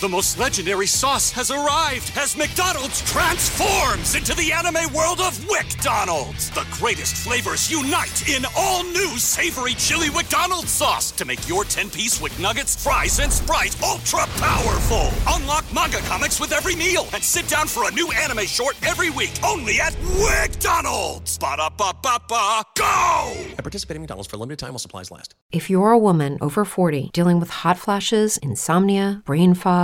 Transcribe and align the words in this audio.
The 0.00 0.08
most 0.08 0.40
legendary 0.40 0.88
sauce 0.88 1.30
has 1.30 1.52
arrived 1.52 2.10
as 2.16 2.36
McDonald's 2.36 3.00
transforms 3.02 4.16
into 4.16 4.34
the 4.34 4.50
anime 4.50 4.92
world 4.92 5.20
of 5.20 5.38
WickDonald's. 5.46 6.50
The 6.50 6.66
greatest 6.72 7.16
flavors 7.16 7.70
unite 7.70 8.28
in 8.28 8.44
all 8.56 8.82
new 8.82 9.16
savory 9.18 9.74
chili 9.74 10.10
McDonald's 10.10 10.72
sauce 10.72 11.12
to 11.12 11.24
make 11.24 11.48
your 11.48 11.62
10-piece 11.62 12.20
Wick 12.20 12.36
Nuggets, 12.40 12.82
fries, 12.82 13.20
and 13.20 13.32
Sprite 13.32 13.80
ultra 13.84 14.26
powerful. 14.36 15.10
Unlock 15.28 15.64
manga 15.72 15.98
comics 15.98 16.40
with 16.40 16.50
every 16.52 16.74
meal 16.74 17.06
and 17.14 17.22
sit 17.22 17.46
down 17.46 17.68
for 17.68 17.88
a 17.88 17.92
new 17.92 18.10
anime 18.12 18.46
short 18.46 18.76
every 18.84 19.10
week 19.10 19.32
only 19.44 19.80
at 19.80 19.92
WickDonald's. 20.18 21.38
Ba-da-ba-ba-ba, 21.38 22.62
go! 22.76 23.32
At 23.56 23.58
participating 23.58 24.02
McDonald's 24.02 24.28
for 24.28 24.36
a 24.36 24.40
limited 24.40 24.58
time 24.58 24.70
while 24.70 24.80
supplies 24.80 25.12
last. 25.12 25.36
If 25.52 25.70
you're 25.70 25.92
a 25.92 25.98
woman 25.98 26.36
over 26.40 26.64
40 26.64 27.10
dealing 27.12 27.38
with 27.38 27.50
hot 27.50 27.78
flashes, 27.78 28.38
insomnia, 28.38 29.22
brain 29.24 29.54
fog, 29.54 29.83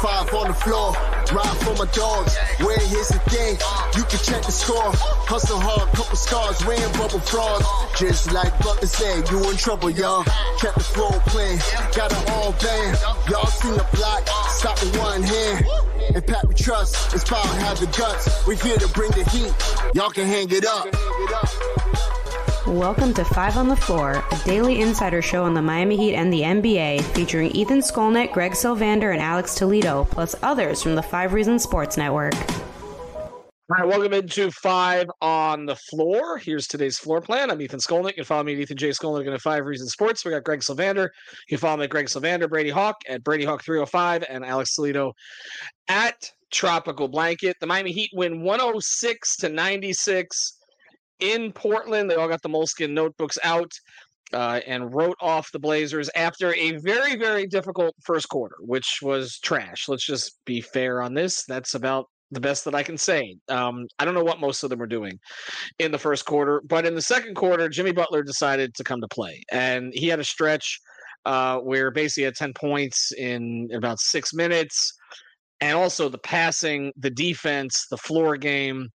five 0.00 0.32
on 0.32 0.48
the 0.48 0.54
floor. 0.54 0.92
Ride 1.32 1.56
for 1.60 1.74
my 1.76 1.90
dogs. 1.92 2.36
Where 2.64 2.78
here's 2.78 3.08
the 3.08 3.20
thing. 3.28 3.56
You 3.96 4.04
can 4.04 4.18
check 4.18 4.42
the 4.42 4.52
score. 4.52 4.90
Hustle 5.28 5.60
hard, 5.60 5.88
couple 5.92 6.16
scars, 6.16 6.64
wearing 6.64 6.92
bubble 6.92 7.20
frogs. 7.20 7.66
Just 7.98 8.32
like 8.32 8.50
Butler 8.60 8.88
said, 8.88 9.30
you 9.30 9.38
in 9.50 9.56
trouble, 9.56 9.90
y'all. 9.90 10.24
Kept 10.58 10.76
the 10.76 10.84
flow 10.84 11.10
playing. 11.28 11.58
Got 11.94 12.12
it 12.12 12.30
all 12.30 12.52
band. 12.52 12.98
Y'all 13.28 13.46
seen 13.46 13.74
the 13.74 13.86
block. 13.94 14.26
Stop 14.48 14.80
with 14.80 14.96
one 14.98 15.22
hand. 15.22 15.66
And 16.14 16.26
Pat 16.26 16.48
we 16.48 16.54
trust. 16.54 17.14
It's 17.14 17.24
power 17.24 17.46
have 17.46 17.78
the 17.78 17.86
guts. 17.86 18.46
We're 18.46 18.56
here 18.56 18.78
to 18.78 18.88
bring 18.88 19.10
the 19.12 19.24
heat. 19.30 19.52
Y'all 19.94 20.10
can 20.10 20.26
hang 20.26 20.48
it 20.50 20.64
up. 20.64 22.19
Welcome 22.70 23.14
to 23.14 23.24
Five 23.24 23.56
on 23.56 23.66
the 23.66 23.74
Floor, 23.74 24.22
a 24.30 24.40
daily 24.44 24.80
insider 24.80 25.20
show 25.20 25.42
on 25.42 25.54
the 25.54 25.60
Miami 25.60 25.96
Heat 25.96 26.14
and 26.14 26.32
the 26.32 26.42
NBA, 26.42 27.02
featuring 27.16 27.50
Ethan 27.50 27.80
Skolnick, 27.80 28.30
Greg 28.30 28.52
Sylvander, 28.52 29.12
and 29.12 29.20
Alex 29.20 29.56
Toledo, 29.56 30.04
plus 30.04 30.36
others 30.44 30.80
from 30.80 30.94
the 30.94 31.02
Five 31.02 31.32
Reasons 31.32 31.64
Sports 31.64 31.96
Network. 31.96 32.32
All 32.32 33.42
right, 33.70 33.88
welcome 33.88 34.12
into 34.12 34.52
Five 34.52 35.10
on 35.20 35.66
the 35.66 35.74
Floor. 35.74 36.38
Here's 36.38 36.68
today's 36.68 36.96
floor 36.96 37.20
plan. 37.20 37.50
I'm 37.50 37.60
Ethan 37.60 37.80
Skolnick. 37.80 38.10
You 38.10 38.14
can 38.14 38.24
follow 38.24 38.44
me 38.44 38.52
at 38.52 38.60
Ethan 38.60 38.76
J. 38.76 38.90
Skolnick 38.90 39.26
at 39.26 39.40
Five 39.40 39.66
Reasons 39.66 39.90
Sports. 39.90 40.24
We 40.24 40.30
got 40.30 40.44
Greg 40.44 40.60
Sylvander. 40.60 41.08
You 41.48 41.56
can 41.56 41.58
follow 41.58 41.78
me 41.78 41.84
at 41.84 41.90
Greg 41.90 42.06
Sylvander, 42.06 42.48
Brady 42.48 42.70
Hawk 42.70 43.02
at 43.08 43.24
Brady 43.24 43.44
Hawk 43.44 43.64
305, 43.64 44.26
and 44.28 44.44
Alex 44.44 44.76
Toledo 44.76 45.12
at 45.88 46.30
Tropical 46.52 47.08
Blanket. 47.08 47.56
The 47.60 47.66
Miami 47.66 47.90
Heat 47.90 48.10
win 48.14 48.42
106 48.44 49.36
to 49.38 49.48
96 49.48 50.59
in 51.20 51.52
Portland. 51.52 52.10
They 52.10 52.16
all 52.16 52.28
got 52.28 52.42
the 52.42 52.48
moleskin 52.48 52.94
notebooks 52.94 53.38
out 53.44 53.72
uh, 54.32 54.60
and 54.66 54.94
wrote 54.94 55.16
off 55.20 55.50
the 55.52 55.58
Blazers 55.58 56.10
after 56.14 56.54
a 56.54 56.72
very, 56.78 57.16
very 57.16 57.46
difficult 57.46 57.94
first 58.02 58.28
quarter, 58.28 58.56
which 58.60 59.00
was 59.02 59.38
trash. 59.38 59.88
Let's 59.88 60.06
just 60.06 60.44
be 60.44 60.60
fair 60.60 61.02
on 61.02 61.14
this. 61.14 61.44
That's 61.44 61.74
about 61.74 62.06
the 62.30 62.40
best 62.40 62.64
that 62.64 62.74
I 62.74 62.82
can 62.82 62.96
say. 62.96 63.36
Um, 63.48 63.86
I 63.98 64.04
don't 64.04 64.14
know 64.14 64.22
what 64.22 64.40
most 64.40 64.62
of 64.62 64.70
them 64.70 64.78
were 64.78 64.86
doing 64.86 65.18
in 65.78 65.90
the 65.90 65.98
first 65.98 66.24
quarter, 66.26 66.62
but 66.64 66.86
in 66.86 66.94
the 66.94 67.02
second 67.02 67.34
quarter, 67.34 67.68
Jimmy 67.68 67.92
Butler 67.92 68.22
decided 68.22 68.74
to 68.74 68.84
come 68.84 69.00
to 69.00 69.08
play, 69.08 69.42
and 69.50 69.92
he 69.94 70.06
had 70.06 70.20
a 70.20 70.24
stretch 70.24 70.80
uh, 71.26 71.58
where 71.58 71.90
basically 71.90 72.24
had 72.24 72.34
10 72.34 72.52
points 72.54 73.12
in 73.12 73.68
about 73.74 74.00
six 74.00 74.32
minutes. 74.32 74.94
And 75.60 75.76
also 75.76 76.08
the 76.08 76.18
passing, 76.18 76.92
the 76.96 77.10
defense, 77.10 77.86
the 77.90 77.98
floor 77.98 78.36
game. 78.38 78.88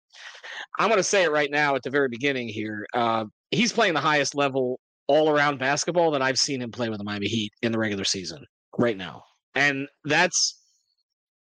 I'm 0.79 0.89
going 0.89 0.99
to 0.99 1.05
say 1.05 1.25
it 1.25 1.31
right 1.31 1.51
now 1.51 1.75
at 1.75 1.83
the 1.83 1.91
very 1.91 2.09
beginning 2.09 2.49
here. 2.49 2.87
Uh, 2.95 3.27
he's 3.51 3.73
playing 3.73 3.95
the 3.95 4.01
highest 4.01 4.35
level 4.35 4.81
all 5.07 5.29
around 5.29 5.59
basketball 5.59 6.11
that 6.13 6.23
I've 6.23 6.39
seen 6.39 6.63
him 6.63 6.71
play 6.71 6.89
with 6.89 6.99
the 6.99 7.05
Miami 7.05 7.27
Heat 7.27 7.53
in 7.63 7.73
the 7.73 7.79
regular 7.79 8.05
season 8.05 8.45
right 8.79 8.97
now. 8.97 9.23
And 9.55 9.87
that's 10.05 10.61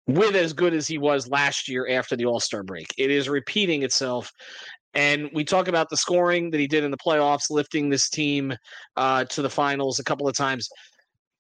with 0.07 0.35
as 0.35 0.53
good 0.53 0.75
as 0.75 0.87
he 0.87 0.99
was 0.99 1.29
last 1.29 1.69
year 1.69 1.89
after 1.89 2.17
the 2.17 2.27
All 2.27 2.41
Star 2.41 2.63
break. 2.63 2.89
It 2.99 3.11
is 3.11 3.29
repeating 3.29 3.83
itself. 3.83 4.31
And 4.95 5.31
we 5.33 5.45
talk 5.45 5.69
about 5.69 5.89
the 5.89 5.97
scoring 5.97 6.51
that 6.51 6.61
he 6.61 6.67
did 6.67 6.85
in 6.85 6.91
the 6.91 6.99
playoffs, 6.99 7.51
lifting 7.51 7.89
this 7.89 8.11
team 8.11 8.53
uh, 8.97 9.25
to 9.25 9.41
the 9.41 9.49
finals 9.49 9.99
a 9.99 10.05
couple 10.05 10.29
of 10.29 10.37
times. 10.37 10.69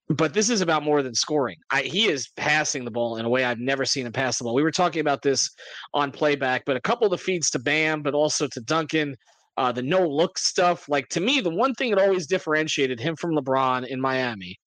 But 0.08 0.34
this 0.34 0.50
is 0.50 0.60
about 0.60 0.82
more 0.82 1.02
than 1.02 1.14
scoring. 1.14 1.56
I, 1.70 1.82
he 1.82 2.06
is 2.06 2.28
passing 2.36 2.84
the 2.84 2.90
ball 2.90 3.16
in 3.16 3.24
a 3.24 3.28
way 3.28 3.44
I've 3.44 3.58
never 3.58 3.84
seen 3.84 4.04
him 4.04 4.12
pass 4.12 4.38
the 4.38 4.44
ball. 4.44 4.54
We 4.54 4.62
were 4.62 4.70
talking 4.70 5.00
about 5.00 5.22
this 5.22 5.48
on 5.94 6.10
playback, 6.10 6.64
but 6.66 6.76
a 6.76 6.80
couple 6.80 7.06
of 7.06 7.12
the 7.12 7.18
feeds 7.18 7.50
to 7.50 7.58
Bam, 7.58 8.02
but 8.02 8.12
also 8.12 8.46
to 8.48 8.60
Duncan, 8.60 9.16
uh, 9.56 9.72
the 9.72 9.82
no 9.82 10.06
look 10.06 10.38
stuff. 10.38 10.88
Like 10.88 11.08
to 11.10 11.20
me, 11.20 11.40
the 11.40 11.50
one 11.50 11.74
thing 11.74 11.90
that 11.90 12.00
always 12.00 12.26
differentiated 12.26 13.00
him 13.00 13.16
from 13.16 13.34
LeBron 13.34 13.86
in 13.86 14.00
Miami 14.00 14.58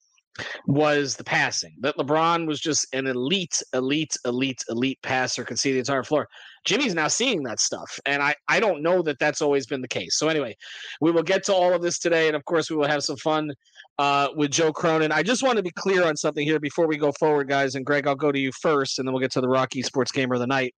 was 0.68 1.16
the 1.16 1.24
passing. 1.24 1.76
That 1.80 1.98
LeBron 1.98 2.48
was 2.48 2.60
just 2.60 2.86
an 2.94 3.08
elite, 3.08 3.62
elite, 3.74 4.16
elite, 4.26 4.64
elite 4.70 5.00
passer, 5.02 5.44
could 5.44 5.60
see 5.60 5.72
the 5.72 5.80
entire 5.80 6.04
floor. 6.04 6.28
Jimmy's 6.66 6.96
now 6.96 7.08
seeing 7.08 7.44
that 7.44 7.60
stuff, 7.60 8.00
and 8.06 8.24
I 8.24 8.36
I 8.48 8.60
don't 8.60 8.82
know 8.82 9.02
that 9.04 9.20
that's 9.20 9.42
always 9.42 9.68
been 9.68 9.82
the 9.82 9.88
case. 9.88 10.18
So 10.18 10.28
anyway, 10.28 10.56
we 11.00 11.12
will 11.12 11.24
get 11.24 11.44
to 11.46 11.54
all 11.54 11.74
of 11.74 11.82
this 11.82 12.00
today, 12.00 12.28
and 12.28 12.36
of 12.36 12.44
course 12.46 12.70
we 12.70 12.76
will 12.76 12.88
have 12.88 13.04
some 13.04 13.18
fun 13.18 13.52
uh, 14.00 14.30
with 14.36 14.52
Joe 14.52 14.74
Cronin. 14.74 15.12
I 15.12 15.24
just 15.24 15.44
want 15.44 15.58
to 15.58 15.64
be 15.64 15.72
clear 15.72 16.06
on 16.06 16.18
something 16.18 16.46
here 16.46 16.60
before 16.60 16.88
we 16.88 16.98
go 16.98 17.12
forward, 17.20 17.48
guys. 17.48 17.76
And 17.76 17.86
Greg, 17.86 18.08
I'll 18.08 18.16
go 18.16 18.32
to 18.32 18.40
you 18.40 18.52
first, 18.62 18.98
and 19.00 19.08
then 19.08 19.14
we'll 19.14 19.22
get 19.22 19.32
to 19.34 19.42
the 19.42 19.48
ROK 19.48 19.72
Esports 19.72 20.12
Gamer 20.12 20.36
of 20.36 20.42
the 20.42 20.48
Night. 20.48 20.74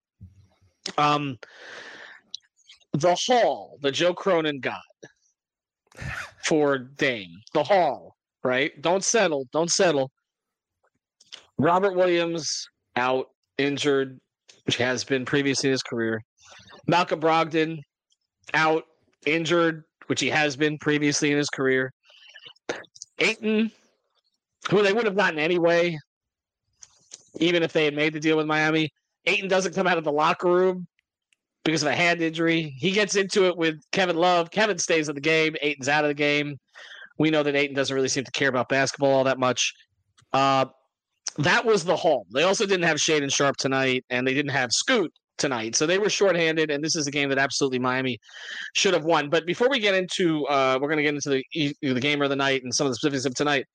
Um, 0.98 1.38
the 2.94 3.16
haul 3.16 3.78
that 3.82 3.92
Joe 3.94 4.14
Cronin 4.14 4.60
got 4.60 4.82
for 6.46 6.78
Dame, 6.78 7.42
the 7.54 7.64
haul, 7.64 8.17
right? 8.48 8.82
Don't 8.82 9.04
settle, 9.04 9.46
don't 9.52 9.70
settle. 9.70 10.10
Robert 11.58 11.96
Williams 11.96 12.66
out, 12.96 13.28
injured, 13.58 14.20
which 14.66 14.78
has 14.78 15.04
been 15.04 15.26
previously 15.26 15.70
in 15.70 15.72
his 15.72 15.84
career. 15.84 16.22
Malcolm 16.88 17.20
Brogdon 17.20 17.80
out, 18.54 18.84
injured, 19.26 19.84
which 20.06 20.22
he 20.22 20.30
has 20.30 20.56
been 20.56 20.78
previously 20.78 21.32
in 21.32 21.38
his 21.38 21.50
career. 21.50 21.92
Ayton, 23.20 23.72
who 24.70 24.82
they 24.82 24.94
would 24.94 25.06
have 25.06 25.18
gotten 25.18 25.40
anyway, 25.40 25.98
even 27.40 27.64
if 27.64 27.74
they 27.74 27.84
had 27.86 27.96
made 27.96 28.14
the 28.14 28.20
deal 28.20 28.38
with 28.38 28.46
Miami. 28.46 28.90
Ayton 29.26 29.50
doesn't 29.50 29.76
come 29.76 29.88
out 29.88 29.98
of 29.98 30.06
the 30.06 30.12
locker 30.12 30.50
room 30.50 30.88
because 31.66 31.82
of 31.82 31.90
a 31.90 31.96
hand 31.96 32.22
injury. 32.22 32.74
He 32.78 32.92
gets 32.92 33.16
into 33.16 33.46
it 33.46 33.58
with 33.58 33.76
Kevin 33.92 34.16
Love. 34.16 34.52
Kevin 34.52 34.78
stays 34.78 35.10
in 35.10 35.16
the 35.16 35.22
game. 35.22 35.56
Ayton's 35.62 35.90
out 35.90 36.06
of 36.06 36.10
the 36.10 36.14
game. 36.14 36.58
We 37.18 37.30
know 37.30 37.44
that 37.44 37.56
Ayton 37.56 37.76
doesn't 37.76 37.96
really 37.96 38.10
seem 38.10 38.24
to 38.24 38.32
care 38.32 38.50
about 38.50 38.70
basketball 38.70 39.12
all 39.12 39.24
that 39.24 39.40
much. 39.40 39.74
Uh, 40.34 40.66
that 41.38 41.66
was 41.66 41.84
the 41.84 41.96
haul. 41.96 42.26
They 42.34 42.44
also 42.44 42.66
didn't 42.66 42.86
have 42.86 42.98
Shaedon 42.98 43.34
Sharpe 43.34 43.58
tonight, 43.58 44.06
and 44.10 44.28
they 44.28 44.34
didn't 44.34 44.52
have 44.52 44.72
Scoot 44.72 45.12
tonight. 45.38 45.76
So 45.76 45.86
they 45.86 46.00
were 46.00 46.10
shorthanded, 46.10 46.72
and 46.72 46.84
this 46.84 46.96
is 46.96 47.08
a 47.08 47.12
game 47.12 47.30
that 47.30 47.38
absolutely 47.38 47.80
Miami 47.80 48.18
should 48.74 48.94
have 48.94 49.06
won. 49.06 49.30
But 49.30 49.46
before 49.46 49.70
we 49.70 49.80
get 49.80 49.94
into, 49.94 50.46
uh, 50.48 50.80
we're 50.82 50.88
going 50.88 50.98
to 50.98 51.04
get 51.04 51.16
into 51.16 51.30
the 51.30 51.76
the 51.82 52.00
gamer 52.00 52.26
of 52.26 52.30
the 52.30 52.36
night 52.36 52.64
and 52.64 52.74
some 52.74 52.88
of 52.88 52.92
the 52.92 52.96
specifics 52.96 53.26
of 53.26 53.36
tonight. 53.36 53.66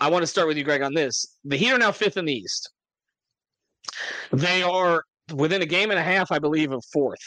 I 0.00 0.10
want 0.10 0.22
to 0.22 0.26
start 0.26 0.48
with 0.48 0.56
you, 0.56 0.64
Greg, 0.64 0.82
on 0.82 0.94
this. 0.94 1.38
The 1.44 1.56
Heat 1.56 1.72
are 1.72 1.78
now 1.78 1.92
fifth 1.92 2.16
in 2.16 2.24
the 2.24 2.34
East. 2.34 2.70
They 4.32 4.62
are 4.62 5.04
within 5.32 5.62
a 5.62 5.66
game 5.66 5.90
and 5.90 5.98
a 5.98 6.02
half, 6.02 6.32
I 6.32 6.38
believe, 6.38 6.72
of 6.72 6.84
fourth. 6.92 7.22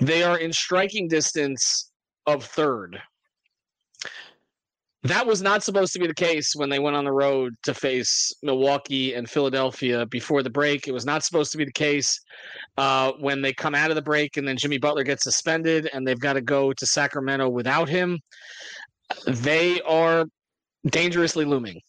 They 0.00 0.22
are 0.22 0.38
in 0.38 0.52
striking 0.52 1.08
distance 1.08 1.90
of 2.26 2.44
third. 2.44 3.00
That 5.02 5.26
was 5.26 5.40
not 5.40 5.62
supposed 5.62 5.92
to 5.92 5.98
be 5.98 6.06
the 6.06 6.14
case 6.14 6.56
when 6.56 6.68
they 6.68 6.78
went 6.78 6.96
on 6.96 7.04
the 7.04 7.12
road 7.12 7.54
to 7.62 7.74
face 7.74 8.32
Milwaukee 8.42 9.14
and 9.14 9.28
Philadelphia 9.28 10.06
before 10.06 10.42
the 10.42 10.50
break. 10.50 10.88
It 10.88 10.92
was 10.92 11.06
not 11.06 11.22
supposed 11.22 11.52
to 11.52 11.58
be 11.58 11.64
the 11.64 11.72
case 11.72 12.20
uh, 12.76 13.12
when 13.20 13.40
they 13.40 13.52
come 13.52 13.74
out 13.74 13.90
of 13.90 13.94
the 13.94 14.02
break 14.02 14.36
and 14.36 14.48
then 14.48 14.56
Jimmy 14.56 14.78
Butler 14.78 15.04
gets 15.04 15.22
suspended 15.22 15.88
and 15.92 16.06
they've 16.06 16.18
got 16.18 16.32
to 16.32 16.40
go 16.40 16.72
to 16.72 16.86
Sacramento 16.86 17.48
without 17.48 17.88
him. 17.88 18.18
They 19.26 19.80
are 19.82 20.24
dangerously 20.88 21.44
looming. 21.44 21.80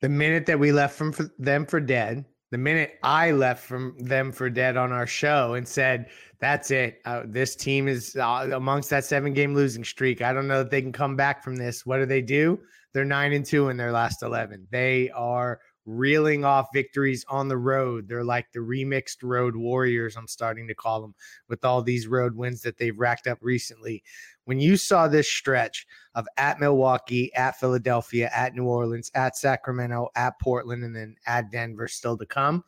The 0.00 0.08
minute 0.08 0.46
that 0.46 0.58
we 0.58 0.72
left 0.72 0.96
from 0.96 1.12
for 1.12 1.30
them 1.38 1.66
for 1.66 1.78
dead, 1.78 2.24
the 2.52 2.58
minute 2.58 2.98
I 3.02 3.30
left 3.30 3.66
from 3.66 3.96
them 3.98 4.30
for 4.30 4.50
dead 4.50 4.76
on 4.76 4.92
our 4.92 5.06
show 5.06 5.54
and 5.54 5.66
said, 5.66 6.10
"That's 6.38 6.70
it. 6.70 7.00
Uh, 7.06 7.22
this 7.24 7.56
team 7.56 7.88
is 7.88 8.14
uh, 8.14 8.50
amongst 8.52 8.90
that 8.90 9.06
seven-game 9.06 9.54
losing 9.54 9.82
streak. 9.82 10.20
I 10.20 10.34
don't 10.34 10.46
know 10.46 10.58
that 10.58 10.70
they 10.70 10.82
can 10.82 10.92
come 10.92 11.16
back 11.16 11.42
from 11.42 11.56
this." 11.56 11.86
What 11.86 11.96
do 11.96 12.06
they 12.06 12.20
do? 12.20 12.60
They're 12.92 13.06
nine 13.06 13.32
and 13.32 13.44
two 13.44 13.70
in 13.70 13.78
their 13.78 13.90
last 13.90 14.22
eleven. 14.22 14.68
They 14.70 15.10
are 15.10 15.60
reeling 15.86 16.44
off 16.44 16.68
victories 16.72 17.24
on 17.28 17.48
the 17.48 17.56
road. 17.56 18.06
They're 18.06 18.22
like 18.22 18.52
the 18.52 18.60
remixed 18.60 19.22
road 19.22 19.56
warriors, 19.56 20.16
I'm 20.16 20.28
starting 20.28 20.68
to 20.68 20.74
call 20.74 21.00
them, 21.00 21.14
with 21.48 21.64
all 21.64 21.82
these 21.82 22.06
road 22.06 22.36
wins 22.36 22.62
that 22.62 22.78
they've 22.78 22.96
racked 22.96 23.26
up 23.26 23.38
recently. 23.40 24.02
When 24.44 24.58
you 24.58 24.76
saw 24.76 25.08
this 25.08 25.28
stretch 25.28 25.86
of 26.14 26.26
at 26.36 26.60
Milwaukee, 26.60 27.32
at 27.34 27.58
Philadelphia, 27.58 28.30
at 28.34 28.54
New 28.54 28.64
Orleans, 28.64 29.10
at 29.14 29.36
Sacramento, 29.36 30.08
at 30.16 30.38
Portland, 30.40 30.84
and 30.84 30.94
then 30.94 31.16
at 31.26 31.50
Denver 31.50 31.88
still 31.88 32.18
to 32.18 32.26
come, 32.26 32.64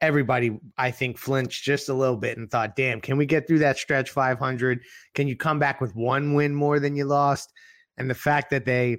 everybody, 0.00 0.58
I 0.76 0.90
think, 0.90 1.18
flinched 1.18 1.64
just 1.64 1.88
a 1.88 1.94
little 1.94 2.16
bit 2.16 2.38
and 2.38 2.50
thought, 2.50 2.76
damn, 2.76 3.00
can 3.00 3.16
we 3.16 3.26
get 3.26 3.46
through 3.46 3.60
that 3.60 3.78
stretch 3.78 4.10
500? 4.10 4.80
Can 5.14 5.28
you 5.28 5.36
come 5.36 5.58
back 5.58 5.80
with 5.80 5.96
one 5.96 6.34
win 6.34 6.54
more 6.54 6.78
than 6.78 6.94
you 6.94 7.04
lost? 7.04 7.52
And 7.96 8.08
the 8.08 8.14
fact 8.14 8.50
that 8.50 8.64
they 8.64 8.98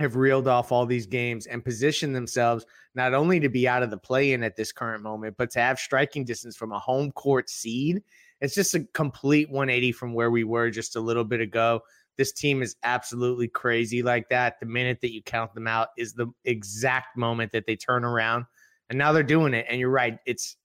have 0.00 0.16
reeled 0.16 0.48
off 0.48 0.72
all 0.72 0.86
these 0.86 1.06
games 1.06 1.46
and 1.46 1.64
positioned 1.64 2.16
themselves 2.16 2.66
not 2.96 3.14
only 3.14 3.38
to 3.40 3.48
be 3.48 3.68
out 3.68 3.82
of 3.82 3.90
the 3.90 3.96
play 3.96 4.32
in 4.32 4.42
at 4.42 4.56
this 4.56 4.72
current 4.72 5.02
moment, 5.02 5.36
but 5.38 5.50
to 5.52 5.60
have 5.60 5.78
striking 5.78 6.24
distance 6.24 6.56
from 6.56 6.72
a 6.72 6.78
home 6.78 7.12
court 7.12 7.48
seed. 7.48 8.02
It's 8.44 8.54
just 8.54 8.74
a 8.74 8.84
complete 8.92 9.50
180 9.50 9.92
from 9.92 10.12
where 10.12 10.30
we 10.30 10.44
were 10.44 10.70
just 10.70 10.96
a 10.96 11.00
little 11.00 11.24
bit 11.24 11.40
ago. 11.40 11.80
This 12.16 12.32
team 12.32 12.62
is 12.62 12.76
absolutely 12.84 13.48
crazy 13.48 14.02
like 14.02 14.28
that. 14.28 14.60
The 14.60 14.66
minute 14.66 15.00
that 15.00 15.12
you 15.12 15.22
count 15.22 15.54
them 15.54 15.66
out 15.66 15.88
is 15.96 16.12
the 16.12 16.28
exact 16.44 17.16
moment 17.16 17.52
that 17.52 17.66
they 17.66 17.74
turn 17.74 18.04
around. 18.04 18.44
And 18.90 18.98
now 18.98 19.12
they're 19.12 19.22
doing 19.22 19.54
it. 19.54 19.66
And 19.68 19.80
you're 19.80 19.90
right. 19.90 20.18
It's 20.26 20.56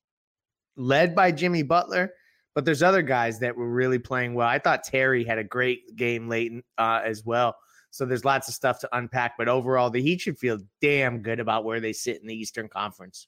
led 0.75 1.15
by 1.15 1.31
Jimmy 1.31 1.63
Butler, 1.63 2.11
but 2.53 2.65
there's 2.65 2.83
other 2.83 3.01
guys 3.01 3.39
that 3.39 3.55
were 3.55 3.69
really 3.69 3.97
playing 3.97 4.33
well. 4.33 4.47
I 4.47 4.59
thought 4.59 4.83
Terry 4.83 5.23
had 5.23 5.37
a 5.37 5.43
great 5.43 5.95
game 5.95 6.27
late 6.27 6.51
uh, 6.77 7.01
as 7.03 7.25
well. 7.25 7.55
So 7.91 8.05
there's 8.05 8.25
lots 8.25 8.47
of 8.47 8.53
stuff 8.53 8.79
to 8.79 8.89
unpack. 8.91 9.35
But 9.37 9.47
overall, 9.47 9.89
the 9.89 10.01
Heat 10.01 10.21
should 10.21 10.37
feel 10.37 10.59
damn 10.81 11.21
good 11.21 11.39
about 11.39 11.63
where 11.63 11.79
they 11.79 11.93
sit 11.93 12.21
in 12.21 12.27
the 12.27 12.35
Eastern 12.35 12.67
Conference. 12.67 13.27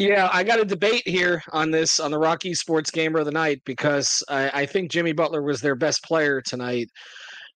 Yeah, 0.00 0.30
I 0.32 0.44
got 0.44 0.58
a 0.58 0.64
debate 0.64 1.06
here 1.06 1.42
on 1.52 1.70
this 1.70 2.00
on 2.00 2.10
the 2.10 2.18
ROK 2.18 2.40
Esports 2.40 2.90
Gamer 2.90 3.18
of 3.18 3.26
the 3.26 3.32
Night 3.32 3.60
because 3.66 4.22
I, 4.30 4.62
I 4.62 4.64
think 4.64 4.90
Jimmy 4.90 5.12
Butler 5.12 5.42
was 5.42 5.60
their 5.60 5.74
best 5.74 6.02
player 6.02 6.40
tonight, 6.40 6.88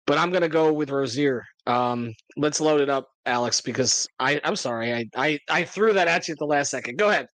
but 0.07 0.17
I'm 0.17 0.31
going 0.31 0.41
to 0.41 0.49
go 0.49 0.73
with 0.73 0.89
Rozier. 0.89 1.45
Um, 1.67 2.15
let's 2.37 2.59
load 2.59 2.81
it 2.81 2.89
up, 2.89 3.05
Alex, 3.27 3.61
because 3.61 4.07
I 4.17 4.41
I'm 4.43 4.55
sorry 4.55 4.91
I, 4.91 5.05
I 5.15 5.39
I 5.51 5.63
threw 5.65 5.93
that 5.93 6.07
at 6.07 6.27
you 6.27 6.31
at 6.31 6.39
the 6.39 6.45
last 6.45 6.71
second. 6.71 6.97
Go 6.97 7.09
ahead. 7.09 7.27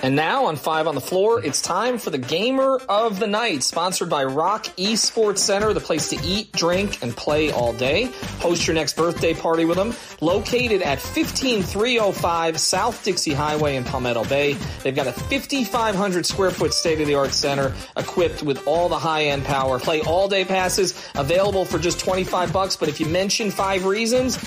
And 0.00 0.14
now 0.14 0.46
on 0.46 0.54
Five 0.54 0.86
on 0.86 0.94
the 0.94 1.00
Floor, 1.00 1.44
it's 1.44 1.60
time 1.60 1.98
for 1.98 2.10
the 2.10 2.18
Gamer 2.18 2.80
of 2.88 3.18
the 3.18 3.26
Night, 3.26 3.64
sponsored 3.64 4.08
by 4.08 4.22
ROK 4.24 4.64
Esports 4.76 5.38
Center, 5.38 5.72
the 5.72 5.80
place 5.80 6.10
to 6.10 6.24
eat, 6.24 6.52
drink, 6.52 7.02
and 7.02 7.16
play 7.16 7.50
all 7.50 7.72
day. 7.72 8.04
Host 8.38 8.66
your 8.68 8.74
next 8.74 8.96
birthday 8.96 9.34
party 9.34 9.64
with 9.64 9.76
them. 9.76 9.92
Located 10.20 10.82
at 10.82 11.00
15305 11.00 12.60
South 12.60 13.04
Dixie 13.04 13.34
Highway 13.34 13.74
in 13.74 13.82
Palmetto 13.82 14.24
Bay. 14.24 14.52
They've 14.84 14.94
got 14.94 15.08
a 15.08 15.12
5,500 15.12 16.24
square 16.24 16.52
foot 16.52 16.72
state 16.72 17.00
of 17.00 17.08
the 17.08 17.16
art 17.16 17.32
center 17.32 17.74
equipped 17.96 18.44
with 18.44 18.66
all 18.68 18.88
the 18.88 18.98
high 18.98 19.24
end 19.24 19.44
power. 19.44 19.80
Play 19.80 20.00
all 20.02 20.28
day 20.28 20.44
passes 20.44 21.10
available 21.16 21.64
for 21.64 21.78
just 21.80 21.98
25 21.98 22.52
bucks. 22.52 22.76
But 22.76 22.88
if 22.88 23.00
you 23.00 23.06
mention 23.06 23.50
five 23.50 23.84
reasons, 23.84 24.38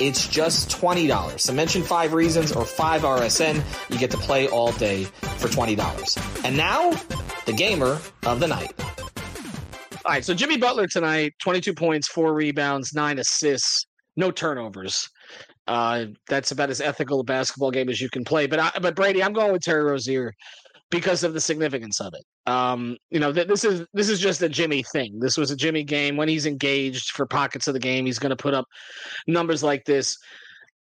it's 0.00 0.26
just 0.26 0.70
$20. 0.70 1.40
So 1.40 1.52
mention 1.52 1.82
five 1.82 2.12
reasons 2.12 2.52
or 2.52 2.64
five 2.64 3.02
RSN. 3.02 3.62
You 3.90 3.98
get 3.98 4.10
to 4.10 4.18
play 4.18 4.48
all 4.48 4.72
day 4.72 5.04
for 5.04 5.48
$20. 5.48 6.44
And 6.44 6.56
now, 6.56 6.92
the 7.46 7.52
gamer 7.52 7.98
of 8.24 8.40
the 8.40 8.46
night. 8.46 8.72
All 10.04 10.12
right, 10.12 10.24
so 10.24 10.34
Jimmy 10.34 10.56
Butler 10.56 10.86
tonight, 10.86 11.34
22 11.42 11.74
points, 11.74 12.08
four 12.08 12.32
rebounds, 12.32 12.94
nine 12.94 13.18
assists, 13.18 13.86
no 14.16 14.30
turnovers. 14.30 15.08
Uh, 15.66 16.06
that's 16.28 16.52
about 16.52 16.70
as 16.70 16.80
ethical 16.80 17.20
a 17.20 17.24
basketball 17.24 17.72
game 17.72 17.88
as 17.88 18.00
you 18.00 18.08
can 18.08 18.24
play. 18.24 18.46
But 18.46 18.60
I, 18.60 18.70
but 18.80 18.94
Brady, 18.94 19.22
I'm 19.22 19.32
going 19.32 19.52
with 19.52 19.62
Terry 19.62 19.82
Rozier 19.82 20.32
because 20.90 21.24
of 21.24 21.34
the 21.34 21.40
significance 21.40 22.00
of 22.00 22.14
it. 22.14 22.24
Um, 22.50 22.96
you 23.10 23.18
know, 23.18 23.32
th- 23.32 23.48
this 23.48 23.64
is 23.64 23.86
this 23.92 24.08
is 24.08 24.20
just 24.20 24.42
a 24.42 24.48
Jimmy 24.48 24.82
thing. 24.92 25.18
This 25.18 25.36
was 25.36 25.50
a 25.50 25.56
Jimmy 25.56 25.84
game. 25.84 26.16
When 26.16 26.28
he's 26.28 26.46
engaged 26.46 27.10
for 27.10 27.26
pockets 27.26 27.66
of 27.66 27.74
the 27.74 27.80
game, 27.80 28.06
he's 28.06 28.18
going 28.18 28.30
to 28.30 28.36
put 28.36 28.54
up 28.54 28.66
numbers 29.26 29.62
like 29.62 29.84
this. 29.84 30.16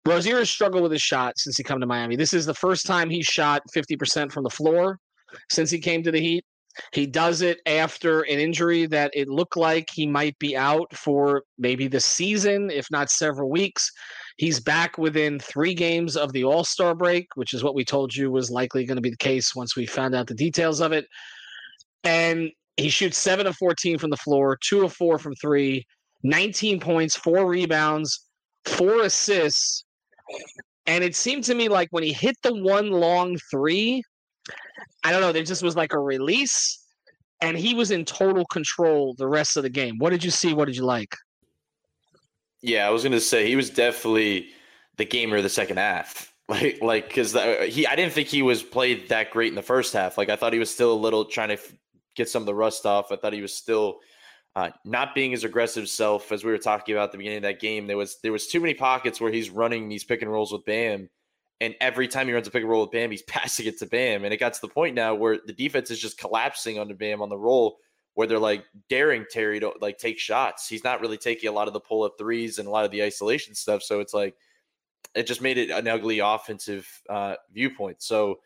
Rozier 0.06 0.38
has 0.38 0.48
struggled 0.48 0.82
with 0.82 0.92
his 0.92 1.02
shot 1.02 1.38
since 1.38 1.56
he 1.56 1.62
come 1.62 1.80
to 1.80 1.86
Miami. 1.86 2.16
This 2.16 2.32
is 2.32 2.46
the 2.46 2.54
first 2.54 2.86
time 2.86 3.10
he 3.10 3.22
shot 3.22 3.62
50% 3.74 4.32
from 4.32 4.44
the 4.44 4.50
floor 4.50 4.98
since 5.50 5.70
he 5.70 5.78
came 5.78 6.02
to 6.02 6.10
the 6.10 6.20
Heat. 6.20 6.44
He 6.92 7.06
does 7.06 7.42
it 7.42 7.58
after 7.66 8.22
an 8.22 8.38
injury 8.38 8.86
that 8.86 9.10
it 9.12 9.28
looked 9.28 9.56
like 9.56 9.90
he 9.92 10.06
might 10.06 10.38
be 10.38 10.56
out 10.56 10.94
for 10.94 11.42
maybe 11.58 11.88
the 11.88 12.00
season, 12.00 12.70
if 12.70 12.86
not 12.90 13.10
several 13.10 13.50
weeks. 13.50 13.90
He's 14.40 14.58
back 14.58 14.96
within 14.96 15.38
three 15.38 15.74
games 15.74 16.16
of 16.16 16.32
the 16.32 16.44
All 16.44 16.64
Star 16.64 16.94
break, 16.94 17.28
which 17.34 17.52
is 17.52 17.62
what 17.62 17.74
we 17.74 17.84
told 17.84 18.16
you 18.16 18.30
was 18.30 18.50
likely 18.50 18.86
going 18.86 18.96
to 18.96 19.02
be 19.02 19.10
the 19.10 19.16
case 19.18 19.54
once 19.54 19.76
we 19.76 19.84
found 19.84 20.14
out 20.14 20.28
the 20.28 20.34
details 20.34 20.80
of 20.80 20.92
it. 20.92 21.04
And 22.04 22.50
he 22.78 22.88
shoots 22.88 23.18
seven 23.18 23.46
of 23.46 23.54
14 23.56 23.98
from 23.98 24.08
the 24.08 24.16
floor, 24.16 24.56
two 24.64 24.82
of 24.82 24.94
four 24.94 25.18
from 25.18 25.34
three, 25.34 25.84
19 26.22 26.80
points, 26.80 27.18
four 27.18 27.46
rebounds, 27.46 28.28
four 28.64 29.02
assists. 29.02 29.84
And 30.86 31.04
it 31.04 31.14
seemed 31.14 31.44
to 31.44 31.54
me 31.54 31.68
like 31.68 31.88
when 31.90 32.02
he 32.02 32.14
hit 32.14 32.36
the 32.42 32.54
one 32.54 32.92
long 32.92 33.36
three, 33.50 34.02
I 35.04 35.12
don't 35.12 35.20
know, 35.20 35.32
there 35.32 35.42
just 35.42 35.62
was 35.62 35.76
like 35.76 35.92
a 35.92 35.98
release 35.98 36.82
and 37.42 37.58
he 37.58 37.74
was 37.74 37.90
in 37.90 38.06
total 38.06 38.46
control 38.46 39.14
the 39.18 39.28
rest 39.28 39.58
of 39.58 39.64
the 39.64 39.68
game. 39.68 39.98
What 39.98 40.10
did 40.10 40.24
you 40.24 40.30
see? 40.30 40.54
What 40.54 40.64
did 40.64 40.76
you 40.76 40.84
like? 40.84 41.14
Yeah, 42.62 42.86
I 42.86 42.90
was 42.90 43.02
to 43.02 43.20
say 43.20 43.48
he 43.48 43.56
was 43.56 43.70
definitely 43.70 44.48
the 44.96 45.04
gamer 45.04 45.38
of 45.38 45.42
the 45.42 45.48
second 45.48 45.78
half. 45.78 46.28
Like, 46.50 46.82
like 46.82 47.06
because 47.06 47.32
he, 47.72 47.86
I 47.86 47.94
didn't 47.94 48.12
think 48.12 48.26
he 48.26 48.42
was 48.42 48.60
played 48.60 49.10
that 49.10 49.30
great 49.30 49.50
in 49.50 49.54
the 49.54 49.62
first 49.62 49.92
half. 49.92 50.18
Like, 50.18 50.30
I 50.30 50.34
thought 50.34 50.52
he 50.52 50.58
was 50.58 50.68
still 50.68 50.92
a 50.92 50.98
little 50.98 51.24
trying 51.24 51.50
to 51.50 51.54
f- 51.54 51.72
get 52.16 52.28
some 52.28 52.42
of 52.42 52.46
the 52.46 52.54
rust 52.56 52.86
off. 52.86 53.12
I 53.12 53.16
thought 53.16 53.32
he 53.32 53.40
was 53.40 53.54
still 53.54 54.00
uh, 54.56 54.70
not 54.84 55.14
being 55.14 55.30
his 55.30 55.44
aggressive 55.44 55.88
self 55.88 56.32
as 56.32 56.44
we 56.44 56.50
were 56.50 56.58
talking 56.58 56.94
about 56.94 57.04
at 57.04 57.12
the 57.12 57.18
beginning 57.18 57.38
of 57.38 57.42
that 57.44 57.60
game. 57.60 57.86
There 57.86 57.96
was 57.96 58.18
there 58.22 58.32
was 58.32 58.48
too 58.48 58.60
many 58.60 58.74
pockets 58.74 59.20
where 59.20 59.32
he's 59.32 59.50
running 59.50 59.88
these 59.88 60.04
pick 60.04 60.22
and 60.22 60.30
rolls 60.30 60.52
with 60.52 60.64
Bam, 60.64 61.08
and 61.60 61.74
every 61.80 62.08
time 62.08 62.26
he 62.26 62.32
runs 62.32 62.48
a 62.48 62.50
pick 62.50 62.62
and 62.62 62.70
roll 62.70 62.82
with 62.82 62.90
Bam, 62.90 63.10
he's 63.10 63.22
passing 63.28 63.66
it 63.66 63.78
to 63.78 63.86
Bam, 63.86 64.24
and 64.24 64.34
it 64.34 64.38
got 64.38 64.54
to 64.54 64.60
the 64.60 64.68
point 64.68 64.94
now 64.94 65.14
where 65.14 65.38
the 65.44 65.52
defense 65.52 65.90
is 65.90 66.00
just 66.00 66.18
collapsing 66.18 66.78
under 66.78 66.94
Bam 66.94 67.22
on 67.22 67.28
the 67.28 67.38
roll, 67.38 67.78
where 68.14 68.26
they're 68.26 68.38
like 68.38 68.64
daring 68.88 69.24
Terry 69.30 69.60
to 69.60 69.72
like 69.80 69.98
take 69.98 70.18
shots. 70.18 70.68
He's 70.68 70.84
not 70.84 71.00
really 71.00 71.18
taking 71.18 71.48
a 71.48 71.52
lot 71.52 71.68
of 71.68 71.74
the 71.74 71.80
pull 71.80 72.02
up 72.02 72.14
threes 72.18 72.58
and 72.58 72.66
a 72.66 72.70
lot 72.70 72.84
of 72.84 72.90
the 72.90 73.02
isolation 73.02 73.54
stuff, 73.54 73.82
so 73.82 74.00
it's 74.00 74.14
like 74.14 74.34
it 75.14 75.26
just 75.26 75.42
made 75.42 75.58
it 75.58 75.70
an 75.70 75.88
ugly 75.88 76.20
offensive 76.20 76.88
uh, 77.08 77.34
viewpoint. 77.52 78.02
So 78.02 78.40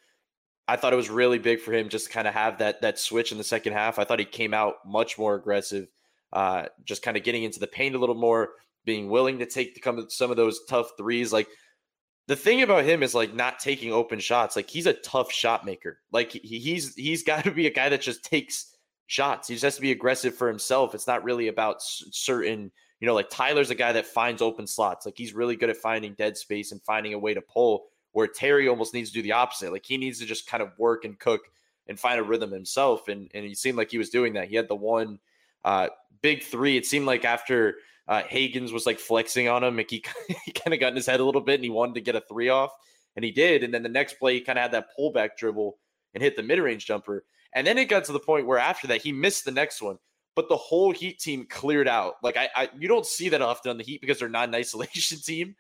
I 0.66 0.76
thought 0.76 0.92
it 0.92 0.96
was 0.96 1.10
really 1.10 1.38
big 1.38 1.60
for 1.60 1.72
him 1.72 1.88
just 1.88 2.06
to 2.06 2.12
kind 2.12 2.26
of 2.26 2.34
have 2.34 2.58
that 2.58 2.80
that 2.82 2.98
switch 2.98 3.32
in 3.32 3.38
the 3.38 3.44
second 3.44 3.74
half. 3.74 3.98
I 3.98 4.04
thought 4.04 4.18
he 4.18 4.24
came 4.24 4.54
out 4.54 4.76
much 4.86 5.18
more 5.18 5.34
aggressive, 5.34 5.88
uh, 6.32 6.66
just 6.84 7.02
kind 7.02 7.16
of 7.16 7.22
getting 7.22 7.44
into 7.44 7.60
the 7.60 7.66
paint 7.66 7.94
a 7.94 7.98
little 7.98 8.14
more, 8.14 8.50
being 8.84 9.08
willing 9.10 9.38
to 9.38 9.46
take 9.46 9.84
some 10.08 10.30
of 10.30 10.36
those 10.36 10.64
tough 10.68 10.92
threes. 10.96 11.32
Like 11.32 11.48
the 12.26 12.36
thing 12.36 12.62
about 12.62 12.84
him 12.84 13.02
is 13.02 13.14
like 13.14 13.34
not 13.34 13.58
taking 13.58 13.92
open 13.92 14.20
shots. 14.20 14.56
Like 14.56 14.70
he's 14.70 14.86
a 14.86 14.94
tough 14.94 15.30
shot 15.30 15.66
maker. 15.66 15.98
Like 16.12 16.32
he, 16.32 16.58
he's 16.58 16.94
he's 16.94 17.22
got 17.24 17.44
to 17.44 17.50
be 17.50 17.66
a 17.66 17.72
guy 17.72 17.90
that 17.90 18.00
just 18.00 18.24
takes 18.24 18.73
shots. 19.06 19.48
He 19.48 19.54
just 19.54 19.64
has 19.64 19.76
to 19.76 19.82
be 19.82 19.92
aggressive 19.92 20.34
for 20.34 20.48
himself. 20.48 20.94
It's 20.94 21.06
not 21.06 21.24
really 21.24 21.48
about 21.48 21.82
certain 21.82 22.70
you 23.04 23.06
know, 23.06 23.14
like 23.14 23.28
Tyler's 23.28 23.68
a 23.68 23.74
guy 23.74 23.92
that 23.92 24.06
finds 24.06 24.40
open 24.40 24.66
slots. 24.66 25.04
Like 25.04 25.18
he's 25.18 25.34
really 25.34 25.56
good 25.56 25.68
at 25.68 25.76
finding 25.76 26.14
dead 26.14 26.38
space 26.38 26.72
and 26.72 26.80
finding 26.82 27.12
a 27.12 27.18
way 27.18 27.34
to 27.34 27.42
pull. 27.42 27.84
Where 28.12 28.26
Terry 28.26 28.66
almost 28.66 28.94
needs 28.94 29.10
to 29.10 29.14
do 29.14 29.22
the 29.22 29.32
opposite. 29.32 29.72
Like 29.72 29.84
he 29.84 29.98
needs 29.98 30.20
to 30.20 30.24
just 30.24 30.46
kind 30.46 30.62
of 30.62 30.70
work 30.78 31.04
and 31.04 31.18
cook 31.18 31.42
and 31.86 32.00
find 32.00 32.18
a 32.18 32.22
rhythm 32.22 32.50
himself. 32.50 33.08
And 33.08 33.30
and 33.34 33.44
he 33.44 33.54
seemed 33.54 33.76
like 33.76 33.90
he 33.90 33.98
was 33.98 34.08
doing 34.08 34.32
that. 34.34 34.48
He 34.48 34.56
had 34.56 34.68
the 34.68 34.74
one 34.74 35.18
uh, 35.66 35.88
big 36.22 36.42
three. 36.42 36.76
It 36.76 36.86
seemed 36.86 37.04
like 37.04 37.26
after 37.26 37.76
uh, 38.08 38.22
Hagans 38.22 38.72
was 38.72 38.86
like 38.86 38.98
flexing 38.98 39.48
on 39.48 39.64
him, 39.64 39.76
he, 39.78 39.84
he 40.44 40.52
kind 40.52 40.72
of 40.72 40.80
got 40.80 40.88
in 40.88 40.96
his 40.96 41.06
head 41.06 41.20
a 41.20 41.24
little 41.24 41.40
bit 41.42 41.56
and 41.56 41.64
he 41.64 41.70
wanted 41.70 41.96
to 41.96 42.00
get 42.00 42.16
a 42.16 42.22
three 42.22 42.48
off, 42.48 42.70
and 43.16 43.24
he 43.24 43.32
did. 43.32 43.64
And 43.64 43.74
then 43.74 43.82
the 43.82 43.88
next 43.90 44.14
play, 44.14 44.34
he 44.34 44.40
kind 44.40 44.58
of 44.58 44.62
had 44.62 44.72
that 44.72 44.88
pullback 44.98 45.36
dribble 45.36 45.76
and 46.14 46.22
hit 46.22 46.36
the 46.36 46.42
mid 46.42 46.60
range 46.60 46.86
jumper. 46.86 47.24
And 47.54 47.66
then 47.66 47.78
it 47.78 47.86
got 47.86 48.04
to 48.04 48.12
the 48.12 48.20
point 48.20 48.46
where 48.46 48.58
after 48.58 48.86
that, 48.88 49.02
he 49.02 49.12
missed 49.12 49.44
the 49.44 49.52
next 49.52 49.80
one 49.80 49.98
but 50.34 50.48
the 50.48 50.56
whole 50.56 50.92
Heat 50.92 51.18
team 51.18 51.46
cleared 51.48 51.88
out. 51.88 52.14
Like 52.22 52.36
I, 52.36 52.48
I 52.54 52.68
you 52.78 52.88
don't 52.88 53.06
see 53.06 53.28
that 53.30 53.42
often 53.42 53.70
on 53.70 53.78
the 53.78 53.84
Heat 53.84 54.00
because 54.00 54.18
they're 54.18 54.28
not 54.28 54.48
an 54.48 54.54
isolation 54.54 55.18
team. 55.18 55.54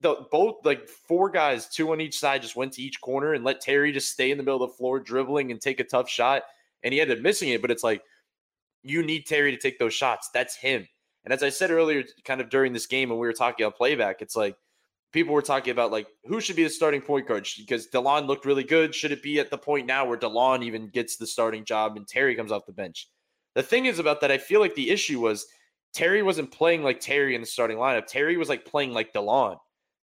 The 0.00 0.26
both 0.30 0.64
like 0.64 0.88
four 0.88 1.30
guys, 1.30 1.68
two 1.68 1.92
on 1.92 2.00
each 2.00 2.18
side, 2.18 2.42
just 2.42 2.56
went 2.56 2.72
to 2.74 2.82
each 2.82 3.00
corner 3.00 3.32
and 3.32 3.44
let 3.44 3.60
Terry 3.60 3.92
just 3.92 4.10
stay 4.10 4.30
in 4.30 4.36
the 4.36 4.44
middle 4.44 4.62
of 4.62 4.70
the 4.70 4.76
floor 4.76 5.00
dribbling 5.00 5.50
and 5.50 5.60
take 5.60 5.80
a 5.80 5.84
tough 5.84 6.08
shot. 6.08 6.42
And 6.82 6.92
he 6.92 7.00
ended 7.00 7.18
up 7.18 7.22
missing 7.22 7.48
it, 7.50 7.62
but 7.62 7.70
it's 7.70 7.84
like 7.84 8.02
you 8.82 9.02
need 9.02 9.26
Terry 9.26 9.50
to 9.52 9.58
take 9.58 9.78
those 9.78 9.94
shots. 9.94 10.28
That's 10.34 10.56
him. 10.56 10.86
And 11.24 11.32
as 11.32 11.42
I 11.42 11.48
said 11.48 11.70
earlier, 11.70 12.04
kind 12.24 12.40
of 12.40 12.50
during 12.50 12.72
this 12.72 12.86
game 12.86 13.08
when 13.08 13.18
we 13.18 13.26
were 13.26 13.32
talking 13.32 13.66
on 13.66 13.72
playback, 13.72 14.22
it's 14.22 14.36
like 14.36 14.56
people 15.12 15.34
were 15.34 15.42
talking 15.42 15.70
about 15.70 15.92
like 15.92 16.06
who 16.24 16.40
should 16.40 16.56
be 16.56 16.64
the 16.64 16.70
starting 16.70 17.00
point 17.00 17.26
guard 17.26 17.48
because 17.58 17.88
Delon 17.88 18.26
looked 18.26 18.44
really 18.44 18.64
good. 18.64 18.94
Should 18.94 19.12
it 19.12 19.22
be 19.22 19.40
at 19.40 19.50
the 19.50 19.58
point 19.58 19.86
now 19.86 20.04
where 20.04 20.18
Delon 20.18 20.62
even 20.62 20.88
gets 20.88 21.16
the 21.16 21.26
starting 21.26 21.64
job 21.64 21.96
and 21.96 22.06
Terry 22.06 22.34
comes 22.34 22.52
off 22.52 22.66
the 22.66 22.72
bench? 22.72 23.08
The 23.54 23.62
thing 23.62 23.86
is 23.86 23.98
about 23.98 24.20
that, 24.20 24.30
I 24.30 24.38
feel 24.38 24.60
like 24.60 24.74
the 24.74 24.90
issue 24.90 25.20
was 25.20 25.46
Terry 25.94 26.22
wasn't 26.22 26.52
playing 26.52 26.82
like 26.82 27.00
Terry 27.00 27.34
in 27.34 27.40
the 27.40 27.46
starting 27.46 27.78
lineup. 27.78 28.06
Terry 28.06 28.36
was 28.36 28.50
like 28.50 28.66
playing 28.66 28.92
like 28.92 29.14
Delon. 29.14 29.56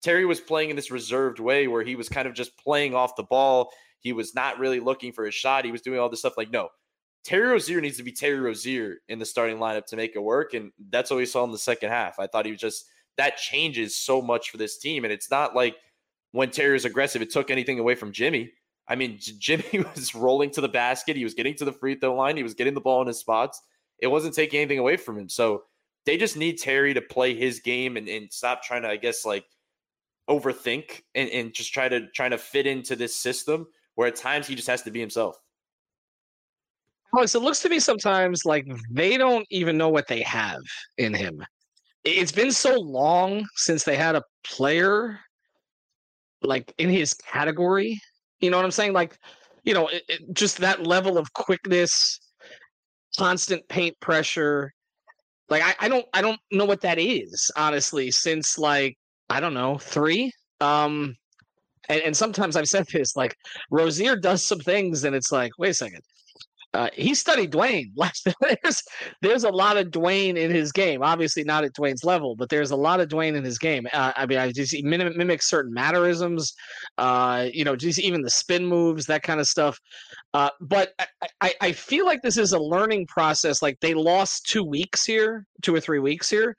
Terry 0.04 0.26
was 0.26 0.42
playing 0.42 0.70
in 0.70 0.76
this 0.76 0.92
reserved 0.92 1.40
way 1.40 1.68
where 1.68 1.84
he 1.84 1.96
was 1.96 2.10
kind 2.10 2.28
of 2.28 2.34
just 2.34 2.58
playing 2.58 2.94
off 2.94 3.16
the 3.16 3.24
ball. 3.24 3.72
He 4.00 4.14
was 4.14 4.36
not 4.36 4.60
really 4.60 4.80
looking 4.80 5.12
for 5.12 5.26
a 5.26 5.32
shot. 5.32 5.66
He 5.66 5.72
was 5.72 5.82
doing 5.82 6.00
all 6.00 6.10
this 6.10 6.20
stuff. 6.20 6.38
Like, 6.38 6.52
no, 6.52 6.70
Terry 7.24 7.48
Rozier 7.48 7.82
needs 7.82 7.98
to 7.98 8.04
be 8.04 8.12
Terry 8.12 8.40
Rozier 8.40 8.98
in 9.08 9.20
the 9.20 9.26
starting 9.26 9.58
lineup 9.58 9.86
to 9.88 9.96
make 9.96 10.16
it 10.16 10.20
work. 10.20 10.54
And 10.54 10.72
that's 10.90 11.10
what 11.10 11.18
we 11.18 11.26
saw 11.26 11.44
in 11.44 11.52
the 11.52 11.58
second 11.58 11.90
half. 11.90 12.20
I 12.20 12.28
thought 12.28 12.46
he 12.46 12.52
was 12.52 12.62
just 12.62 12.86
that 13.18 13.38
changes 13.38 13.96
so 13.96 14.22
much 14.22 14.50
for 14.50 14.58
this 14.58 14.78
team. 14.78 15.04
And 15.04 15.12
it's 15.12 15.30
not 15.30 15.56
like 15.56 15.76
when 16.32 16.52
Terry 16.52 16.74
was 16.74 16.86
aggressive, 16.86 17.22
it 17.22 17.32
took 17.32 17.52
anything 17.52 17.80
away 17.80 17.96
from 17.96 18.12
Jimmy. 18.12 18.52
I 18.88 18.96
mean, 18.96 19.18
Jimmy 19.20 19.86
was 19.96 20.16
rolling 20.16 20.52
to 20.52 20.62
the 20.62 20.70
basket. 20.70 21.16
He 21.16 21.24
was 21.24 21.34
getting 21.34 21.56
to 21.56 21.66
the 21.66 21.74
free 21.74 21.96
throw 21.96 22.16
line. 22.16 22.38
He 22.38 22.44
was 22.44 22.54
getting 22.54 22.74
the 22.74 22.82
ball 22.82 23.02
in 23.02 23.08
his 23.08 23.20
spots. 23.20 23.62
It 24.00 24.08
wasn't 24.08 24.36
taking 24.36 24.60
anything 24.60 24.80
away 24.80 24.98
from 24.98 25.18
him. 25.18 25.30
So 25.30 25.64
they 26.06 26.18
just 26.18 26.38
need 26.38 26.58
Terry 26.58 26.94
to 26.94 27.02
play 27.02 27.36
his 27.36 27.60
game 27.60 27.98
and, 27.98 28.08
and 28.08 28.32
stop 28.32 28.64
trying 28.64 28.84
to, 28.84 28.90
I 28.90 28.98
guess, 28.98 29.26
like 29.26 29.46
overthink 30.30 31.02
and, 31.16 31.30
and 31.30 31.54
just 31.54 31.74
try 31.74 31.90
to 31.90 32.08
trying 32.12 32.32
to 32.32 32.38
fit 32.38 32.68
into 32.68 32.96
this 32.96 33.16
system 33.16 33.68
where 33.96 34.08
at 34.08 34.16
times 34.16 34.48
he 34.48 34.56
just 34.56 34.68
has 34.68 34.84
to 34.84 34.92
be 34.92 35.00
himself. 35.00 35.42
Alex, 37.16 37.34
it 37.34 37.42
looks 37.42 37.62
to 37.62 37.70
me 37.70 37.80
sometimes 37.80 38.46
like 38.46 38.68
they 38.92 39.18
don't 39.18 39.48
even 39.50 39.78
know 39.78 39.90
what 39.90 40.08
they 40.08 40.22
have 40.22 40.62
in 40.98 41.14
him 41.14 41.44
it's 42.08 42.32
been 42.32 42.52
so 42.52 42.80
long 42.80 43.46
since 43.56 43.84
they 43.84 43.96
had 43.96 44.16
a 44.16 44.24
player 44.46 45.20
like 46.42 46.74
in 46.78 46.90
his 46.90 47.14
category. 47.14 48.00
You 48.40 48.52
know 48.52 48.58
what 48.58 48.66
I'm 48.66 48.72
saying? 48.72 48.94
Like, 48.94 49.18
you 49.64 49.74
know, 49.74 49.88
it, 49.88 50.04
it, 50.08 50.34
just 50.34 50.58
that 50.60 50.86
level 50.86 51.18
of 51.18 51.34
quickness, 51.34 52.20
constant 53.18 53.68
paint 53.68 54.00
pressure. 54.00 54.72
Like, 55.50 55.64
I, 55.64 55.86
I 55.86 55.90
don't, 55.90 56.06
I 56.14 56.22
don't 56.22 56.40
know 56.52 56.66
what 56.66 56.82
that 56.82 57.00
is 57.00 57.50
honestly. 57.58 58.12
Since 58.12 58.58
like, 58.58 58.96
I 59.30 59.40
don't 59.40 59.54
know, 59.54 59.78
three. 59.78 60.32
Um, 60.62 61.16
and, 61.90 62.02
and 62.02 62.18
sometimes 62.18 62.56
I've 62.56 62.68
said 62.68 62.86
this, 62.92 63.16
like 63.16 63.36
Rozier 63.72 64.16
does 64.16 64.44
some 64.44 64.60
things, 64.60 65.04
and 65.04 65.16
it's 65.16 65.32
like, 65.32 65.52
wait 65.58 65.70
a 65.70 65.74
second, 65.74 66.02
uh, 66.78 66.90
he 66.94 67.16
studied 67.16 67.52
Dwyane. 67.52 67.92
there's 68.64 68.84
there's 69.24 69.44
a 69.44 69.50
lot 69.50 69.78
of 69.78 69.88
Dwyane 69.88 70.38
in 70.38 70.52
his 70.52 70.72
game. 70.72 71.02
Obviously 71.02 71.44
not 71.44 71.64
at 71.64 71.74
Dwyane's 71.74 72.04
level, 72.04 72.36
but 72.36 72.50
there's 72.50 72.70
a 72.70 72.76
lot 72.76 73.00
of 73.00 73.10
Dwyane 73.10 73.36
in 73.36 73.44
his 73.44 73.58
game. 73.58 73.88
Uh, 73.92 74.14
I 74.16 74.28
mean, 74.28 74.38
I 74.38 74.52
just 74.52 74.74
he 74.74 74.84
mimic, 74.84 75.18
mimics 75.18 75.50
certain 75.50 75.74
mannerisms. 75.74 76.54
Uh, 77.00 77.48
you 77.52 77.64
know, 77.64 77.76
just 77.76 78.00
even 78.00 78.22
the 78.22 78.30
spin 78.30 78.64
moves, 78.64 79.08
that 79.08 79.24
kind 79.24 79.40
of 79.40 79.48
stuff. 79.48 79.80
Uh, 80.36 80.52
but 80.62 80.92
I, 81.00 81.06
I, 81.42 81.54
I 81.62 81.72
feel 81.72 82.06
like 82.06 82.22
this 82.22 82.38
is 82.38 82.54
a 82.54 82.60
learning 82.60 83.08
process. 83.08 83.64
Like 83.64 83.80
they 83.80 83.96
lost 83.96 84.46
two 84.46 84.64
weeks 84.64 85.04
here, 85.04 85.46
two 85.64 85.74
or 85.74 85.80
three 85.80 86.00
weeks 86.00 86.30
here, 86.30 86.56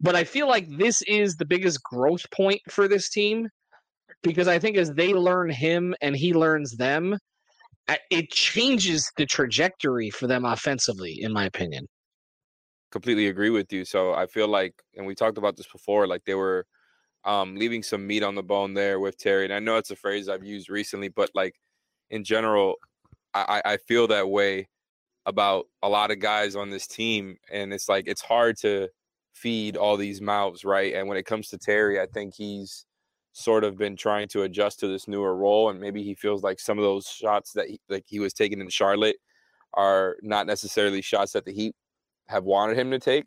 but 0.00 0.14
I 0.14 0.22
feel 0.22 0.46
like 0.46 0.68
this 0.78 1.02
is 1.02 1.34
the 1.34 1.44
biggest 1.44 1.82
growth 1.82 2.30
point 2.30 2.60
for 2.70 2.86
this 2.86 3.10
team 3.10 3.48
because 4.22 4.46
I 4.46 4.60
think 4.60 4.76
as 4.76 4.92
they 4.92 5.12
learn 5.12 5.50
him 5.50 5.92
and 6.00 6.14
he 6.14 6.34
learns 6.34 6.76
them 6.76 7.18
it 8.10 8.30
changes 8.30 9.10
the 9.16 9.26
trajectory 9.26 10.10
for 10.10 10.26
them 10.26 10.44
offensively, 10.44 11.18
in 11.20 11.32
my 11.32 11.46
opinion. 11.46 11.86
Completely 12.90 13.28
agree 13.28 13.50
with 13.50 13.72
you. 13.72 13.84
So 13.84 14.14
I 14.14 14.26
feel 14.26 14.48
like, 14.48 14.74
and 14.96 15.06
we 15.06 15.14
talked 15.14 15.38
about 15.38 15.56
this 15.56 15.66
before, 15.66 16.06
like 16.06 16.24
they 16.24 16.34
were 16.34 16.66
um, 17.24 17.56
leaving 17.56 17.82
some 17.82 18.06
meat 18.06 18.22
on 18.22 18.34
the 18.34 18.42
bone 18.42 18.74
there 18.74 18.98
with 18.98 19.16
Terry. 19.18 19.44
And 19.44 19.52
I 19.52 19.58
know 19.58 19.76
it's 19.76 19.90
a 19.90 19.96
phrase 19.96 20.28
I've 20.28 20.44
used 20.44 20.68
recently, 20.68 21.08
but 21.08 21.30
like 21.34 21.54
in 22.10 22.24
general, 22.24 22.76
I, 23.32 23.62
I 23.64 23.76
feel 23.76 24.08
that 24.08 24.28
way 24.28 24.68
about 25.26 25.66
a 25.82 25.88
lot 25.88 26.10
of 26.10 26.18
guys 26.18 26.56
on 26.56 26.70
this 26.70 26.86
team. 26.86 27.36
And 27.52 27.72
it's 27.72 27.88
like 27.88 28.04
it's 28.08 28.22
hard 28.22 28.56
to 28.62 28.88
feed 29.34 29.76
all 29.76 29.96
these 29.96 30.20
mouths, 30.20 30.64
right? 30.64 30.94
And 30.94 31.08
when 31.08 31.18
it 31.18 31.26
comes 31.26 31.48
to 31.48 31.58
Terry, 31.58 32.00
I 32.00 32.06
think 32.06 32.34
he's 32.34 32.86
sort 33.40 33.64
of 33.64 33.76
been 33.76 33.96
trying 33.96 34.28
to 34.28 34.42
adjust 34.42 34.80
to 34.80 34.88
this 34.88 35.08
newer 35.08 35.34
role, 35.34 35.70
and 35.70 35.80
maybe 35.80 36.02
he 36.02 36.14
feels 36.14 36.42
like 36.42 36.60
some 36.60 36.78
of 36.78 36.84
those 36.84 37.06
shots 37.06 37.52
that 37.52 37.68
he, 37.68 37.80
like 37.88 38.04
he 38.06 38.20
was 38.20 38.32
taking 38.32 38.60
in 38.60 38.68
Charlotte 38.68 39.16
are 39.74 40.16
not 40.22 40.46
necessarily 40.46 41.02
shots 41.02 41.32
that 41.32 41.44
the 41.44 41.52
Heat 41.52 41.74
have 42.28 42.44
wanted 42.44 42.76
him 42.78 42.90
to 42.90 42.98
take. 42.98 43.26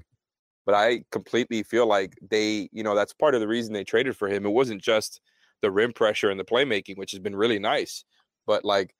But 0.65 0.75
I 0.75 1.03
completely 1.11 1.63
feel 1.63 1.87
like 1.87 2.17
they, 2.29 2.69
you 2.71 2.83
know, 2.83 2.95
that's 2.95 3.13
part 3.13 3.35
of 3.35 3.41
the 3.41 3.47
reason 3.47 3.73
they 3.73 3.83
traded 3.83 4.15
for 4.15 4.29
him. 4.29 4.45
It 4.45 4.49
wasn't 4.49 4.81
just 4.81 5.19
the 5.61 5.71
rim 5.71 5.91
pressure 5.91 6.29
and 6.29 6.39
the 6.39 6.45
playmaking, 6.45 6.97
which 6.97 7.11
has 7.11 7.19
been 7.19 7.35
really 7.35 7.59
nice, 7.59 8.05
but 8.45 8.63
like 8.63 8.93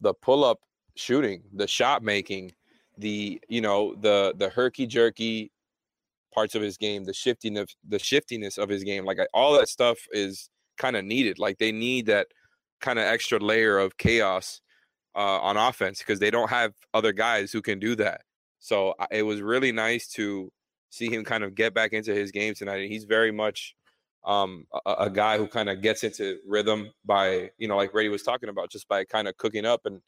the 0.00 0.14
pull 0.14 0.44
up 0.44 0.60
shooting, 0.94 1.42
the 1.52 1.66
shot 1.66 2.02
making, 2.02 2.52
the 2.98 3.40
you 3.48 3.60
know 3.60 3.94
the 3.94 4.34
the 4.36 4.48
herky 4.50 4.86
jerky 4.86 5.50
parts 6.32 6.54
of 6.54 6.62
his 6.62 6.76
game, 6.76 7.04
the 7.04 7.14
shiftiness, 7.14 7.76
the 7.88 7.98
shiftiness 7.98 8.58
of 8.58 8.68
his 8.68 8.84
game, 8.84 9.04
like 9.04 9.18
all 9.34 9.52
that 9.54 9.68
stuff 9.68 9.98
is 10.12 10.50
kind 10.78 10.96
of 10.96 11.04
needed. 11.04 11.38
Like 11.38 11.58
they 11.58 11.72
need 11.72 12.06
that 12.06 12.28
kind 12.80 12.98
of 12.98 13.04
extra 13.04 13.38
layer 13.38 13.78
of 13.78 13.96
chaos 13.96 14.60
uh, 15.14 15.40
on 15.40 15.56
offense 15.56 15.98
because 15.98 16.18
they 16.18 16.30
don't 16.30 16.50
have 16.50 16.72
other 16.94 17.12
guys 17.12 17.52
who 17.52 17.62
can 17.62 17.78
do 17.78 17.94
that. 17.96 18.22
So 18.58 18.94
it 19.10 19.22
was 19.22 19.42
really 19.42 19.72
nice 19.72 20.06
to 20.12 20.50
see 20.90 21.08
him 21.08 21.24
kind 21.24 21.44
of 21.44 21.54
get 21.54 21.74
back 21.74 21.92
into 21.92 22.14
his 22.14 22.30
game 22.30 22.54
tonight. 22.54 22.80
And 22.80 22.90
he's 22.90 23.04
very 23.04 23.32
much 23.32 23.74
um, 24.24 24.66
a, 24.86 24.92
a 25.00 25.10
guy 25.10 25.38
who 25.38 25.46
kind 25.46 25.70
of 25.70 25.80
gets 25.80 26.04
into 26.04 26.38
rhythm 26.46 26.90
by, 27.04 27.50
you 27.58 27.68
know, 27.68 27.76
like 27.76 27.92
Brady 27.92 28.08
was 28.08 28.22
talking 28.22 28.48
about, 28.48 28.70
just 28.70 28.86
by 28.88 29.04
kind 29.04 29.28
of 29.28 29.36
cooking 29.36 29.64
up 29.64 29.86
and, 29.86 30.00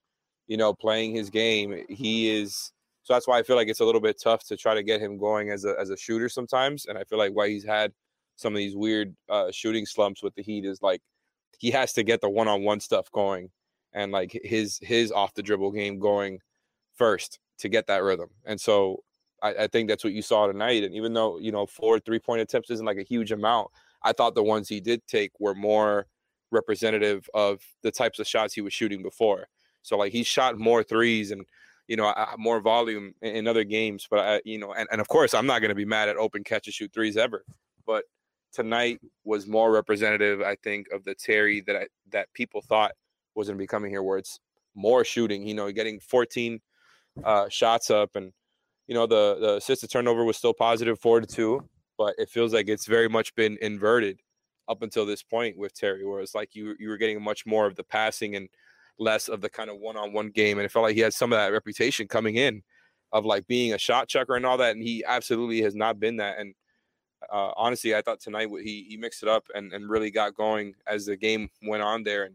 you 0.46 0.56
know, 0.56 0.74
playing 0.74 1.14
his 1.14 1.30
game. 1.30 1.84
He 1.88 2.30
is 2.30 2.72
so 3.02 3.14
that's 3.14 3.26
why 3.26 3.38
I 3.38 3.42
feel 3.42 3.56
like 3.56 3.68
it's 3.68 3.80
a 3.80 3.84
little 3.84 4.00
bit 4.00 4.20
tough 4.22 4.44
to 4.46 4.56
try 4.56 4.74
to 4.74 4.82
get 4.82 5.00
him 5.00 5.18
going 5.18 5.50
as 5.50 5.64
a 5.64 5.74
as 5.78 5.90
a 5.90 5.96
shooter 5.96 6.28
sometimes. 6.28 6.86
And 6.86 6.96
I 6.96 7.04
feel 7.04 7.18
like 7.18 7.32
why 7.32 7.48
he's 7.48 7.64
had 7.64 7.92
some 8.36 8.52
of 8.52 8.58
these 8.58 8.76
weird 8.76 9.14
uh, 9.28 9.50
shooting 9.50 9.86
slumps 9.86 10.22
with 10.22 10.34
the 10.34 10.42
Heat 10.42 10.64
is 10.64 10.82
like 10.82 11.02
he 11.58 11.70
has 11.72 11.92
to 11.94 12.02
get 12.02 12.20
the 12.20 12.30
one 12.30 12.48
on 12.48 12.62
one 12.62 12.80
stuff 12.80 13.10
going 13.12 13.50
and 13.92 14.12
like 14.12 14.38
his 14.44 14.78
his 14.82 15.10
off 15.10 15.34
the 15.34 15.42
dribble 15.42 15.72
game 15.72 15.98
going 15.98 16.38
first 16.94 17.40
to 17.58 17.68
get 17.68 17.86
that 17.88 18.02
rhythm. 18.02 18.28
And 18.44 18.60
so 18.60 19.02
I, 19.42 19.54
I 19.54 19.66
think 19.66 19.88
that's 19.88 20.04
what 20.04 20.12
you 20.12 20.22
saw 20.22 20.46
tonight. 20.46 20.84
And 20.84 20.94
even 20.94 21.12
though 21.12 21.38
you 21.38 21.50
know 21.50 21.66
four 21.66 21.98
three 21.98 22.20
point 22.20 22.40
attempts 22.40 22.70
isn't 22.70 22.86
like 22.86 22.98
a 22.98 23.02
huge 23.02 23.32
amount, 23.32 23.68
I 24.02 24.12
thought 24.12 24.36
the 24.36 24.44
ones 24.44 24.68
he 24.68 24.80
did 24.80 25.04
take 25.08 25.32
were 25.40 25.56
more 25.56 26.06
representative 26.52 27.28
of 27.34 27.60
the 27.82 27.90
types 27.90 28.20
of 28.20 28.28
shots 28.28 28.54
he 28.54 28.60
was 28.60 28.72
shooting 28.72 29.02
before. 29.02 29.48
So 29.82 29.96
like 29.96 30.12
he 30.12 30.22
shot 30.22 30.58
more 30.58 30.84
threes 30.84 31.32
and 31.32 31.44
you 31.92 31.96
know, 31.96 32.10
more 32.38 32.58
volume 32.58 33.14
in 33.20 33.46
other 33.46 33.64
games. 33.64 34.06
But 34.10 34.18
I, 34.20 34.40
you 34.46 34.56
know, 34.56 34.72
and, 34.72 34.88
and 34.90 34.98
of 34.98 35.08
course, 35.08 35.34
I'm 35.34 35.44
not 35.44 35.60
going 35.60 35.68
to 35.68 35.74
be 35.74 35.84
mad 35.84 36.08
at 36.08 36.16
open 36.16 36.42
catch 36.42 36.66
and 36.66 36.72
shoot 36.72 36.90
threes 36.90 37.18
ever. 37.18 37.44
But 37.86 38.04
tonight 38.50 38.98
was 39.24 39.46
more 39.46 39.70
representative, 39.70 40.40
I 40.40 40.56
think, 40.56 40.86
of 40.90 41.04
the 41.04 41.14
Terry 41.14 41.60
that 41.66 41.76
I, 41.76 41.86
that 42.10 42.32
people 42.32 42.62
thought 42.62 42.92
was 43.34 43.48
going 43.48 43.58
to 43.58 43.62
be 43.62 43.66
coming 43.66 43.90
here, 43.90 44.02
where 44.02 44.16
it's 44.16 44.40
more 44.74 45.04
shooting. 45.04 45.46
You 45.46 45.52
know, 45.52 45.70
getting 45.70 46.00
14 46.00 46.62
uh, 47.22 47.50
shots 47.50 47.90
up, 47.90 48.16
and 48.16 48.32
you 48.86 48.94
know, 48.94 49.06
the 49.06 49.36
the 49.38 49.56
assist 49.56 49.82
to 49.82 49.86
turnover 49.86 50.24
was 50.24 50.38
still 50.38 50.54
positive, 50.54 50.98
four 50.98 51.20
to 51.20 51.26
two. 51.26 51.60
But 51.98 52.14
it 52.16 52.30
feels 52.30 52.54
like 52.54 52.70
it's 52.70 52.86
very 52.86 53.10
much 53.10 53.34
been 53.34 53.58
inverted 53.60 54.18
up 54.66 54.80
until 54.80 55.04
this 55.04 55.22
point 55.22 55.58
with 55.58 55.74
Terry, 55.74 56.06
where 56.06 56.22
it's 56.22 56.34
like 56.34 56.54
you 56.54 56.74
you 56.78 56.88
were 56.88 56.96
getting 56.96 57.22
much 57.22 57.44
more 57.44 57.66
of 57.66 57.76
the 57.76 57.84
passing 57.84 58.34
and 58.34 58.48
less 58.98 59.28
of 59.28 59.40
the 59.40 59.50
kind 59.50 59.70
of 59.70 59.78
one-on-one 59.78 60.30
game 60.30 60.58
and 60.58 60.64
it 60.64 60.70
felt 60.70 60.84
like 60.84 60.94
he 60.94 61.00
had 61.00 61.14
some 61.14 61.32
of 61.32 61.38
that 61.38 61.52
reputation 61.52 62.06
coming 62.06 62.36
in 62.36 62.62
of 63.12 63.24
like 63.24 63.46
being 63.46 63.72
a 63.72 63.78
shot 63.78 64.08
chucker 64.08 64.36
and 64.36 64.46
all 64.46 64.56
that 64.56 64.74
and 64.74 64.82
he 64.82 65.04
absolutely 65.06 65.60
has 65.62 65.74
not 65.74 65.98
been 65.98 66.16
that 66.16 66.38
and 66.38 66.54
uh, 67.32 67.52
honestly 67.56 67.94
i 67.94 68.02
thought 68.02 68.20
tonight 68.20 68.48
he, 68.62 68.84
he 68.88 68.96
mixed 68.96 69.22
it 69.22 69.28
up 69.28 69.44
and, 69.54 69.72
and 69.72 69.88
really 69.88 70.10
got 70.10 70.34
going 70.34 70.74
as 70.86 71.06
the 71.06 71.16
game 71.16 71.48
went 71.62 71.82
on 71.82 72.02
there 72.02 72.24
and 72.24 72.34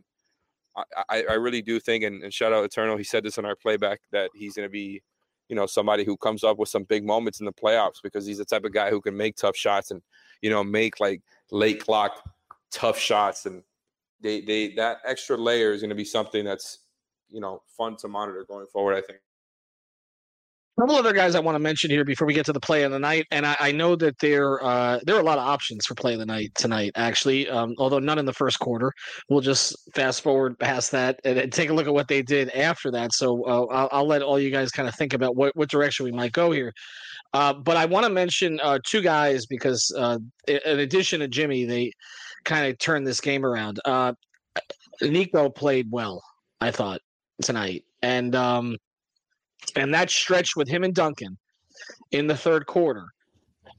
i, 1.09 1.23
I 1.29 1.33
really 1.33 1.61
do 1.61 1.79
think 1.79 2.03
and, 2.03 2.23
and 2.23 2.33
shout 2.33 2.53
out 2.53 2.63
eternal 2.63 2.97
he 2.97 3.03
said 3.03 3.23
this 3.23 3.37
in 3.37 3.45
our 3.45 3.55
playback 3.55 4.01
that 4.11 4.29
he's 4.33 4.55
going 4.55 4.67
to 4.67 4.71
be 4.71 5.01
you 5.49 5.55
know 5.55 5.65
somebody 5.65 6.03
who 6.03 6.17
comes 6.17 6.43
up 6.43 6.57
with 6.57 6.69
some 6.69 6.83
big 6.83 7.05
moments 7.05 7.39
in 7.39 7.45
the 7.45 7.53
playoffs 7.53 8.01
because 8.03 8.25
he's 8.25 8.37
the 8.37 8.45
type 8.45 8.65
of 8.65 8.73
guy 8.73 8.89
who 8.89 9.01
can 9.01 9.15
make 9.15 9.35
tough 9.35 9.55
shots 9.55 9.91
and 9.91 10.01
you 10.41 10.49
know 10.49 10.63
make 10.63 10.99
like 10.99 11.21
late 11.51 11.79
clock 11.79 12.29
tough 12.71 12.97
shots 12.97 13.45
and 13.45 13.63
they 14.21 14.41
they 14.41 14.73
that 14.75 14.97
extra 15.05 15.37
layer 15.37 15.73
is 15.73 15.81
going 15.81 15.89
to 15.89 15.95
be 15.95 16.05
something 16.05 16.43
that's 16.43 16.79
you 17.29 17.41
know 17.41 17.61
fun 17.77 17.95
to 17.97 18.07
monitor 18.07 18.45
going 18.47 18.67
forward. 18.67 18.95
I 18.95 19.01
think. 19.01 19.19
A 20.77 20.83
couple 20.83 20.95
other 20.95 21.13
guys 21.13 21.33
I 21.33 21.39
want 21.39 21.55
to 21.55 21.59
mention 21.59 21.89
here 21.89 22.05
before 22.05 22.27
we 22.27 22.35
get 22.35 22.45
to 22.45 22.53
the 22.53 22.59
play 22.59 22.83
of 22.83 22.91
the 22.91 22.99
night, 22.99 23.25
and 23.31 23.47
I, 23.47 23.57
I 23.59 23.71
know 23.71 23.95
that 23.95 24.19
there 24.19 24.63
uh, 24.63 24.99
there 25.03 25.15
are 25.15 25.19
a 25.19 25.23
lot 25.23 25.39
of 25.39 25.47
options 25.47 25.87
for 25.87 25.95
play 25.95 26.13
of 26.13 26.19
the 26.19 26.25
night 26.27 26.51
tonight. 26.53 26.91
Actually, 26.95 27.49
um, 27.49 27.73
although 27.79 27.97
none 27.97 28.19
in 28.19 28.25
the 28.25 28.33
first 28.33 28.59
quarter, 28.59 28.93
we'll 29.27 29.41
just 29.41 29.75
fast 29.95 30.21
forward 30.21 30.59
past 30.59 30.91
that 30.91 31.19
and, 31.25 31.39
and 31.39 31.51
take 31.51 31.71
a 31.71 31.73
look 31.73 31.87
at 31.87 31.93
what 31.93 32.07
they 32.07 32.21
did 32.21 32.51
after 32.51 32.91
that. 32.91 33.11
So 33.13 33.43
uh, 33.45 33.65
I'll, 33.71 33.89
I'll, 33.91 34.07
let 34.07 34.21
all 34.21 34.39
you 34.39 34.51
guys 34.51 34.69
kind 34.69 34.87
of 34.87 34.93
think 34.93 35.13
about 35.13 35.35
what 35.35 35.55
what 35.55 35.67
direction 35.67 36.05
we 36.05 36.11
might 36.11 36.31
go 36.31 36.51
here. 36.51 36.71
Uh, 37.33 37.53
but 37.53 37.75
I 37.75 37.85
want 37.85 38.05
to 38.05 38.11
mention 38.11 38.59
uh, 38.63 38.79
two 38.85 39.01
guys 39.01 39.45
because, 39.45 39.91
uh, 39.97 40.19
in 40.47 40.79
addition 40.79 41.19
to 41.21 41.27
Jimmy, 41.27 41.65
they 41.65 41.91
kind 42.47 42.65
of 42.65 42.79
turned 42.79 43.05
this 43.05 43.21
game 43.21 43.45
around. 43.45 43.79
Uh, 43.85 44.13
Nico 45.01 45.49
played 45.49 45.91
well, 45.91 46.23
I 46.59 46.71
thought 46.71 47.01
tonight, 47.43 47.83
and 48.01 48.35
um, 48.35 48.77
and 49.75 49.93
that 49.93 50.09
stretch 50.09 50.55
with 50.55 50.67
him 50.67 50.83
and 50.83 50.95
Duncan 50.95 51.37
in 52.11 52.25
the 52.25 52.35
third 52.35 52.65
quarter, 52.65 53.05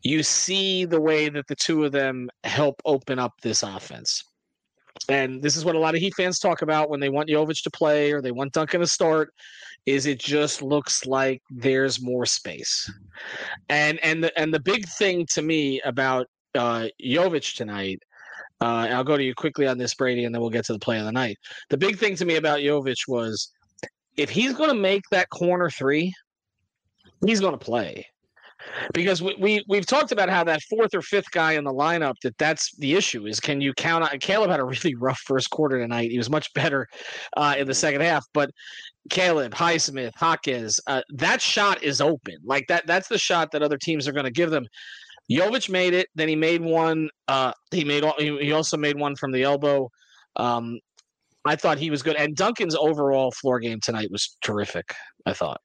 you 0.03 0.23
see 0.23 0.85
the 0.85 1.01
way 1.01 1.29
that 1.29 1.49
the 1.49 1.57
two 1.57 1.85
of 1.85 1.91
them 1.91 2.31
help 2.45 2.81
open 2.85 3.19
up 3.19 3.33
this 3.43 3.65
offense. 3.65 4.23
And 5.09 5.43
this 5.43 5.57
is 5.57 5.65
what 5.65 5.75
a 5.75 5.79
lot 5.79 5.95
of 5.95 6.01
Heat 6.01 6.15
fans 6.17 6.39
talk 6.39 6.63
about 6.63 6.91
when 6.91 7.01
they 7.01 7.09
want 7.09 7.29
Jovic 7.29 7.63
to 7.63 7.71
play 7.71 8.13
or 8.13 8.21
they 8.21 8.33
want 8.33 8.53
Duncan 8.53 8.81
to 8.81 8.87
start. 8.87 9.33
Is 9.87 10.07
it 10.07 10.19
just 10.19 10.61
looks 10.61 11.07
like 11.07 11.41
there's 11.51 12.01
more 12.03 12.27
space, 12.27 12.91
and 13.71 13.99
and 14.05 14.23
the 14.23 14.39
and 14.39 14.53
the 14.53 14.61
big 14.61 14.87
thing 14.87 15.25
to 15.31 15.41
me 15.41 15.81
about 15.83 16.27
uh, 16.55 16.89
Jovic 17.03 17.55
tonight 17.57 18.03
uh, 18.61 18.89
I'll 18.91 19.05
go 19.05 19.17
to 19.17 19.23
you 19.23 19.35
quickly 19.35 19.67
on 19.67 19.79
this, 19.79 19.95
Brady, 19.95 20.25
and 20.25 20.35
then 20.35 20.41
we'll 20.41 20.51
get 20.51 20.65
to 20.67 20.73
the 20.73 20.79
play 20.79 20.99
of 20.99 21.05
the 21.05 21.13
night. 21.13 21.39
The 21.71 21.77
big 21.77 21.99
thing 21.99 22.17
to 22.17 22.25
me 22.25 22.37
about 22.37 22.61
Jovic 22.61 23.07
was 23.07 23.53
if 24.17 24.31
he's 24.31 24.55
going 24.55 24.71
to 24.71 24.75
make 24.75 25.03
that 25.11 25.31
corner 25.31 25.71
three, 25.71 26.13
he's 27.25 27.41
going 27.41 27.53
to 27.53 27.59
play. 27.59 28.07
Because 28.93 29.23
we, 29.23 29.37
we 29.39 29.65
we've 29.69 29.87
talked 29.87 30.11
about 30.11 30.29
how 30.29 30.43
that 30.45 30.61
fourth 30.69 30.93
or 30.93 31.01
fifth 31.01 31.31
guy 31.31 31.53
in 31.53 31.63
the 31.63 31.73
lineup 31.73 32.15
that 32.23 32.37
that's 32.39 32.75
the 32.77 32.95
issue 32.95 33.27
is 33.27 33.39
can 33.39 33.61
you 33.61 33.73
count 33.73 34.03
on 34.03 34.19
Caleb 34.19 34.51
had 34.51 34.59
a 34.59 34.65
really 34.65 34.95
rough 34.99 35.21
first 35.21 35.49
quarter 35.51 35.81
tonight. 35.81 36.11
He 36.11 36.19
was 36.19 36.29
much 36.29 36.53
better 36.55 36.87
uh, 37.37 37.55
in 37.57 37.67
the 37.69 37.75
second 37.75 38.01
half, 38.01 38.27
but 38.35 38.51
Caleb, 39.11 39.55
Highsmith, 39.55 40.13
Hawkins, 40.17 40.81
uh, 40.89 41.03
that 41.15 41.41
shot 41.41 41.83
is 41.85 42.01
open. 42.01 42.37
Like 42.45 42.67
that 42.67 42.87
that's 42.87 43.09
the 43.09 43.17
shot 43.17 43.53
that 43.53 43.63
other 43.63 43.79
teams 43.79 44.09
are 44.09 44.13
going 44.13 44.25
to 44.25 44.31
give 44.31 44.51
them. 44.51 44.67
Jovic 45.31 45.69
made 45.69 45.95
it. 45.95 46.09
Then 46.15 46.29
he 46.29 46.37
made 46.37 46.63
one. 46.63 47.11
Uh, 47.27 47.53
he 47.71 47.85
made. 47.85 48.05
He 48.19 48.53
also 48.53 48.77
made 48.77 48.99
one 48.99 49.17
from 49.17 49.33
the 49.33 49.43
elbow. 49.43 49.91
Um, 50.37 50.79
I 51.45 51.57
thought 51.57 51.79
he 51.79 51.91
was 51.91 52.03
good, 52.03 52.17
and 52.17 52.37
Duncan's 52.37 52.75
overall 52.75 53.31
floor 53.31 53.61
game 53.61 53.81
tonight 53.81 54.11
was 54.11 54.37
terrific. 54.43 54.95
I 55.27 55.33
thought. 55.33 55.61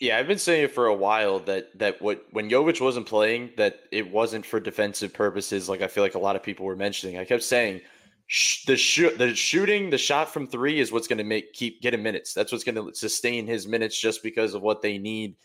Yeah, 0.00 0.16
I've 0.16 0.28
been 0.28 0.38
saying 0.38 0.64
it 0.64 0.72
for 0.72 0.86
a 0.86 0.94
while 0.94 1.40
that 1.40 1.78
that 1.78 2.00
what 2.00 2.24
when 2.30 2.48
Jovic 2.48 2.80
wasn't 2.80 3.06
playing, 3.06 3.50
that 3.56 3.80
it 3.92 4.10
wasn't 4.10 4.46
for 4.46 4.58
defensive 4.58 5.12
purposes. 5.12 5.68
Like 5.68 5.82
I 5.82 5.88
feel 5.88 6.02
like 6.02 6.14
a 6.14 6.20
lot 6.20 6.36
of 6.36 6.42
people 6.42 6.64
were 6.64 6.76
mentioning. 6.76 7.18
I 7.18 7.24
kept 7.24 7.42
saying 7.42 7.82
the 8.66 8.76
shoot, 8.76 9.18
the 9.18 9.34
shooting, 9.34 9.90
the 9.90 9.98
shot 9.98 10.32
from 10.32 10.46
three 10.46 10.80
is 10.80 10.92
what's 10.92 11.08
going 11.08 11.18
to 11.18 11.24
make 11.24 11.52
keep 11.52 11.82
getting 11.82 12.02
minutes. 12.02 12.32
That's 12.32 12.52
what's 12.52 12.64
going 12.64 12.76
to 12.76 12.94
sustain 12.94 13.46
his 13.46 13.66
minutes, 13.66 14.00
just 14.00 14.22
because 14.22 14.54
of 14.54 14.62
what 14.62 14.80
they 14.80 14.98
need 14.98 15.36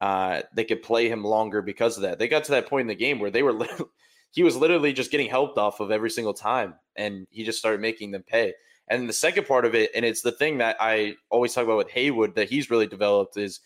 uh, 0.00 0.42
they 0.54 0.64
could 0.64 0.82
play 0.82 1.08
him 1.08 1.24
longer 1.24 1.62
because 1.62 1.96
of 1.96 2.02
that. 2.02 2.18
They 2.18 2.28
got 2.28 2.44
to 2.44 2.52
that 2.52 2.68
point 2.68 2.82
in 2.82 2.88
the 2.88 2.94
game 2.94 3.18
where 3.18 3.30
they 3.30 3.42
were 3.42 3.66
he 4.32 4.42
was 4.42 4.56
literally 4.56 4.92
just 4.92 5.10
getting 5.10 5.30
helped 5.30 5.58
off 5.58 5.80
of 5.80 5.90
every 5.90 6.10
single 6.10 6.34
time, 6.34 6.74
and 6.96 7.26
he 7.30 7.44
just 7.44 7.58
started 7.58 7.80
making 7.80 8.10
them 8.10 8.24
pay. 8.26 8.52
And 8.88 9.08
the 9.08 9.14
second 9.14 9.46
part 9.46 9.64
of 9.64 9.74
it, 9.74 9.90
and 9.94 10.04
it's 10.04 10.22
the 10.22 10.32
thing 10.32 10.58
that 10.58 10.76
I 10.78 11.14
always 11.30 11.54
talk 11.54 11.64
about 11.64 11.78
with 11.78 11.90
Haywood 11.90 12.34
that 12.34 12.50
he's 12.50 12.70
really 12.70 12.86
developed 12.86 13.36
is 13.36 13.60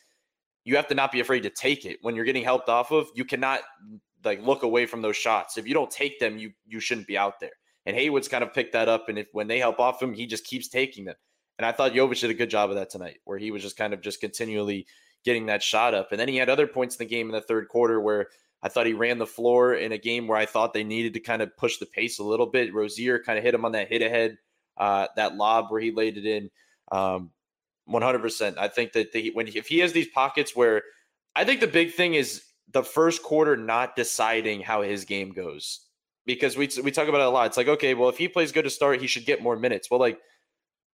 you 0.64 0.76
have 0.76 0.86
to 0.88 0.94
not 0.94 1.10
be 1.10 1.20
afraid 1.20 1.42
to 1.44 1.50
take 1.50 1.84
it 1.84 1.98
when 2.02 2.14
you're 2.14 2.24
getting 2.24 2.44
helped 2.44 2.68
off 2.68 2.92
of. 2.92 3.08
You 3.14 3.24
cannot 3.24 3.60
like 4.24 4.42
look 4.42 4.62
away 4.62 4.86
from 4.86 5.02
those 5.02 5.16
shots. 5.16 5.58
If 5.58 5.66
you 5.66 5.74
don't 5.74 5.90
take 5.90 6.20
them, 6.20 6.38
you 6.38 6.52
you 6.66 6.80
shouldn't 6.80 7.06
be 7.06 7.18
out 7.18 7.40
there. 7.40 7.52
And 7.86 7.96
Haywood's 7.96 8.28
kind 8.28 8.44
of 8.44 8.52
picked 8.52 8.74
that 8.74 8.88
up, 8.88 9.08
and 9.08 9.18
if 9.18 9.28
when 9.32 9.48
they 9.48 9.58
help 9.58 9.80
off 9.80 10.02
him, 10.02 10.12
he 10.12 10.26
just 10.26 10.44
keeps 10.44 10.68
taking 10.68 11.06
them. 11.06 11.16
And 11.58 11.66
I 11.66 11.72
thought 11.72 11.92
Jovic 11.92 12.20
did 12.20 12.30
a 12.30 12.34
good 12.34 12.50
job 12.50 12.70
of 12.70 12.76
that 12.76 12.90
tonight, 12.90 13.18
where 13.24 13.38
he 13.38 13.50
was 13.50 13.62
just 13.62 13.76
kind 13.76 13.94
of 13.94 14.02
just 14.02 14.20
continually 14.20 14.86
getting 15.24 15.46
that 15.46 15.62
shot 15.62 15.94
up. 15.94 16.10
And 16.10 16.20
then 16.20 16.28
he 16.28 16.36
had 16.36 16.48
other 16.48 16.66
points 16.66 16.96
in 16.96 17.06
the 17.06 17.10
game 17.10 17.28
in 17.28 17.32
the 17.32 17.40
third 17.40 17.68
quarter 17.68 18.00
where 18.00 18.28
I 18.62 18.68
thought 18.68 18.86
he 18.86 18.92
ran 18.92 19.18
the 19.18 19.26
floor 19.26 19.74
in 19.74 19.92
a 19.92 19.98
game 19.98 20.26
where 20.26 20.38
I 20.38 20.46
thought 20.46 20.72
they 20.72 20.84
needed 20.84 21.14
to 21.14 21.20
kind 21.20 21.42
of 21.42 21.56
push 21.56 21.78
the 21.78 21.86
pace 21.86 22.18
a 22.18 22.24
little 22.24 22.46
bit. 22.46 22.74
Rozier 22.74 23.22
kind 23.22 23.38
of 23.38 23.44
hit 23.44 23.54
him 23.54 23.64
on 23.64 23.72
that 23.72 23.88
hit 23.88 24.02
ahead, 24.02 24.38
uh, 24.76 25.08
that 25.16 25.36
lob 25.36 25.70
where 25.70 25.80
he 25.80 25.92
laid 25.92 26.16
it 26.16 26.26
in. 26.26 26.50
Um, 26.90 27.30
100%. 27.88 28.58
I 28.58 28.68
think 28.68 28.92
that 28.92 29.08
when 29.34 29.46
he, 29.46 29.58
if 29.58 29.66
he 29.66 29.78
has 29.78 29.92
these 29.92 30.08
pockets 30.08 30.54
where 30.54 30.82
I 31.34 31.44
think 31.44 31.60
the 31.60 31.66
big 31.66 31.94
thing 31.94 32.14
is 32.14 32.42
the 32.72 32.82
first 32.82 33.22
quarter 33.22 33.56
not 33.56 33.96
deciding 33.96 34.60
how 34.60 34.82
his 34.82 35.04
game 35.04 35.32
goes 35.32 35.80
because 36.26 36.56
we 36.56 36.68
we 36.82 36.90
talk 36.90 37.08
about 37.08 37.20
it 37.20 37.26
a 37.26 37.30
lot. 37.30 37.46
It's 37.46 37.56
like 37.56 37.68
okay, 37.68 37.94
well 37.94 38.08
if 38.08 38.18
he 38.18 38.28
plays 38.28 38.52
good 38.52 38.64
to 38.64 38.70
start, 38.70 39.00
he 39.00 39.06
should 39.06 39.24
get 39.24 39.42
more 39.42 39.56
minutes. 39.56 39.90
Well, 39.90 40.00
like 40.00 40.18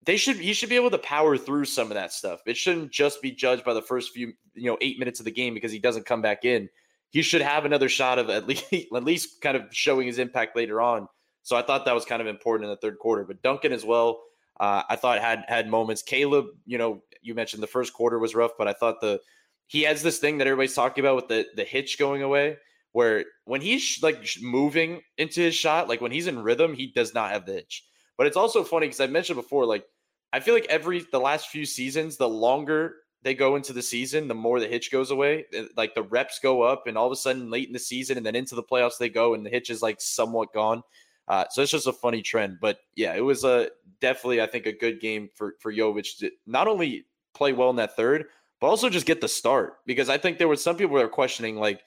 they 0.04 0.16
should 0.16 0.36
he 0.36 0.52
should 0.52 0.68
be 0.68 0.76
able 0.76 0.90
to 0.90 0.98
power 0.98 1.36
through 1.36 1.64
some 1.64 1.88
of 1.88 1.94
that 1.94 2.12
stuff. 2.12 2.40
It 2.46 2.56
shouldn't 2.56 2.90
just 2.90 3.22
be 3.22 3.30
judged 3.30 3.64
by 3.64 3.74
the 3.74 3.82
first 3.82 4.12
few, 4.12 4.32
you 4.54 4.70
know, 4.70 4.78
8 4.80 4.98
minutes 4.98 5.20
of 5.20 5.24
the 5.24 5.30
game 5.30 5.54
because 5.54 5.72
he 5.72 5.78
doesn't 5.78 6.06
come 6.06 6.22
back 6.22 6.44
in. 6.44 6.68
He 7.10 7.22
should 7.22 7.42
have 7.42 7.64
another 7.64 7.88
shot 7.88 8.18
of 8.18 8.30
at 8.30 8.46
least 8.48 8.64
at 8.72 9.04
least 9.04 9.40
kind 9.40 9.56
of 9.56 9.64
showing 9.70 10.06
his 10.06 10.18
impact 10.18 10.56
later 10.56 10.80
on. 10.80 11.08
So 11.42 11.56
I 11.56 11.62
thought 11.62 11.84
that 11.84 11.94
was 11.94 12.04
kind 12.04 12.22
of 12.22 12.28
important 12.28 12.64
in 12.64 12.70
the 12.70 12.76
third 12.76 12.98
quarter. 12.98 13.24
But 13.24 13.42
Duncan 13.42 13.72
as 13.72 13.84
well, 13.84 14.22
uh, 14.60 14.82
I 14.88 14.96
thought 14.96 15.20
had 15.20 15.44
had 15.48 15.68
moments. 15.68 16.02
Caleb, 16.02 16.46
you 16.66 16.78
know, 16.78 17.02
you 17.20 17.34
mentioned 17.34 17.62
the 17.62 17.68
first 17.68 17.92
quarter 17.92 18.18
was 18.18 18.34
rough, 18.34 18.52
but 18.58 18.68
I 18.68 18.72
thought 18.72 19.00
the 19.00 19.20
he 19.66 19.82
has 19.82 20.02
this 20.02 20.18
thing 20.18 20.38
that 20.38 20.46
everybody's 20.46 20.74
talking 20.74 21.04
about 21.04 21.16
with 21.16 21.28
the 21.28 21.46
the 21.56 21.64
hitch 21.64 21.98
going 21.98 22.22
away 22.22 22.56
where 22.92 23.24
when 23.44 23.60
he's 23.60 23.98
like 24.02 24.18
moving 24.40 25.00
into 25.18 25.40
his 25.40 25.54
shot, 25.54 25.88
like 25.88 26.00
when 26.00 26.12
he's 26.12 26.26
in 26.26 26.42
rhythm, 26.42 26.74
he 26.74 26.92
does 26.92 27.14
not 27.14 27.30
have 27.30 27.46
the 27.46 27.54
hitch. 27.54 27.84
But 28.18 28.26
it's 28.26 28.36
also 28.36 28.64
funny 28.64 28.86
because 28.86 29.00
I 29.00 29.06
mentioned 29.06 29.36
before, 29.36 29.64
like 29.66 29.84
I 30.32 30.40
feel 30.40 30.54
like 30.54 30.66
every 30.68 31.00
the 31.10 31.20
last 31.20 31.48
few 31.48 31.64
seasons, 31.64 32.16
the 32.16 32.28
longer 32.28 32.96
they 33.22 33.34
go 33.34 33.56
into 33.56 33.72
the 33.72 33.82
season, 33.82 34.28
the 34.28 34.34
more 34.34 34.60
the 34.60 34.66
hitch 34.66 34.90
goes 34.90 35.10
away. 35.10 35.46
Like 35.76 35.94
the 35.94 36.02
reps 36.02 36.38
go 36.40 36.62
up, 36.62 36.86
and 36.86 36.98
all 36.98 37.06
of 37.06 37.12
a 37.12 37.16
sudden, 37.16 37.50
late 37.50 37.68
in 37.68 37.72
the 37.72 37.78
season, 37.78 38.16
and 38.16 38.26
then 38.26 38.34
into 38.34 38.54
the 38.54 38.62
playoffs 38.62 38.98
they 38.98 39.08
go, 39.08 39.34
and 39.34 39.44
the 39.46 39.50
hitch 39.50 39.70
is 39.70 39.82
like 39.82 40.00
somewhat 40.00 40.52
gone. 40.52 40.82
Uh, 41.28 41.44
so 41.50 41.62
it's 41.62 41.70
just 41.70 41.86
a 41.86 41.92
funny 41.92 42.22
trend. 42.22 42.58
But 42.60 42.78
yeah, 42.96 43.14
it 43.14 43.20
was 43.20 43.44
a 43.44 43.70
definitely 44.00 44.42
I 44.42 44.46
think 44.46 44.66
a 44.66 44.72
good 44.72 45.00
game 45.00 45.28
for 45.34 45.54
for 45.60 45.72
Jovic 45.72 46.18
to 46.18 46.30
not 46.46 46.68
only 46.68 47.06
play 47.34 47.52
well 47.52 47.70
in 47.70 47.76
that 47.76 47.96
third, 47.96 48.26
but 48.60 48.66
also 48.66 48.88
just 48.88 49.06
get 49.06 49.20
the 49.20 49.28
start 49.28 49.78
because 49.86 50.08
I 50.08 50.18
think 50.18 50.38
there 50.38 50.48
was 50.48 50.62
some 50.62 50.76
people 50.76 50.96
that 50.96 51.02
were 51.02 51.08
questioning 51.08 51.56
like 51.56 51.82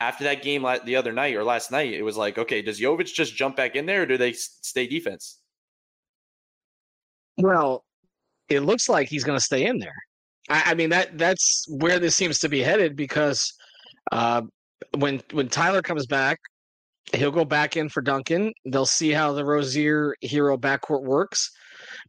after 0.00 0.24
that 0.24 0.42
game 0.42 0.66
the 0.84 0.96
other 0.96 1.12
night 1.12 1.34
or 1.34 1.44
last 1.44 1.70
night, 1.70 1.92
it 1.92 2.02
was 2.02 2.16
like, 2.16 2.36
okay, 2.36 2.62
does 2.62 2.80
Jovic 2.80 3.12
just 3.12 3.34
jump 3.34 3.56
back 3.56 3.76
in 3.76 3.86
there 3.86 4.02
or 4.02 4.06
do 4.06 4.18
they 4.18 4.32
stay 4.32 4.86
defense? 4.86 5.38
Well, 7.38 7.84
it 8.48 8.60
looks 8.60 8.88
like 8.88 9.08
he's 9.08 9.24
going 9.24 9.38
to 9.38 9.44
stay 9.44 9.66
in 9.66 9.78
there. 9.78 9.96
I, 10.48 10.62
I, 10.66 10.74
mean 10.74 10.90
that 10.90 11.16
that's 11.16 11.64
where 11.68 11.98
this 11.98 12.14
seems 12.14 12.38
to 12.40 12.48
be 12.48 12.60
headed 12.60 12.96
because 12.96 13.52
uh, 14.12 14.42
when 14.98 15.22
when 15.32 15.48
Tyler 15.48 15.82
comes 15.82 16.06
back, 16.06 16.38
he'll 17.14 17.30
go 17.30 17.44
back 17.44 17.76
in 17.76 17.88
for 17.88 18.02
Duncan. 18.02 18.52
They'll 18.66 18.86
see 18.86 19.10
how 19.10 19.32
the 19.32 19.44
Rozier 19.44 20.14
Herro 20.22 20.58
backcourt 20.58 21.02
works. 21.02 21.50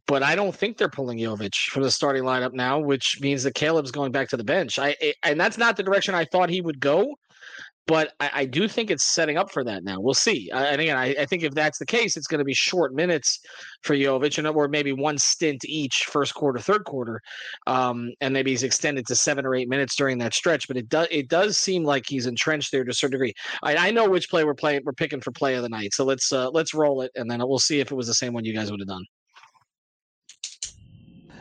But 0.06 0.22
I 0.22 0.36
don't 0.36 0.54
think 0.54 0.76
they're 0.76 0.88
pulling 0.88 1.18
Jovic 1.18 1.54
from 1.70 1.82
the 1.82 1.90
starting 1.90 2.22
lineup 2.22 2.52
now, 2.52 2.78
which 2.78 3.18
means 3.20 3.42
that 3.42 3.54
Caleb's 3.54 3.90
going 3.90 4.12
back 4.12 4.28
to 4.28 4.36
the 4.36 4.44
bench. 4.44 4.78
I 4.78 4.94
and 5.22 5.40
that's 5.40 5.58
not 5.58 5.76
the 5.76 5.82
direction 5.82 6.14
I 6.14 6.26
thought 6.26 6.50
he 6.50 6.60
would 6.60 6.80
go 6.80 7.16
but 7.86 8.12
I, 8.20 8.30
I, 8.34 8.44
do 8.44 8.66
think 8.66 8.90
it's 8.90 9.04
setting 9.04 9.36
up 9.36 9.50
for 9.50 9.62
that 9.64 9.84
now. 9.84 10.00
We'll 10.00 10.14
see. 10.14 10.50
Uh, 10.52 10.64
and 10.64 10.80
again, 10.80 10.96
I, 10.96 11.14
I, 11.20 11.26
think 11.26 11.42
if 11.42 11.54
that's 11.54 11.78
the 11.78 11.86
case, 11.86 12.16
it's 12.16 12.26
going 12.26 12.40
to 12.40 12.44
be 12.44 12.54
short 12.54 12.94
minutes 12.94 13.40
for 13.82 13.94
Jovic, 13.94 14.38
and 14.38 14.46
or 14.46 14.68
maybe 14.68 14.92
one 14.92 15.18
stint 15.18 15.64
each, 15.64 16.04
first 16.04 16.34
quarter, 16.34 16.58
third 16.58 16.84
quarter, 16.84 17.20
um, 17.66 18.12
and 18.20 18.34
maybe 18.34 18.50
he's 18.50 18.64
extended 18.64 19.06
to 19.06 19.14
seven 19.14 19.46
or 19.46 19.54
eight 19.54 19.68
minutes 19.68 19.94
during 19.94 20.18
that 20.18 20.34
stretch. 20.34 20.66
But 20.68 20.76
it 20.76 20.88
does 20.88 21.06
it 21.10 21.28
does 21.28 21.58
seem 21.58 21.84
like 21.84 22.04
he's 22.08 22.26
entrenched 22.26 22.72
there 22.72 22.84
to 22.84 22.90
a 22.90 22.94
certain 22.94 23.12
degree. 23.12 23.34
I, 23.62 23.88
I 23.88 23.90
know 23.90 24.08
which 24.08 24.28
play 24.30 24.44
we're 24.44 24.54
playing. 24.54 24.82
We're 24.84 24.92
picking 24.92 25.20
for 25.20 25.30
play 25.30 25.54
of 25.54 25.62
the 25.62 25.68
night, 25.68 25.94
so 25.94 26.04
let's 26.04 26.32
uh, 26.32 26.50
let's 26.50 26.74
roll 26.74 27.02
it, 27.02 27.12
and 27.14 27.30
then 27.30 27.40
we'll 27.46 27.58
see 27.58 27.80
if 27.80 27.92
it 27.92 27.94
was 27.94 28.06
the 28.06 28.14
same 28.14 28.32
one 28.32 28.44
you 28.44 28.54
guys 28.54 28.70
would 28.70 28.80
have 28.80 28.88
done. 28.88 29.04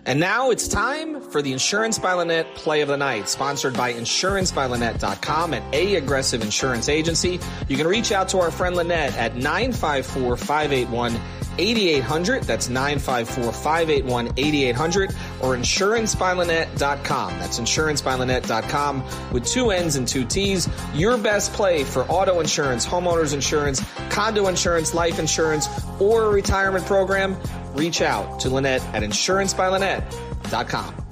And 0.07 0.19
now 0.19 0.51
it's 0.51 0.67
time 0.67 1.19
for 1.19 1.41
the 1.41 1.51
Insurance 1.51 1.97
by 1.97 2.11
Linnette 2.13 2.53
Play 2.53 2.81
of 2.81 2.89
the 2.89 2.97
Night, 2.97 3.27
sponsored 3.27 3.73
by 3.73 3.93
InsuranceByLinnette.com 3.93 5.53
and 5.55 5.73
A 5.73 5.95
Aggressive 5.95 6.43
Insurance 6.43 6.89
Agency. 6.89 7.39
You 7.67 7.75
can 7.75 7.87
reach 7.87 8.11
out 8.11 8.29
to 8.29 8.39
our 8.39 8.51
friend 8.51 8.75
Linnette 8.75 9.13
at 9.13 9.35
954 9.35 10.37
581 10.37 11.19
8800. 11.57 12.43
That's 12.43 12.69
954 12.69 13.51
581 13.51 14.33
8800 14.37 15.11
or 15.41 15.55
insurancebylinnette.com. 15.55 17.39
That's 17.39 17.59
insurancebylinnette.com 17.59 19.03
with 19.31 19.45
two 19.45 19.71
N's 19.71 19.95
and 19.95 20.07
two 20.07 20.25
T's. 20.25 20.69
Your 20.93 21.17
best 21.17 21.53
play 21.53 21.83
for 21.83 22.03
auto 22.03 22.39
insurance, 22.39 22.85
homeowners 22.85 23.33
insurance, 23.33 23.83
condo 24.09 24.47
insurance, 24.47 24.93
life 24.93 25.19
insurance, 25.19 25.67
or 25.99 26.25
a 26.25 26.29
retirement 26.29 26.85
program. 26.85 27.37
Reach 27.73 28.01
out 28.01 28.39
to 28.41 28.49
Linnette 28.49 28.83
at 28.93 29.03
insurancebylinnette.com. 29.03 31.04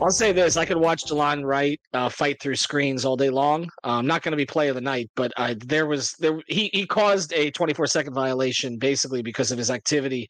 I'll 0.00 0.10
say 0.10 0.30
this: 0.30 0.56
I 0.56 0.64
could 0.64 0.76
watch 0.76 1.06
Delon 1.06 1.44
Wright 1.44 1.80
uh, 1.92 2.08
fight 2.08 2.40
through 2.40 2.54
screens 2.54 3.04
all 3.04 3.16
day 3.16 3.30
long. 3.30 3.64
Uh, 3.82 3.98
I'm 3.98 4.06
not 4.06 4.22
going 4.22 4.30
to 4.30 4.36
be 4.36 4.46
play 4.46 4.68
of 4.68 4.76
the 4.76 4.80
night, 4.80 5.10
but 5.16 5.32
uh, 5.36 5.54
there 5.58 5.86
was 5.86 6.12
there 6.20 6.40
he 6.46 6.70
he 6.72 6.86
caused 6.86 7.32
a 7.32 7.50
24 7.50 7.88
second 7.88 8.14
violation 8.14 8.78
basically 8.78 9.22
because 9.22 9.50
of 9.50 9.58
his 9.58 9.72
activity 9.72 10.28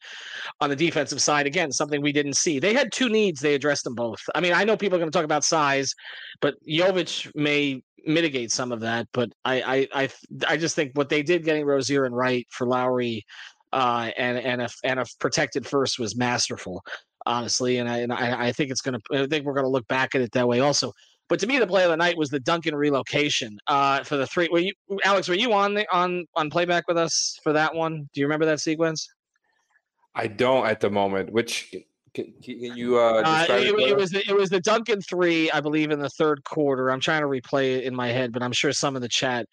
on 0.59 0.71
the 0.71 0.75
defensive 0.75 1.21
side. 1.21 1.45
Again, 1.45 1.71
something 1.71 2.01
we 2.01 2.11
didn't 2.11 2.35
see. 2.35 2.57
They 2.57 2.73
had 2.73 2.91
two 2.91 3.09
needs. 3.09 3.41
They 3.41 3.53
addressed 3.53 3.83
them 3.83 3.93
both. 3.93 4.19
I 4.33 4.41
mean, 4.41 4.53
I 4.53 4.63
know 4.63 4.75
people 4.75 4.95
are 4.95 4.99
going 4.99 5.11
to 5.11 5.15
talk 5.15 5.25
about 5.25 5.43
size, 5.43 5.93
but 6.41 6.55
Jovic 6.67 7.31
may 7.35 7.83
mitigate 8.05 8.51
some 8.51 8.71
of 8.71 8.79
that. 8.79 9.07
But 9.13 9.29
I, 9.45 9.61
I, 9.93 10.03
I, 10.03 10.09
I 10.47 10.57
just 10.57 10.75
think 10.75 10.91
what 10.95 11.09
they 11.09 11.21
did 11.21 11.45
getting 11.45 11.63
Rozier 11.63 12.05
and 12.05 12.15
Wright 12.15 12.47
for 12.49 12.65
Lowry, 12.65 13.23
uh, 13.71 14.09
and 14.17 14.39
and 14.39 14.63
a 14.63 14.69
and 14.83 14.99
a 14.99 15.05
protected 15.19 15.67
first 15.67 15.99
was 15.99 16.15
masterful, 16.15 16.83
honestly. 17.29 17.77
And 17.77 17.87
I 17.87 17.99
and 17.99 18.11
I, 18.11 18.47
I 18.47 18.51
think 18.51 18.71
it's 18.71 18.81
gonna. 18.81 18.99
I 19.13 19.27
think 19.27 19.45
we're 19.45 19.53
gonna 19.53 19.69
look 19.69 19.87
back 19.87 20.15
at 20.15 20.21
it 20.21 20.31
that 20.33 20.47
way 20.47 20.59
also. 20.59 20.91
But 21.29 21.39
to 21.41 21.47
me, 21.47 21.59
the 21.59 21.67
play 21.67 21.83
of 21.83 21.91
the 21.91 21.97
night 21.97 22.17
was 22.17 22.29
the 22.29 22.39
Duncan 22.39 22.75
relocation 22.75 23.57
uh, 23.67 24.03
for 24.03 24.17
the 24.17 24.25
three. 24.25 24.49
Were 24.51 24.59
you, 24.59 24.73
Alex? 25.05 25.29
Were 25.29 25.35
you 25.35 25.53
on 25.53 25.75
the 25.75 25.85
on 25.95 26.25
on 26.35 26.49
playback 26.49 26.87
with 26.87 26.97
us 26.97 27.39
for 27.43 27.53
that 27.53 27.73
one? 27.73 28.09
Do 28.13 28.19
you 28.19 28.25
remember 28.25 28.47
that 28.47 28.59
sequence? 28.59 29.07
I 30.15 30.27
don't 30.27 30.65
at 30.65 30.79
the 30.79 30.89
moment. 30.89 31.31
Which 31.31 31.73
can, 32.15 32.33
can 32.41 32.75
you 32.75 32.97
uh, 32.97 33.21
Uh, 33.23 33.45
it, 33.49 33.79
it? 33.79 33.95
was 33.95 34.09
the- 34.09 34.27
it 34.27 34.35
was 34.35 34.49
the 34.49 34.59
Duncan 34.59 35.01
three, 35.01 35.51
I 35.51 35.61
believe, 35.61 35.91
in 35.91 35.99
the 35.99 36.09
third 36.09 36.43
quarter. 36.43 36.89
I'm 36.89 36.99
trying 36.99 37.21
to 37.21 37.27
replay 37.27 37.77
it 37.77 37.83
in 37.83 37.95
my 37.95 38.07
head, 38.07 38.31
but 38.31 38.41
I'm 38.41 38.51
sure 38.51 38.73
some 38.73 38.95
of 38.95 39.03
the 39.03 39.07
chat 39.07 39.45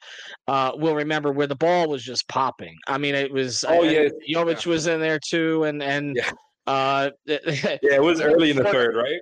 uh, 0.48 0.72
will 0.76 0.94
remember 0.94 1.30
where 1.30 1.46
the 1.46 1.56
ball 1.56 1.90
was 1.90 2.02
just 2.02 2.26
popping. 2.28 2.74
I 2.88 2.96
mean, 2.96 3.14
it 3.14 3.30
was. 3.30 3.64
Oh, 3.68 3.82
and 3.82 3.92
yeah, 3.92 4.08
Jovic 4.40 4.64
was 4.64 4.86
in 4.86 4.98
there 4.98 5.18
too, 5.18 5.64
and 5.64 5.82
and 5.82 6.18
uh, 6.66 7.10
yeah, 7.26 7.38
it 7.82 8.02
was 8.02 8.20
early 8.20 8.50
in 8.50 8.56
the 8.56 8.64
third, 8.64 8.96
right? 8.96 9.20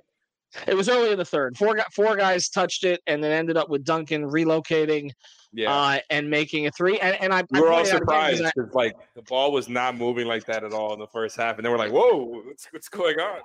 It 0.67 0.73
was 0.73 0.87
early 0.87 1.11
in 1.11 1.17
the 1.17 1.25
third. 1.25 1.57
Four 1.57 1.77
four 1.93 2.15
guys 2.15 2.47
touched 2.49 2.83
it, 2.85 3.01
and 3.07 3.23
then 3.23 3.31
ended 3.31 3.57
up 3.57 3.69
with 3.69 3.83
Duncan 3.83 4.23
relocating 4.29 5.09
Yeah. 5.51 5.73
uh, 5.73 5.99
and 6.09 6.29
making 6.29 6.67
a 6.67 6.71
three. 6.71 6.97
And 6.99 7.17
and 7.21 7.33
I, 7.33 7.43
we 7.51 7.59
I 7.59 7.61
were 7.61 7.71
all 7.73 7.81
again 7.81 7.91
'cause 7.91 7.99
surprised 7.99 8.43
because 8.55 8.73
like 8.73 8.93
the 9.15 9.21
ball 9.23 9.51
was 9.51 9.67
not 9.67 9.97
moving 9.97 10.27
like 10.27 10.45
that 10.45 10.63
at 10.63 10.71
all 10.71 10.93
in 10.93 10.99
the 10.99 11.07
first 11.07 11.35
half, 11.35 11.57
and 11.57 11.65
then 11.65 11.71
we're 11.73 11.77
like, 11.77 11.91
"Whoa, 11.91 12.41
what's, 12.45 12.67
what's 12.71 12.87
going 12.87 13.19
on?" 13.19 13.39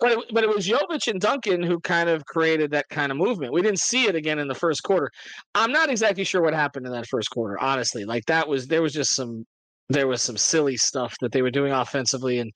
But 0.00 0.12
it, 0.12 0.18
but 0.32 0.44
it 0.44 0.48
was 0.50 0.66
Jovic 0.68 1.08
and 1.08 1.20
Duncan 1.20 1.62
who 1.62 1.78
kind 1.80 2.08
of 2.08 2.24
created 2.24 2.70
that 2.72 2.88
kind 2.90 3.10
of 3.12 3.18
movement. 3.18 3.52
We 3.52 3.60
didn't 3.62 3.80
see 3.80 4.04
it 4.06 4.14
again 4.14 4.38
in 4.38 4.48
the 4.48 4.54
first 4.54 4.82
quarter. 4.82 5.10
I'm 5.54 5.72
not 5.72 5.90
exactly 5.90 6.24
sure 6.24 6.42
what 6.42 6.54
happened 6.54 6.86
in 6.86 6.92
that 6.92 7.06
first 7.06 7.30
quarter, 7.30 7.58
honestly. 7.60 8.04
Like 8.04 8.24
that 8.26 8.48
was 8.48 8.66
there 8.66 8.82
was 8.82 8.92
just 8.92 9.14
some 9.14 9.46
there 9.90 10.08
was 10.08 10.22
some 10.22 10.36
silly 10.36 10.76
stuff 10.76 11.16
that 11.20 11.32
they 11.32 11.42
were 11.42 11.50
doing 11.50 11.72
offensively, 11.72 12.38
and 12.38 12.50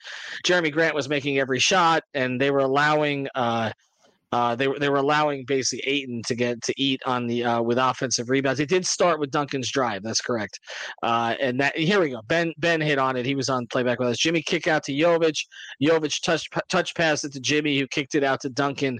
Jerami 0.46 0.72
Grant 0.72 0.94
was 0.94 1.08
making 1.08 1.38
every 1.38 1.58
shot, 1.58 2.02
and 2.14 2.40
they 2.40 2.50
were 2.50 2.60
allowing 2.60 3.28
uh, 3.34 3.70
uh, 4.34 4.56
they 4.56 4.66
were 4.66 4.78
they 4.80 4.88
were 4.88 4.96
allowing 4.96 5.44
basically 5.46 5.88
Ayton 5.88 6.20
to 6.26 6.34
get 6.34 6.60
to 6.62 6.74
eat 6.76 7.00
on 7.06 7.28
the 7.28 7.44
uh, 7.44 7.62
with 7.62 7.78
offensive 7.78 8.28
rebounds. 8.28 8.58
It 8.58 8.68
did 8.68 8.84
start 8.84 9.20
with 9.20 9.30
Duncan's 9.30 9.70
drive. 9.70 10.02
That's 10.02 10.20
correct. 10.20 10.58
Uh, 11.04 11.36
and 11.40 11.60
that 11.60 11.78
here 11.78 12.00
we 12.00 12.10
go. 12.10 12.20
Ben 12.26 12.52
Ben 12.58 12.80
hit 12.80 12.98
on 12.98 13.16
it. 13.16 13.26
He 13.26 13.36
was 13.36 13.48
on 13.48 13.68
playback 13.68 14.00
with 14.00 14.08
us. 14.08 14.18
Jimmy 14.18 14.42
kick 14.42 14.66
out 14.66 14.82
to 14.84 14.92
Jovic. 14.92 15.38
Jovic 15.80 16.20
touch 16.20 16.48
touch 16.68 16.96
pass 16.96 17.22
it 17.22 17.32
to 17.34 17.40
Jimmy, 17.40 17.78
who 17.78 17.86
kicked 17.86 18.16
it 18.16 18.24
out 18.24 18.40
to 18.40 18.48
Duncan 18.48 18.98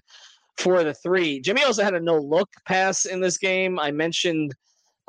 for 0.57 0.85
the 0.85 0.95
three. 0.95 1.41
Jimmy 1.41 1.65
also 1.65 1.83
had 1.83 1.95
a 1.95 2.01
no 2.01 2.17
look 2.17 2.49
pass 2.65 3.05
in 3.05 3.21
this 3.21 3.37
game. 3.37 3.81
I 3.81 3.91
mentioned 3.91 4.55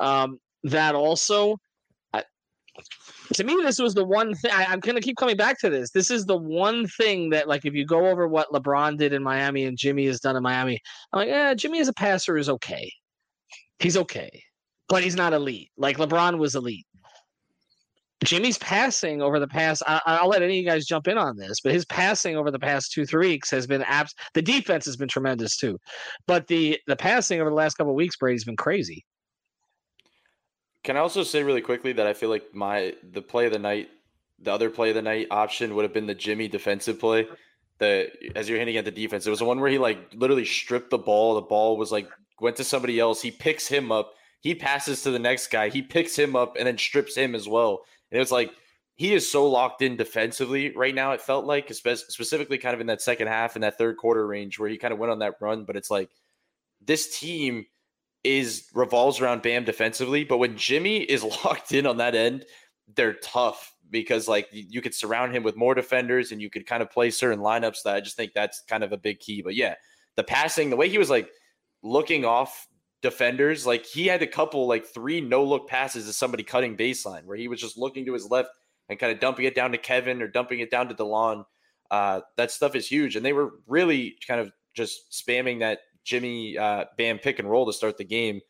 um, 0.00 0.38
that 0.64 0.96
also. 0.96 1.56
To 3.34 3.44
me, 3.44 3.56
this 3.62 3.78
was 3.78 3.94
the 3.94 4.04
one 4.04 4.34
thing 4.34 4.50
I, 4.52 4.66
I'm 4.66 4.80
going 4.80 4.96
to 4.96 5.02
keep 5.02 5.16
coming 5.16 5.36
back 5.36 5.58
to 5.60 5.70
this. 5.70 5.90
This 5.90 6.10
is 6.10 6.24
the 6.24 6.36
one 6.36 6.86
thing 6.86 7.30
that, 7.30 7.48
like, 7.48 7.64
if 7.64 7.74
you 7.74 7.84
go 7.84 8.06
over 8.06 8.28
what 8.28 8.52
LeBron 8.52 8.98
did 8.98 9.12
in 9.12 9.22
Miami 9.22 9.64
and 9.64 9.76
Jimmy 9.76 10.06
has 10.06 10.20
done 10.20 10.36
in 10.36 10.42
Miami, 10.42 10.80
I'm 11.12 11.20
like, 11.20 11.28
eh, 11.28 11.54
Jimmy 11.54 11.80
as 11.80 11.88
a 11.88 11.92
passer 11.92 12.36
is 12.36 12.48
okay. 12.48 12.92
He's 13.78 13.96
okay, 13.96 14.42
but 14.88 15.02
he's 15.02 15.16
not 15.16 15.32
elite. 15.32 15.70
Like 15.76 15.98
LeBron 15.98 16.38
was 16.38 16.54
elite. 16.54 16.86
Jimmy's 18.24 18.58
passing 18.58 19.20
over 19.20 19.38
the 19.38 19.46
past. 19.46 19.82
I, 19.86 20.00
I'll 20.06 20.28
let 20.28 20.42
any 20.42 20.58
of 20.58 20.64
you 20.64 20.70
guys 20.70 20.86
jump 20.86 21.06
in 21.06 21.18
on 21.18 21.36
this, 21.36 21.60
but 21.60 21.72
his 21.72 21.84
passing 21.84 22.36
over 22.36 22.50
the 22.50 22.58
past 22.58 22.92
two 22.92 23.04
three 23.04 23.28
weeks 23.28 23.50
has 23.50 23.66
been 23.66 23.82
abs. 23.82 24.14
The 24.32 24.40
defense 24.40 24.86
has 24.86 24.96
been 24.96 25.08
tremendous 25.08 25.56
too, 25.58 25.78
but 26.26 26.46
the 26.46 26.78
the 26.86 26.96
passing 26.96 27.40
over 27.40 27.50
the 27.50 27.56
last 27.56 27.74
couple 27.74 27.94
weeks, 27.94 28.16
Brady's 28.16 28.44
been 28.44 28.56
crazy. 28.56 29.04
Can 30.86 30.96
I 30.96 31.00
also 31.00 31.24
say 31.24 31.42
really 31.42 31.62
quickly 31.62 31.92
that 31.94 32.06
I 32.06 32.14
feel 32.14 32.30
like 32.30 32.54
my 32.54 32.94
the 33.02 33.20
play 33.20 33.46
of 33.46 33.52
the 33.52 33.58
night, 33.58 33.88
the 34.38 34.52
other 34.52 34.70
play 34.70 34.90
of 34.90 34.94
the 34.94 35.02
night 35.02 35.26
option 35.32 35.74
would 35.74 35.82
have 35.82 35.92
been 35.92 36.06
the 36.06 36.14
Jimmy 36.14 36.46
defensive 36.46 37.00
play. 37.00 37.26
The 37.78 38.08
as 38.36 38.48
you're 38.48 38.60
hitting 38.60 38.76
at 38.76 38.84
the 38.84 38.92
defense, 38.92 39.26
it 39.26 39.30
was 39.30 39.40
the 39.40 39.46
one 39.46 39.58
where 39.58 39.68
he 39.68 39.78
like 39.78 39.98
literally 40.14 40.44
stripped 40.44 40.90
the 40.90 40.98
ball. 40.98 41.34
The 41.34 41.40
ball 41.40 41.76
was 41.76 41.90
like 41.90 42.08
went 42.40 42.54
to 42.58 42.64
somebody 42.64 43.00
else. 43.00 43.20
He 43.20 43.32
picks 43.32 43.66
him 43.66 43.90
up. 43.90 44.14
He 44.40 44.54
passes 44.54 45.02
to 45.02 45.10
the 45.10 45.18
next 45.18 45.48
guy. 45.48 45.70
He 45.70 45.82
picks 45.82 46.16
him 46.16 46.36
up 46.36 46.56
and 46.56 46.68
then 46.68 46.78
strips 46.78 47.16
him 47.16 47.34
as 47.34 47.48
well. 47.48 47.82
And 48.12 48.18
it 48.18 48.20
was 48.20 48.30
like 48.30 48.52
he 48.94 49.12
is 49.12 49.28
so 49.28 49.50
locked 49.50 49.82
in 49.82 49.96
defensively 49.96 50.70
right 50.70 50.94
now. 50.94 51.10
It 51.12 51.20
felt 51.20 51.46
like, 51.46 51.72
specifically, 51.72 52.58
kind 52.58 52.74
of 52.74 52.80
in 52.80 52.86
that 52.86 53.02
second 53.02 53.26
half 53.26 53.56
in 53.56 53.62
that 53.62 53.76
third 53.76 53.96
quarter 53.96 54.24
range 54.24 54.60
where 54.60 54.70
he 54.70 54.78
kind 54.78 54.92
of 54.92 55.00
went 55.00 55.10
on 55.10 55.18
that 55.18 55.34
run. 55.40 55.64
But 55.64 55.74
it's 55.74 55.90
like 55.90 56.10
this 56.80 57.18
team 57.18 57.66
is 58.26 58.66
revolves 58.74 59.20
around 59.20 59.42
Bam 59.42 59.64
defensively, 59.64 60.24
but 60.24 60.38
when 60.38 60.56
Jimmy 60.56 60.98
is 60.98 61.22
locked 61.44 61.72
in 61.72 61.86
on 61.86 61.98
that 61.98 62.14
end, 62.14 62.44
they're 62.94 63.14
tough 63.14 63.72
because 63.90 64.26
like 64.26 64.48
you 64.50 64.82
could 64.82 64.94
surround 64.94 65.34
him 65.34 65.44
with 65.44 65.56
more 65.56 65.74
defenders 65.74 66.32
and 66.32 66.42
you 66.42 66.50
could 66.50 66.66
kind 66.66 66.82
of 66.82 66.90
play 66.90 67.10
certain 67.10 67.38
lineups 67.38 67.82
that 67.84 67.94
I 67.94 68.00
just 68.00 68.16
think 68.16 68.32
that's 68.32 68.62
kind 68.62 68.82
of 68.82 68.92
a 68.92 68.96
big 68.96 69.20
key. 69.20 69.42
But 69.42 69.54
yeah, 69.54 69.74
the 70.16 70.24
passing, 70.24 70.70
the 70.70 70.76
way 70.76 70.88
he 70.88 70.98
was 70.98 71.08
like 71.08 71.30
looking 71.82 72.24
off 72.24 72.66
defenders, 73.00 73.64
like 73.64 73.86
he 73.86 74.06
had 74.06 74.22
a 74.22 74.26
couple 74.26 74.66
like 74.66 74.86
three 74.86 75.20
no 75.20 75.44
look 75.44 75.68
passes 75.68 76.06
to 76.06 76.12
somebody 76.12 76.42
cutting 76.42 76.76
baseline 76.76 77.24
where 77.24 77.36
he 77.36 77.46
was 77.46 77.60
just 77.60 77.78
looking 77.78 78.04
to 78.06 78.12
his 78.12 78.28
left 78.28 78.50
and 78.88 78.98
kind 78.98 79.12
of 79.12 79.20
dumping 79.20 79.44
it 79.44 79.54
down 79.54 79.70
to 79.72 79.78
Kevin 79.78 80.20
or 80.20 80.28
dumping 80.28 80.60
it 80.60 80.70
down 80.70 80.88
to 80.88 80.94
Delon. 80.94 81.44
Uh, 81.90 82.20
that 82.36 82.50
stuff 82.50 82.74
is 82.74 82.88
huge, 82.88 83.14
and 83.14 83.24
they 83.24 83.32
were 83.32 83.52
really 83.68 84.16
kind 84.26 84.40
of 84.40 84.50
just 84.74 85.12
spamming 85.12 85.60
that 85.60 85.80
Jimmy 86.06 86.56
uh, 86.56 86.84
Bam 86.96 87.18
pick 87.18 87.38
and 87.38 87.50
roll 87.50 87.66
to 87.66 87.72
start 87.72 87.98
the 87.98 88.04
game. 88.04 88.40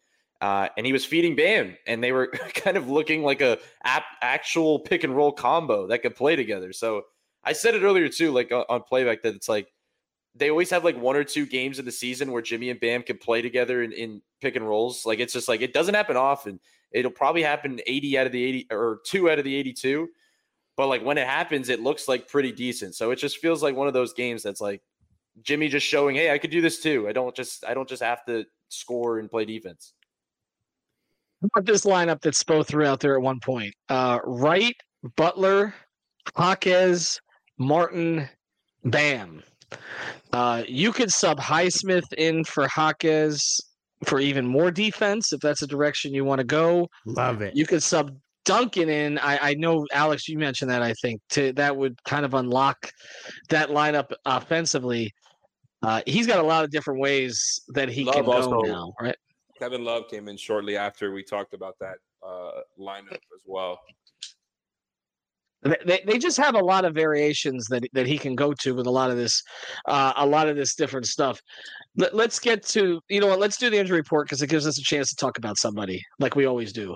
Uh, 0.41 0.69
and 0.77 0.85
he 0.85 0.93
was 0.93 1.05
feeding 1.05 1.35
Bam, 1.35 1.77
and 1.87 2.05
they 2.05 2.13
were 2.13 2.27
kind 2.55 2.77
of 2.77 2.89
looking 2.89 3.23
like 3.23 3.41
a 3.41 3.59
ap- 3.85 4.05
actual 4.21 4.79
pick 4.79 5.03
and 5.03 5.17
roll 5.17 5.33
combo 5.33 5.87
that 5.87 6.03
could 6.03 6.15
play 6.15 6.37
together. 6.37 6.73
So 6.75 7.03
I 7.43 7.55
said 7.55 7.75
it 7.75 7.83
earlier 7.83 8.09
too, 8.09 8.33
like 8.33 8.53
on, 8.53 8.65
on 8.69 8.83
playback, 8.83 9.23
that 9.23 9.35
it's 9.35 9.49
like 9.49 9.73
they 10.35 10.51
always 10.51 10.69
have 10.71 10.85
like 10.85 11.01
one 11.01 11.17
or 11.17 11.25
two 11.25 11.47
games 11.47 11.79
in 11.79 11.87
the 11.87 11.93
season 11.93 12.31
where 12.31 12.43
Jimmy 12.43 12.69
and 12.69 12.79
Bam 12.79 13.03
can 13.03 13.17
play 13.17 13.41
together 13.41 13.83
in, 13.83 13.93
in 13.93 14.21
pick 14.43 14.57
and 14.57 14.69
rolls. 14.69 15.07
Like 15.07 15.19
it's 15.21 15.33
just 15.33 15.49
like 15.49 15.63
it 15.63 15.73
doesn't 15.73 15.95
happen 15.95 16.19
often. 16.19 16.61
It'll 16.93 17.11
probably 17.11 17.43
happen 17.43 17.81
80 17.87 18.19
out 18.19 18.27
of 18.27 18.33
the 18.33 18.45
80 18.45 18.67
or 18.71 19.01
two 19.07 19.31
out 19.31 19.39
of 19.39 19.45
the 19.47 19.55
82. 19.55 20.09
But 20.77 20.89
like 20.89 21.03
when 21.03 21.17
it 21.17 21.27
happens, 21.27 21.71
it 21.71 21.81
looks 21.81 22.07
like 22.07 22.29
pretty 22.29 22.53
decent. 22.53 22.95
So 22.95 23.11
it 23.11 23.17
just 23.17 23.39
feels 23.39 23.63
like 23.63 23.75
one 23.75 23.89
of 23.89 23.95
those 23.95 24.13
games 24.13 24.43
that's 24.43 24.61
like 24.61 24.83
Jimmy 25.43 25.69
just 25.69 25.87
showing, 25.87 26.17
hey, 26.17 26.31
I 26.31 26.39
could 26.39 26.51
do 26.51 26.61
this 26.61 26.81
too. 26.81 27.09
I 27.09 27.13
don't 27.13 27.35
just 27.35 27.65
I 27.65 27.75
don't 27.75 27.89
just 27.89 28.03
have 28.03 28.25
to 28.27 28.45
score 28.69 29.19
and 29.19 29.31
play 29.31 29.45
defense. 29.45 29.95
How 31.43 31.49
about 31.55 31.67
this 31.67 31.85
lineup 31.85 32.21
that 32.23 32.35
Spo 32.35 32.67
threw 32.67 32.87
out 32.87 33.01
there 33.01 33.15
at 33.15 33.23
one 33.23 33.41
point? 33.41 33.75
Uh, 33.89 34.19
Wright, 34.25 34.75
Butler, 35.17 35.75
Jaquez, 36.37 37.21
Martin, 37.59 38.29
Bam. 38.85 39.43
Uh, 40.33 40.63
you 40.67 40.93
could 40.93 41.11
sub 41.11 41.39
Highsmith 41.39 42.11
in 42.17 42.45
for 42.45 42.67
Jaquez 42.75 43.61
for 44.05 44.21
even 44.21 44.47
more 44.47 44.71
defense 44.71 45.33
if 45.33 45.41
that's 45.41 45.61
the 45.61 45.67
direction 45.67 46.15
you 46.15 46.25
want 46.25 46.39
to 46.39 46.45
go. 46.45 46.89
Love 47.05 47.43
it. 47.43 47.55
You 47.57 47.67
could 47.67 47.83
sub 47.83 48.17
Duncan 48.47 48.89
in. 48.89 49.19
I, 49.19 49.51
I 49.51 49.55
know 49.55 49.85
Alex, 49.93 50.29
you 50.29 50.39
mentioned 50.39 50.71
that. 50.71 50.81
I 50.81 50.95
think 50.95 51.21
to 51.31 51.53
that 51.55 51.77
would 51.77 52.03
kind 52.05 52.25
of 52.25 52.33
unlock 52.35 52.91
that 53.51 53.69
lineup 53.69 54.13
offensively. 54.25 55.13
Uh, 55.83 56.01
he's 56.07 56.27
got 56.27 56.39
a 56.39 56.43
lot 56.43 56.65
of 56.65 56.71
different 56.71 57.01
ways 57.01 57.61
that 57.75 57.91
he 57.91 58.05
Love 58.05 58.15
can 58.15 58.25
go 58.25 58.33
also- 58.33 58.61
now, 58.63 58.93
right? 59.01 59.17
Kevin 59.59 59.85
Love 59.85 60.05
came 60.11 60.29
in 60.29 60.37
shortly 60.37 60.77
after 60.77 61.13
we 61.13 61.23
talked 61.23 61.55
about 61.55 61.75
that 61.81 61.97
uh, 62.27 62.61
lineup 62.79 63.13
as 63.13 63.43
well. 63.47 63.79
They- 65.63 66.03
They, 66.07 66.19
just 66.19 66.37
have 66.37 66.55
a 66.55 66.61
lot 66.61 66.85
of 66.85 66.95
variations 66.95 67.67
that 67.69 67.85
that 67.93 68.07
he 68.07 68.19
can 68.19 68.37
go 68.37 68.53
to 68.53 68.75
with 68.75 68.87
a 68.87 68.91
lot 68.91 69.11
of 69.11 69.17
this, 69.17 69.43
uh, 69.87 70.13
a 70.17 70.27
lot 70.27 70.49
of 70.49 70.57
this 70.57 70.75
different 70.77 71.07
stuff. 71.07 71.41
Let, 71.97 72.15
let's 72.15 72.39
get 72.39 72.63
to 72.69 73.01
you 73.09 73.21
know 73.21 73.27
what? 73.29 73.41
Let's 73.41 73.57
do 73.57 73.71
the 73.71 73.79
injury 73.79 73.99
report 73.99 74.27
because 74.27 74.43
it 74.43 74.51
gives 74.51 74.67
us 74.67 74.79
a 74.79 74.83
chance 74.83 75.09
to 75.11 75.17
talk 75.17 75.39
about 75.39 75.57
somebody 75.59 76.01
like 76.21 76.37
we 76.37 76.45
always 76.47 76.73
do. 76.73 76.95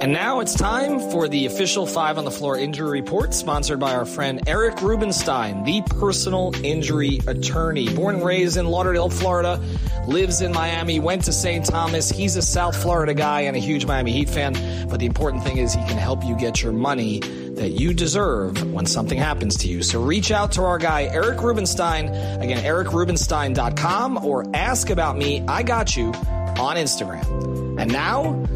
And 0.00 0.12
now 0.12 0.38
it's 0.38 0.54
time 0.54 1.00
for 1.10 1.26
the 1.26 1.46
official 1.46 1.86
Five 1.86 2.18
on 2.18 2.24
the 2.24 2.30
Floor 2.30 2.56
injury 2.56 3.00
report, 3.00 3.34
sponsored 3.34 3.80
by 3.80 3.96
our 3.96 4.04
friend 4.04 4.40
Eric 4.46 4.80
Rubenstein, 4.80 5.64
the 5.64 5.82
personal 5.82 6.52
injury 6.62 7.18
attorney. 7.26 7.92
Born 7.92 8.14
and 8.14 8.24
raised 8.24 8.56
in 8.56 8.66
Lauderdale, 8.66 9.10
Florida, 9.10 9.60
lives 10.06 10.40
in 10.40 10.52
Miami, 10.52 11.00
went 11.00 11.24
to 11.24 11.32
St. 11.32 11.64
Thomas. 11.64 12.10
He's 12.10 12.36
a 12.36 12.42
South 12.42 12.80
Florida 12.80 13.12
guy 13.12 13.40
and 13.40 13.56
a 13.56 13.58
huge 13.58 13.86
Miami 13.86 14.12
Heat 14.12 14.28
fan. 14.28 14.52
But 14.88 15.00
the 15.00 15.06
important 15.06 15.42
thing 15.42 15.56
is 15.56 15.74
he 15.74 15.84
can 15.86 15.98
help 15.98 16.24
you 16.24 16.36
get 16.36 16.62
your 16.62 16.72
money 16.72 17.18
that 17.56 17.70
you 17.70 17.92
deserve 17.92 18.72
when 18.72 18.86
something 18.86 19.18
happens 19.18 19.56
to 19.56 19.68
you. 19.68 19.82
So 19.82 20.00
reach 20.00 20.30
out 20.30 20.52
to 20.52 20.62
our 20.62 20.78
guy, 20.78 21.04
Eric 21.04 21.42
Rubenstein. 21.42 22.06
Again, 22.08 22.62
ericrubenstein.com 22.62 24.24
or 24.24 24.44
ask 24.54 24.90
about 24.90 25.18
me. 25.18 25.42
I 25.48 25.64
got 25.64 25.96
you 25.96 26.12
on 26.58 26.76
Instagram. 26.76 27.46
And 27.80 27.92
now, 27.92 28.46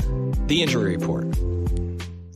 the 0.51 0.61
injury 0.61 0.97
report. 0.97 1.27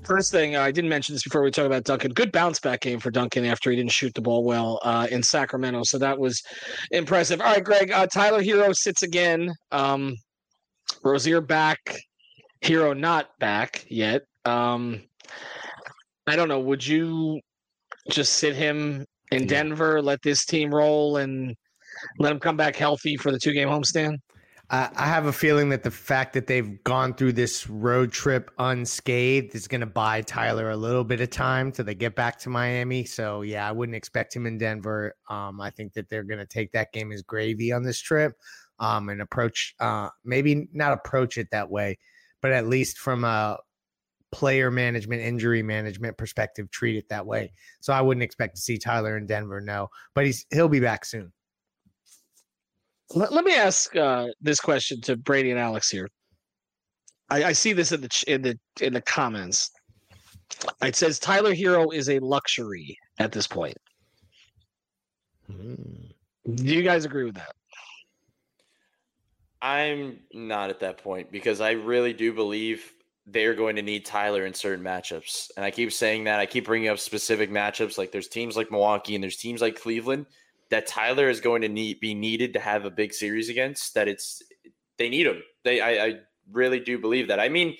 First 0.05 0.31
thing, 0.31 0.55
uh, 0.55 0.63
I 0.63 0.71
didn't 0.71 0.89
mention 0.89 1.17
this 1.17 1.25
before 1.25 1.43
we 1.43 1.51
talk 1.51 1.67
about 1.67 1.83
Duncan. 1.83 2.13
Good 2.13 2.31
bounce 2.31 2.61
back 2.61 2.83
game 2.83 3.01
for 3.01 3.11
Duncan 3.11 3.45
after 3.45 3.71
he 3.71 3.77
didn't 3.77 3.91
shoot 3.91 4.15
the 4.15 4.21
ball 4.21 4.45
well 4.45 4.79
uh, 4.85 5.09
in 5.11 5.21
Sacramento. 5.21 5.83
So 5.83 5.99
that 5.99 6.17
was 6.17 6.41
impressive. 6.93 7.41
All 7.41 7.53
right, 7.53 7.65
Greg. 7.65 7.91
Uh, 7.91 8.07
Tyler 8.07 8.41
Herro 8.41 8.73
sits 8.73 9.03
again. 9.03 9.53
Um, 9.73 10.15
Rozier 11.03 11.41
back. 11.41 11.99
Herro 12.63 12.97
not 12.97 13.31
back 13.41 13.85
yet. 13.89 14.23
Um, 14.45 15.03
I 16.29 16.37
don't 16.37 16.49
know. 16.49 16.61
Would 16.61 16.87
you 16.87 17.41
just 18.11 18.35
sit 18.35 18.55
him 18.55 19.05
in 19.33 19.49
Denver, 19.49 20.01
let 20.01 20.23
this 20.23 20.45
team 20.45 20.73
roll, 20.73 21.17
and 21.17 21.53
let 22.21 22.31
him 22.31 22.39
come 22.39 22.57
back 22.57 22.77
healthy 22.77 23.17
for 23.17 23.33
the 23.33 23.41
two 23.41 23.53
game 23.53 23.69
homestand? 23.69 24.19
I 24.71 25.07
have 25.07 25.27
a 25.27 25.33
feeling 25.33 25.69
that 25.69 25.83
the 25.83 25.91
fact 25.91 26.33
that 26.33 26.47
they've 26.47 26.83
gone 26.85 27.15
through 27.15 27.35
this 27.35 27.69
road 27.69 28.13
trip 28.13 28.51
unscathed 28.59 29.55
is 29.55 29.69
going 29.69 29.83
to 29.83 29.87
buy 29.87 30.23
Tyler 30.23 30.71
a 30.71 30.77
little 30.77 31.05
bit 31.05 31.21
of 31.21 31.29
time 31.31 31.71
till 31.71 31.85
they 31.85 31.95
get 31.95 32.17
back 32.17 32.39
to 32.41 32.49
Miami. 32.49 33.05
So 33.05 33.43
yeah, 33.43 33.69
I 33.69 33.73
wouldn't 33.73 33.95
expect 33.95 34.35
him 34.35 34.47
in 34.47 34.57
Denver. 34.57 35.15
Um, 35.29 35.61
I 35.61 35.69
think 35.71 35.93
that 35.93 36.09
they're 36.09 36.25
going 36.25 36.41
to 36.41 36.47
take 36.47 36.73
that 36.73 36.93
game 36.93 37.13
as 37.13 37.23
gravy 37.23 37.73
on 37.73 37.83
this 37.83 38.01
trip, 38.01 38.33
um, 38.79 39.11
and 39.11 39.21
approach 39.21 39.75
uh, 39.81 40.09
maybe 40.25 40.67
not 40.73 40.93
approach 40.93 41.37
it 41.37 41.49
that 41.53 41.71
way, 41.71 41.99
but 42.41 42.51
at 42.51 42.67
least 42.67 42.99
from 42.99 43.25
a 43.25 43.59
player 44.33 44.71
management, 44.71 45.23
injury 45.23 45.63
management 45.63 46.17
perspective, 46.17 46.71
treat 46.71 46.97
it 46.97 47.09
that 47.11 47.27
way. 47.27 47.53
So 47.81 47.93
I 47.93 48.01
wouldn't 48.01 48.25
expect 48.25 48.57
to 48.57 48.63
see 48.63 48.79
Tyler 48.79 49.17
in 49.17 49.27
Denver. 49.27 49.61
No, 49.61 49.89
but 50.15 50.25
he's 50.25 50.47
he'll 50.51 50.69
be 50.69 50.81
back 50.81 51.05
soon. 51.05 51.33
Let, 53.15 53.33
let 53.33 53.45
me 53.45 53.55
ask 53.55 53.95
uh, 53.97 54.27
this 54.41 54.61
question 54.61 55.01
to 55.03 55.17
Brady 55.17 55.51
and 55.51 55.61
Alex 55.61 55.89
here. 55.89 56.09
I, 57.31 57.45
I 57.45 57.53
see 57.53 57.73
this 57.73 57.93
in 57.93 58.01
the 58.01 58.25
in 58.27 58.43
the 58.43 58.59
in 58.81 58.93
the 58.93 59.01
comments. 59.01 59.71
It 60.83 60.97
says 60.97 61.19
Tyler 61.19 61.55
Herro 61.55 61.93
is 61.93 62.11
a 62.11 62.19
luxury 62.19 62.99
at 63.19 63.33
this 63.33 63.47
point. 63.47 63.77
Do 65.49 66.65
you 66.75 66.83
guys 66.83 67.05
agree 67.05 67.25
with 67.25 67.37
that? 67.37 67.55
I'm 69.63 70.21
not 70.33 70.71
at 70.71 70.81
that 70.81 70.99
point 70.99 71.33
because 71.33 71.61
I 71.61 71.73
really 71.73 72.13
do 72.13 72.33
believe 72.35 72.93
they're 73.27 73.55
going 73.55 73.77
to 73.77 73.83
need 73.83 74.05
Tyler 74.05 74.45
in 74.45 74.53
certain 74.53 74.85
matchups. 74.85 75.51
And 75.57 75.65
I 75.65 75.71
keep 75.71 75.91
saying 75.93 76.25
that. 76.25 76.41
I 76.41 76.47
keep 76.47 76.67
bringing 76.67 76.89
up 76.89 76.99
specific 76.99 77.51
matchups. 77.51 77.97
Like 77.97 78.13
there's 78.13 78.29
teams 78.29 78.57
like 78.57 78.71
Milwaukee 78.71 79.15
and 79.15 79.25
there's 79.25 79.39
teams 79.39 79.63
like 79.63 79.81
Cleveland 79.81 80.27
that 80.71 80.87
Tyler 80.87 81.29
is 81.29 81.41
going 81.41 81.63
to 81.63 81.69
need 81.69 82.01
be 82.01 82.15
needed 82.15 82.55
to 82.55 82.61
have 82.61 82.85
a 82.85 82.91
big 82.91 83.13
series 83.13 83.49
against. 83.49 83.95
That 83.95 84.09
it's 84.09 84.43
they 84.99 85.09
need 85.09 85.27
him. 85.27 85.43
They 85.65 85.81
I, 85.81 86.07
I 86.07 86.15
really 86.51 86.81
do 86.81 86.99
believe 86.99 87.29
that. 87.29 87.41
I 87.41 87.49
mean, 87.49 87.77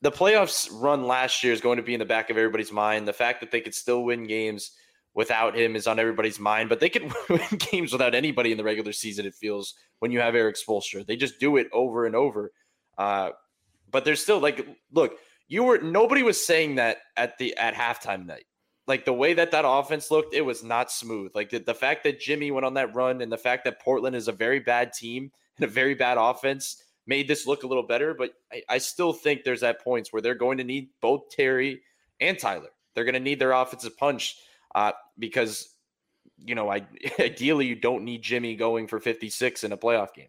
the 0.00 0.12
playoffs 0.12 0.68
run 0.72 1.06
last 1.06 1.42
year 1.42 1.52
is 1.52 1.60
going 1.60 1.76
to 1.78 1.82
be 1.82 1.94
in 1.94 1.98
the 1.98 2.04
back 2.04 2.30
of 2.30 2.36
everybody's 2.36 2.72
mind. 2.72 3.08
The 3.08 3.12
fact 3.12 3.40
that 3.40 3.50
they 3.50 3.60
could 3.60 3.74
still 3.74 4.04
win 4.04 4.26
games 4.26 4.72
without 5.14 5.56
him 5.56 5.76
is 5.76 5.86
on 5.86 5.98
everybody's 5.98 6.40
mind, 6.40 6.68
but 6.68 6.80
they 6.80 6.88
could 6.88 7.10
win 7.28 7.40
games 7.70 7.92
without 7.92 8.14
anybody 8.14 8.52
in 8.52 8.58
the 8.58 8.64
regular 8.64 8.92
season. 8.92 9.26
It 9.26 9.34
feels 9.34 9.74
when 10.00 10.10
you 10.10 10.20
have 10.20 10.34
Erik 10.34 10.56
Spoelstra, 10.56 11.06
they 11.06 11.16
just 11.16 11.40
do 11.40 11.56
it 11.56 11.68
over 11.72 12.06
and 12.06 12.14
over. 12.14 12.52
Uh, 12.98 13.30
but 13.90 14.04
there's 14.04 14.22
still 14.22 14.40
like, 14.40 14.66
look, 14.92 15.14
you 15.48 15.62
were 15.62 15.78
nobody 15.78 16.22
was 16.22 16.44
saying 16.44 16.76
that 16.76 16.98
at 17.16 17.38
the 17.38 17.56
at 17.56 17.74
halftime 17.74 18.26
night. 18.26 18.44
Like 18.86 19.04
the 19.04 19.12
way 19.12 19.34
that 19.34 19.50
that 19.52 19.64
offense 19.66 20.10
looked, 20.10 20.34
it 20.34 20.42
was 20.42 20.62
not 20.62 20.90
smooth. 20.90 21.32
Like 21.34 21.50
the, 21.50 21.58
the 21.58 21.74
fact 21.74 22.04
that 22.04 22.20
Jimmy 22.20 22.50
went 22.50 22.66
on 22.66 22.74
that 22.74 22.94
run 22.94 23.22
and 23.22 23.32
the 23.32 23.38
fact 23.38 23.64
that 23.64 23.80
Portland 23.80 24.14
is 24.14 24.28
a 24.28 24.32
very 24.32 24.60
bad 24.60 24.92
team 24.92 25.30
and 25.56 25.64
a 25.64 25.68
very 25.68 25.94
bad 25.94 26.18
offense 26.18 26.82
made 27.06 27.28
this 27.28 27.46
look 27.46 27.62
a 27.62 27.66
little 27.66 27.86
better. 27.86 28.14
But 28.14 28.34
I, 28.52 28.62
I 28.68 28.78
still 28.78 29.12
think 29.12 29.44
there's 29.44 29.62
at 29.62 29.82
points 29.82 30.12
where 30.12 30.22
they're 30.22 30.34
going 30.34 30.58
to 30.58 30.64
need 30.64 30.88
both 31.00 31.30
Terry 31.30 31.82
and 32.20 32.38
Tyler. 32.38 32.70
They're 32.94 33.04
going 33.04 33.14
to 33.14 33.20
need 33.20 33.38
their 33.38 33.52
offensive 33.52 33.96
punch 33.96 34.36
uh, 34.74 34.92
because 35.18 35.74
you 36.38 36.54
know, 36.54 36.70
I 36.70 36.86
ideally 37.18 37.66
you 37.66 37.74
don't 37.74 38.04
need 38.04 38.22
Jimmy 38.22 38.56
going 38.56 38.86
for 38.86 39.00
56 39.00 39.64
in 39.64 39.72
a 39.72 39.76
playoff 39.76 40.14
game. 40.14 40.28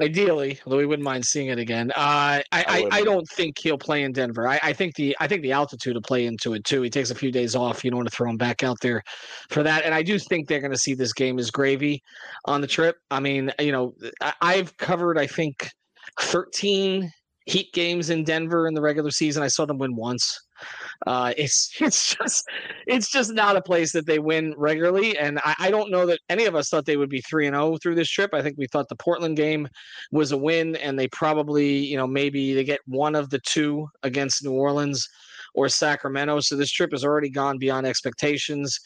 Ideally, 0.00 0.60
although 0.64 0.76
we 0.76 0.86
wouldn't 0.86 1.04
mind 1.04 1.24
seeing 1.24 1.48
it 1.48 1.58
again. 1.58 1.90
Uh, 1.90 1.94
I, 1.96 2.44
I, 2.52 2.88
I, 2.92 3.02
don't 3.02 3.28
think 3.30 3.58
he'll 3.58 3.78
play 3.78 4.04
in 4.04 4.12
Denver. 4.12 4.46
I, 4.46 4.60
I 4.62 4.72
think 4.72 4.94
the 4.94 5.16
I 5.18 5.26
think 5.26 5.42
the 5.42 5.50
altitude 5.50 5.94
will 5.94 6.02
play 6.02 6.26
into 6.26 6.54
it 6.54 6.62
too. 6.62 6.82
He 6.82 6.90
takes 6.90 7.10
a 7.10 7.16
few 7.16 7.32
days 7.32 7.56
off. 7.56 7.82
You 7.82 7.90
don't 7.90 7.98
want 7.98 8.08
to 8.08 8.14
throw 8.14 8.30
him 8.30 8.36
back 8.36 8.62
out 8.62 8.76
there 8.80 9.02
for 9.50 9.64
that. 9.64 9.84
And 9.84 9.92
I 9.92 10.04
do 10.04 10.16
think 10.16 10.46
they're 10.46 10.60
going 10.60 10.70
to 10.70 10.78
see 10.78 10.94
this 10.94 11.12
game 11.12 11.40
as 11.40 11.50
gravy 11.50 12.00
on 12.44 12.60
the 12.60 12.68
trip. 12.68 12.94
I 13.10 13.18
mean, 13.18 13.50
you 13.58 13.72
know, 13.72 13.94
I, 14.20 14.34
I've 14.40 14.76
covered 14.76 15.18
I 15.18 15.26
think 15.26 15.68
13 16.20 17.10
Heat 17.48 17.72
games 17.72 18.10
in 18.10 18.24
Denver 18.24 18.68
in 18.68 18.74
the 18.74 18.82
regular 18.82 19.10
season. 19.10 19.42
I 19.42 19.48
saw 19.48 19.64
them 19.64 19.78
win 19.78 19.96
once. 19.96 20.38
Uh, 21.06 21.32
it's 21.36 21.70
it's 21.80 22.14
just 22.14 22.48
it's 22.86 23.10
just 23.10 23.32
not 23.32 23.56
a 23.56 23.62
place 23.62 23.92
that 23.92 24.06
they 24.06 24.18
win 24.18 24.54
regularly, 24.56 25.16
and 25.18 25.38
I, 25.44 25.54
I 25.58 25.70
don't 25.70 25.90
know 25.90 26.06
that 26.06 26.20
any 26.28 26.46
of 26.46 26.54
us 26.54 26.68
thought 26.68 26.86
they 26.86 26.96
would 26.96 27.10
be 27.10 27.20
three 27.20 27.46
and 27.46 27.54
zero 27.54 27.76
through 27.78 27.94
this 27.94 28.10
trip. 28.10 28.34
I 28.34 28.42
think 28.42 28.56
we 28.58 28.66
thought 28.66 28.88
the 28.88 28.96
Portland 28.96 29.36
game 29.36 29.68
was 30.12 30.32
a 30.32 30.36
win, 30.36 30.76
and 30.76 30.98
they 30.98 31.08
probably 31.08 31.78
you 31.78 31.96
know 31.96 32.06
maybe 32.06 32.54
they 32.54 32.64
get 32.64 32.80
one 32.86 33.14
of 33.14 33.30
the 33.30 33.40
two 33.40 33.88
against 34.02 34.44
New 34.44 34.52
Orleans 34.52 35.08
or 35.54 35.68
Sacramento. 35.68 36.40
So 36.40 36.56
this 36.56 36.70
trip 36.70 36.92
has 36.92 37.04
already 37.04 37.30
gone 37.30 37.58
beyond 37.58 37.86
expectations. 37.86 38.78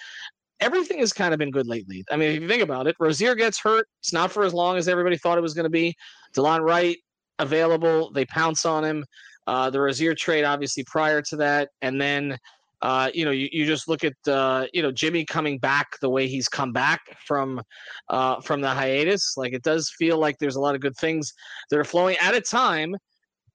Everything 0.61 1.01
has 1.01 1.13
kind 1.13 1.35
of 1.35 1.39
been 1.39 1.51
good 1.51 1.67
lately. 1.67 2.05
I 2.11 2.17
mean, 2.17 2.37
if 2.37 2.43
you 2.43 2.49
think 2.49 2.63
about 2.63 2.87
it, 2.87 2.95
Rozier 3.01 3.35
gets 3.35 3.59
hurt. 3.61 3.89
It's 4.01 4.13
not 4.13 4.31
for 4.31 4.45
as 4.45 4.55
long 4.55 4.77
as 4.77 4.87
everybody 4.87 5.17
thought 5.19 5.37
it 5.37 5.43
was 5.43 5.55
going 5.55 5.65
to 5.65 5.71
be. 5.71 5.95
Delon 6.37 6.61
Wright 6.61 6.97
available. 7.39 8.13
They 8.13 8.25
pounce 8.27 8.65
on 8.65 8.85
him. 8.85 9.05
Uh, 9.47 9.71
the 9.71 9.81
Rozier 9.81 10.15
trade, 10.15 10.45
obviously, 10.45 10.85
prior 10.85 11.21
to 11.23 11.37
that, 11.37 11.71
and 11.81 12.01
then 12.01 12.39
uh, 12.83 13.11
you 13.15 13.25
know 13.25 13.31
you, 13.31 13.49
you 13.53 13.65
just 13.65 13.89
look 13.89 14.05
at 14.05 14.15
uh, 14.29 14.67
you 14.73 14.83
know 14.83 14.91
Jimmy 14.91 15.25
coming 15.25 15.59
back 15.59 15.99
the 16.01 16.11
way 16.11 16.27
he's 16.27 16.49
come 16.49 16.73
back 16.73 17.01
from 17.27 17.61
uh, 18.09 18.41
from 18.41 18.61
the 18.61 18.69
hiatus. 18.69 19.37
Like 19.37 19.53
it 19.53 19.63
does 19.63 19.91
feel 19.97 20.19
like 20.19 20.39
there's 20.39 20.57
a 20.57 20.61
lot 20.61 20.75
of 20.75 20.81
good 20.81 20.97
things 20.97 21.33
that 21.71 21.79
are 21.79 21.85
flowing 21.85 22.17
at 22.21 22.35
a 22.35 22.41
time. 22.41 22.95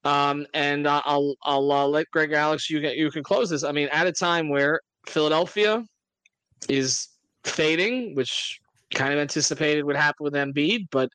Um, 0.05 0.45
and 0.53 0.87
uh, 0.87 1.01
I'll 1.05 1.35
I'll 1.43 1.71
uh, 1.71 1.87
let 1.87 2.09
Greg 2.11 2.31
Alex 2.31 2.69
you 2.69 2.79
you 2.79 3.11
can 3.11 3.23
close 3.23 3.49
this. 3.49 3.63
I 3.63 3.71
mean, 3.71 3.89
at 3.91 4.07
a 4.07 4.13
time 4.13 4.49
where 4.49 4.79
Philadelphia 5.07 5.83
is 6.69 7.09
fading, 7.43 8.15
which 8.15 8.59
kind 8.93 9.13
of 9.13 9.19
anticipated 9.19 9.83
would 9.83 9.95
happen 9.95 10.23
with 10.23 10.33
Embiid, 10.33 10.87
but 10.91 11.09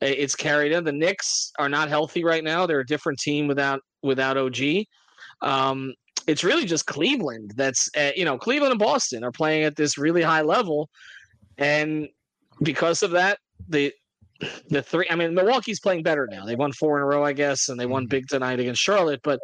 it's 0.00 0.34
carried 0.34 0.72
in. 0.72 0.84
The 0.84 0.92
Knicks 0.92 1.52
are 1.58 1.68
not 1.68 1.88
healthy 1.88 2.24
right 2.24 2.42
now. 2.42 2.66
They're 2.66 2.80
a 2.80 2.86
different 2.86 3.18
team 3.18 3.46
without 3.46 3.80
without 4.02 4.36
OG. 4.36 4.86
Um, 5.40 5.94
it's 6.26 6.44
really 6.44 6.64
just 6.64 6.86
Cleveland 6.86 7.52
that's 7.56 7.88
uh, 7.96 8.10
you 8.16 8.24
know 8.24 8.38
Cleveland 8.38 8.72
and 8.72 8.78
Boston 8.78 9.24
are 9.24 9.32
playing 9.32 9.64
at 9.64 9.76
this 9.76 9.98
really 9.98 10.22
high 10.22 10.42
level, 10.42 10.88
and 11.58 12.08
because 12.62 13.02
of 13.02 13.12
that, 13.12 13.38
the 13.68 13.92
the 14.68 14.82
three. 14.82 15.06
I 15.10 15.14
mean, 15.14 15.34
Milwaukee's 15.34 15.80
playing 15.80 16.02
better 16.02 16.28
now. 16.30 16.44
They 16.44 16.56
won 16.56 16.72
four 16.72 16.96
in 16.96 17.02
a 17.02 17.06
row, 17.06 17.24
I 17.24 17.32
guess, 17.32 17.68
and 17.68 17.78
they 17.78 17.86
won 17.86 18.06
big 18.06 18.28
tonight 18.28 18.60
against 18.60 18.82
Charlotte. 18.82 19.20
But 19.22 19.40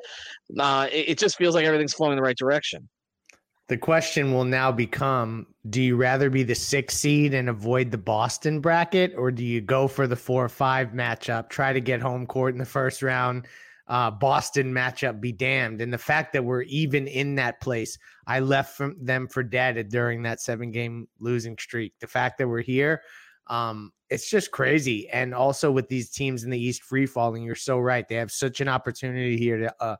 uh, 0.59 0.89
it, 0.91 1.11
it 1.11 1.19
just 1.19 1.37
feels 1.37 1.55
like 1.55 1.65
everything's 1.65 1.95
flowing 1.95 2.13
in 2.13 2.17
the 2.17 2.23
right 2.23 2.37
direction. 2.37 2.89
The 3.69 3.77
question 3.77 4.33
will 4.33 4.47
now 4.47 4.73
become 4.73 5.47
do 5.69 5.83
you 5.83 5.97
rather 5.97 6.31
be 6.31 6.43
the 6.43 6.55
six 6.55 6.97
seed 6.97 7.35
and 7.35 7.51
avoid 7.51 7.91
the 7.91 7.99
Boston 7.99 8.61
bracket, 8.61 9.13
or 9.17 9.31
do 9.31 9.45
you 9.45 9.61
go 9.61 9.87
for 9.87 10.07
the 10.07 10.17
four 10.17 10.43
or 10.43 10.49
five 10.49 10.93
matchup, 10.93 11.51
try 11.51 11.75
to 11.75 11.81
get 11.81 12.01
home 12.01 12.27
court 12.27 12.55
in 12.55 12.59
the 12.59 12.65
first 12.65 13.03
round? 13.03 13.47
Uh, 13.87 14.11
Boston 14.11 14.73
matchup 14.73 15.21
be 15.21 15.33
damned. 15.33 15.83
And 15.83 15.93
the 15.93 15.99
fact 15.99 16.33
that 16.33 16.45
we're 16.45 16.63
even 16.63 17.07
in 17.07 17.35
that 17.37 17.61
place, 17.61 17.99
I 18.27 18.41
left 18.41 18.81
them 19.01 19.29
for 19.29 19.43
dead 19.43 19.89
during 19.91 20.23
that 20.23 20.41
seven 20.41 20.71
game 20.71 21.07
losing 21.21 21.57
streak. 21.59 21.93
The 22.01 22.07
fact 22.07 22.39
that 22.39 22.49
we're 22.49 22.63
here, 22.63 23.03
um, 23.49 23.93
it's 24.09 24.31
just 24.31 24.51
crazy. 24.51 25.09
And 25.11 25.35
also 25.35 25.71
with 25.71 25.89
these 25.89 26.11
teams 26.11 26.45
in 26.45 26.51
the 26.51 26.63
East 26.63 26.83
free 26.83 27.07
falling, 27.07 27.43
you're 27.43 27.55
so 27.55 27.79
right. 27.79 28.07
They 28.09 28.17
have 28.17 28.31
such 28.31 28.63
an 28.63 28.69
opportunity 28.69 29.37
here 29.37 29.59
to 29.59 29.75
uh, 29.83 29.97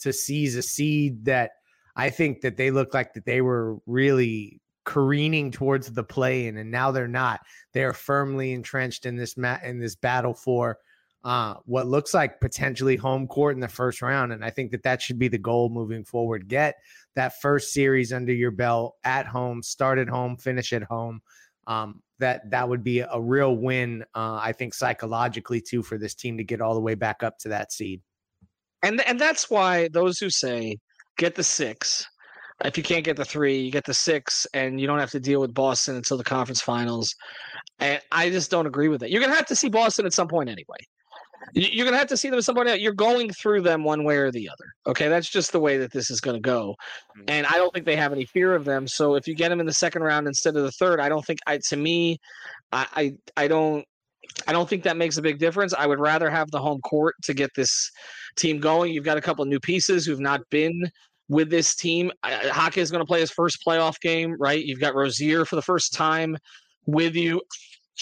to 0.00 0.12
seize 0.12 0.56
a 0.56 0.62
seed 0.62 1.24
that 1.24 1.52
I 1.96 2.10
think 2.10 2.42
that 2.42 2.56
they 2.56 2.70
look 2.70 2.94
like 2.94 3.14
that 3.14 3.24
they 3.24 3.40
were 3.40 3.78
really 3.86 4.60
careening 4.84 5.50
towards 5.50 5.90
the 5.90 6.04
play 6.04 6.46
in, 6.46 6.56
and 6.58 6.70
now 6.70 6.90
they're 6.90 7.08
not. 7.08 7.40
They 7.72 7.82
are 7.82 7.92
firmly 7.92 8.52
entrenched 8.52 9.06
in 9.06 9.16
this 9.16 9.36
mat 9.36 9.64
in 9.64 9.78
this 9.78 9.96
battle 9.96 10.34
for 10.34 10.78
uh, 11.24 11.54
what 11.64 11.88
looks 11.88 12.14
like 12.14 12.40
potentially 12.40 12.94
home 12.94 13.26
court 13.26 13.56
in 13.56 13.60
the 13.60 13.66
first 13.66 14.00
round. 14.00 14.32
And 14.32 14.44
I 14.44 14.50
think 14.50 14.70
that 14.70 14.84
that 14.84 15.02
should 15.02 15.18
be 15.18 15.26
the 15.26 15.38
goal 15.38 15.68
moving 15.68 16.04
forward. 16.04 16.46
Get 16.46 16.76
that 17.16 17.40
first 17.40 17.72
series 17.72 18.12
under 18.12 18.32
your 18.32 18.52
belt 18.52 18.94
at 19.02 19.26
home, 19.26 19.60
start 19.60 19.98
at 19.98 20.08
home, 20.08 20.36
finish 20.36 20.72
at 20.72 20.84
home. 20.84 21.20
Um, 21.66 22.00
that 22.20 22.48
that 22.52 22.68
would 22.68 22.84
be 22.84 23.00
a 23.00 23.20
real 23.20 23.56
win, 23.56 24.04
uh, 24.14 24.38
I 24.40 24.52
think, 24.52 24.72
psychologically 24.72 25.60
too, 25.60 25.82
for 25.82 25.98
this 25.98 26.14
team 26.14 26.36
to 26.38 26.44
get 26.44 26.60
all 26.60 26.74
the 26.74 26.80
way 26.80 26.94
back 26.94 27.24
up 27.24 27.38
to 27.38 27.48
that 27.48 27.72
seed. 27.72 28.02
And 28.84 29.00
and 29.00 29.18
that's 29.18 29.50
why 29.50 29.88
those 29.88 30.18
who 30.18 30.30
say 30.30 30.76
get 31.16 31.34
the 31.34 31.44
six. 31.44 32.06
If 32.64 32.78
you 32.78 32.82
can't 32.82 33.04
get 33.04 33.16
the 33.16 33.24
three, 33.24 33.58
you 33.58 33.70
get 33.70 33.84
the 33.84 33.92
six, 33.94 34.46
and 34.54 34.80
you 34.80 34.86
don't 34.86 34.98
have 34.98 35.10
to 35.10 35.20
deal 35.20 35.40
with 35.40 35.52
Boston 35.52 35.96
until 35.96 36.16
the 36.16 36.24
conference 36.24 36.62
finals. 36.62 37.14
And 37.80 38.00
I 38.12 38.30
just 38.30 38.50
don't 38.50 38.66
agree 38.66 38.88
with 38.88 39.02
it. 39.02 39.10
You're 39.10 39.20
gonna 39.20 39.34
have 39.34 39.46
to 39.46 39.56
see 39.56 39.68
Boston 39.68 40.06
at 40.06 40.14
some 40.14 40.28
point 40.28 40.48
anyway. 40.48 40.78
You're 41.52 41.84
gonna 41.84 41.98
have 41.98 42.08
to 42.08 42.16
see 42.16 42.28
them 42.30 42.38
at 42.38 42.44
some 42.44 42.54
point. 42.56 42.80
You're 42.80 42.92
going 42.94 43.30
through 43.30 43.60
them 43.60 43.84
one 43.84 44.04
way 44.04 44.16
or 44.16 44.30
the 44.30 44.48
other. 44.48 44.64
Okay, 44.86 45.08
that's 45.08 45.28
just 45.28 45.52
the 45.52 45.60
way 45.60 45.76
that 45.78 45.92
this 45.92 46.10
is 46.10 46.20
gonna 46.20 46.40
go. 46.40 46.74
Mhm. 47.18 47.24
And 47.28 47.46
I 47.46 47.52
don't 47.52 47.72
think 47.72 47.84
they 47.84 47.96
have 47.96 48.12
any 48.12 48.24
fear 48.24 48.54
of 48.54 48.64
them. 48.64 48.88
So 48.88 49.14
if 49.16 49.28
you 49.28 49.34
get 49.34 49.50
them 49.50 49.60
in 49.60 49.66
the 49.66 49.72
second 49.72 50.02
round 50.02 50.26
instead 50.26 50.56
of 50.56 50.62
the 50.64 50.72
third, 50.72 50.98
I 50.98 51.08
don't 51.08 51.24
think. 51.24 51.40
I 51.46 51.58
to 51.68 51.76
me, 51.76 52.18
I 52.72 52.86
I, 53.36 53.42
I 53.44 53.48
don't. 53.48 53.84
I 54.46 54.52
don't 54.52 54.68
think 54.68 54.82
that 54.84 54.96
makes 54.96 55.16
a 55.16 55.22
big 55.22 55.38
difference. 55.38 55.72
I 55.72 55.86
would 55.86 55.98
rather 55.98 56.30
have 56.30 56.50
the 56.50 56.60
home 56.60 56.80
court 56.82 57.14
to 57.22 57.34
get 57.34 57.50
this 57.54 57.90
team 58.36 58.60
going. 58.60 58.92
You've 58.92 59.04
got 59.04 59.16
a 59.16 59.22
couple 59.22 59.42
of 59.42 59.48
new 59.48 59.60
pieces 59.60 60.04
who've 60.04 60.20
not 60.20 60.42
been 60.50 60.90
with 61.28 61.50
this 61.50 61.74
team. 61.74 62.12
Jaquez 62.24 62.84
is 62.84 62.90
going 62.90 63.02
to 63.02 63.06
play 63.06 63.20
his 63.20 63.30
first 63.30 63.58
playoff 63.66 64.00
game, 64.00 64.36
right? 64.38 64.62
You've 64.62 64.80
got 64.80 64.94
Rozier 64.94 65.44
for 65.44 65.56
the 65.56 65.62
first 65.62 65.92
time 65.92 66.36
with 66.86 67.14
you. 67.16 67.40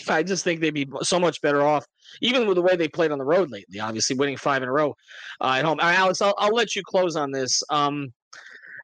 I 0.09 0.23
just 0.23 0.42
think 0.42 0.61
they'd 0.61 0.75
be 0.75 0.88
so 1.03 1.20
much 1.20 1.40
better 1.40 1.62
off, 1.62 1.87
even 2.20 2.47
with 2.47 2.57
the 2.57 2.62
way 2.62 2.75
they 2.75 2.88
played 2.88 3.12
on 3.12 3.18
the 3.18 3.25
road 3.25 3.51
lately. 3.51 3.79
Obviously, 3.81 4.16
winning 4.16 4.37
five 4.37 4.62
in 4.62 4.68
a 4.68 4.73
row 4.73 4.94
uh, 5.40 5.55
at 5.59 5.64
home. 5.64 5.79
Uh, 5.81 5.85
Alex, 5.85 6.20
I'll, 6.20 6.35
I'll 6.37 6.55
let 6.55 6.75
you 6.75 6.83
close 6.85 7.14
on 7.14 7.31
this. 7.31 7.62
Um, 7.70 8.12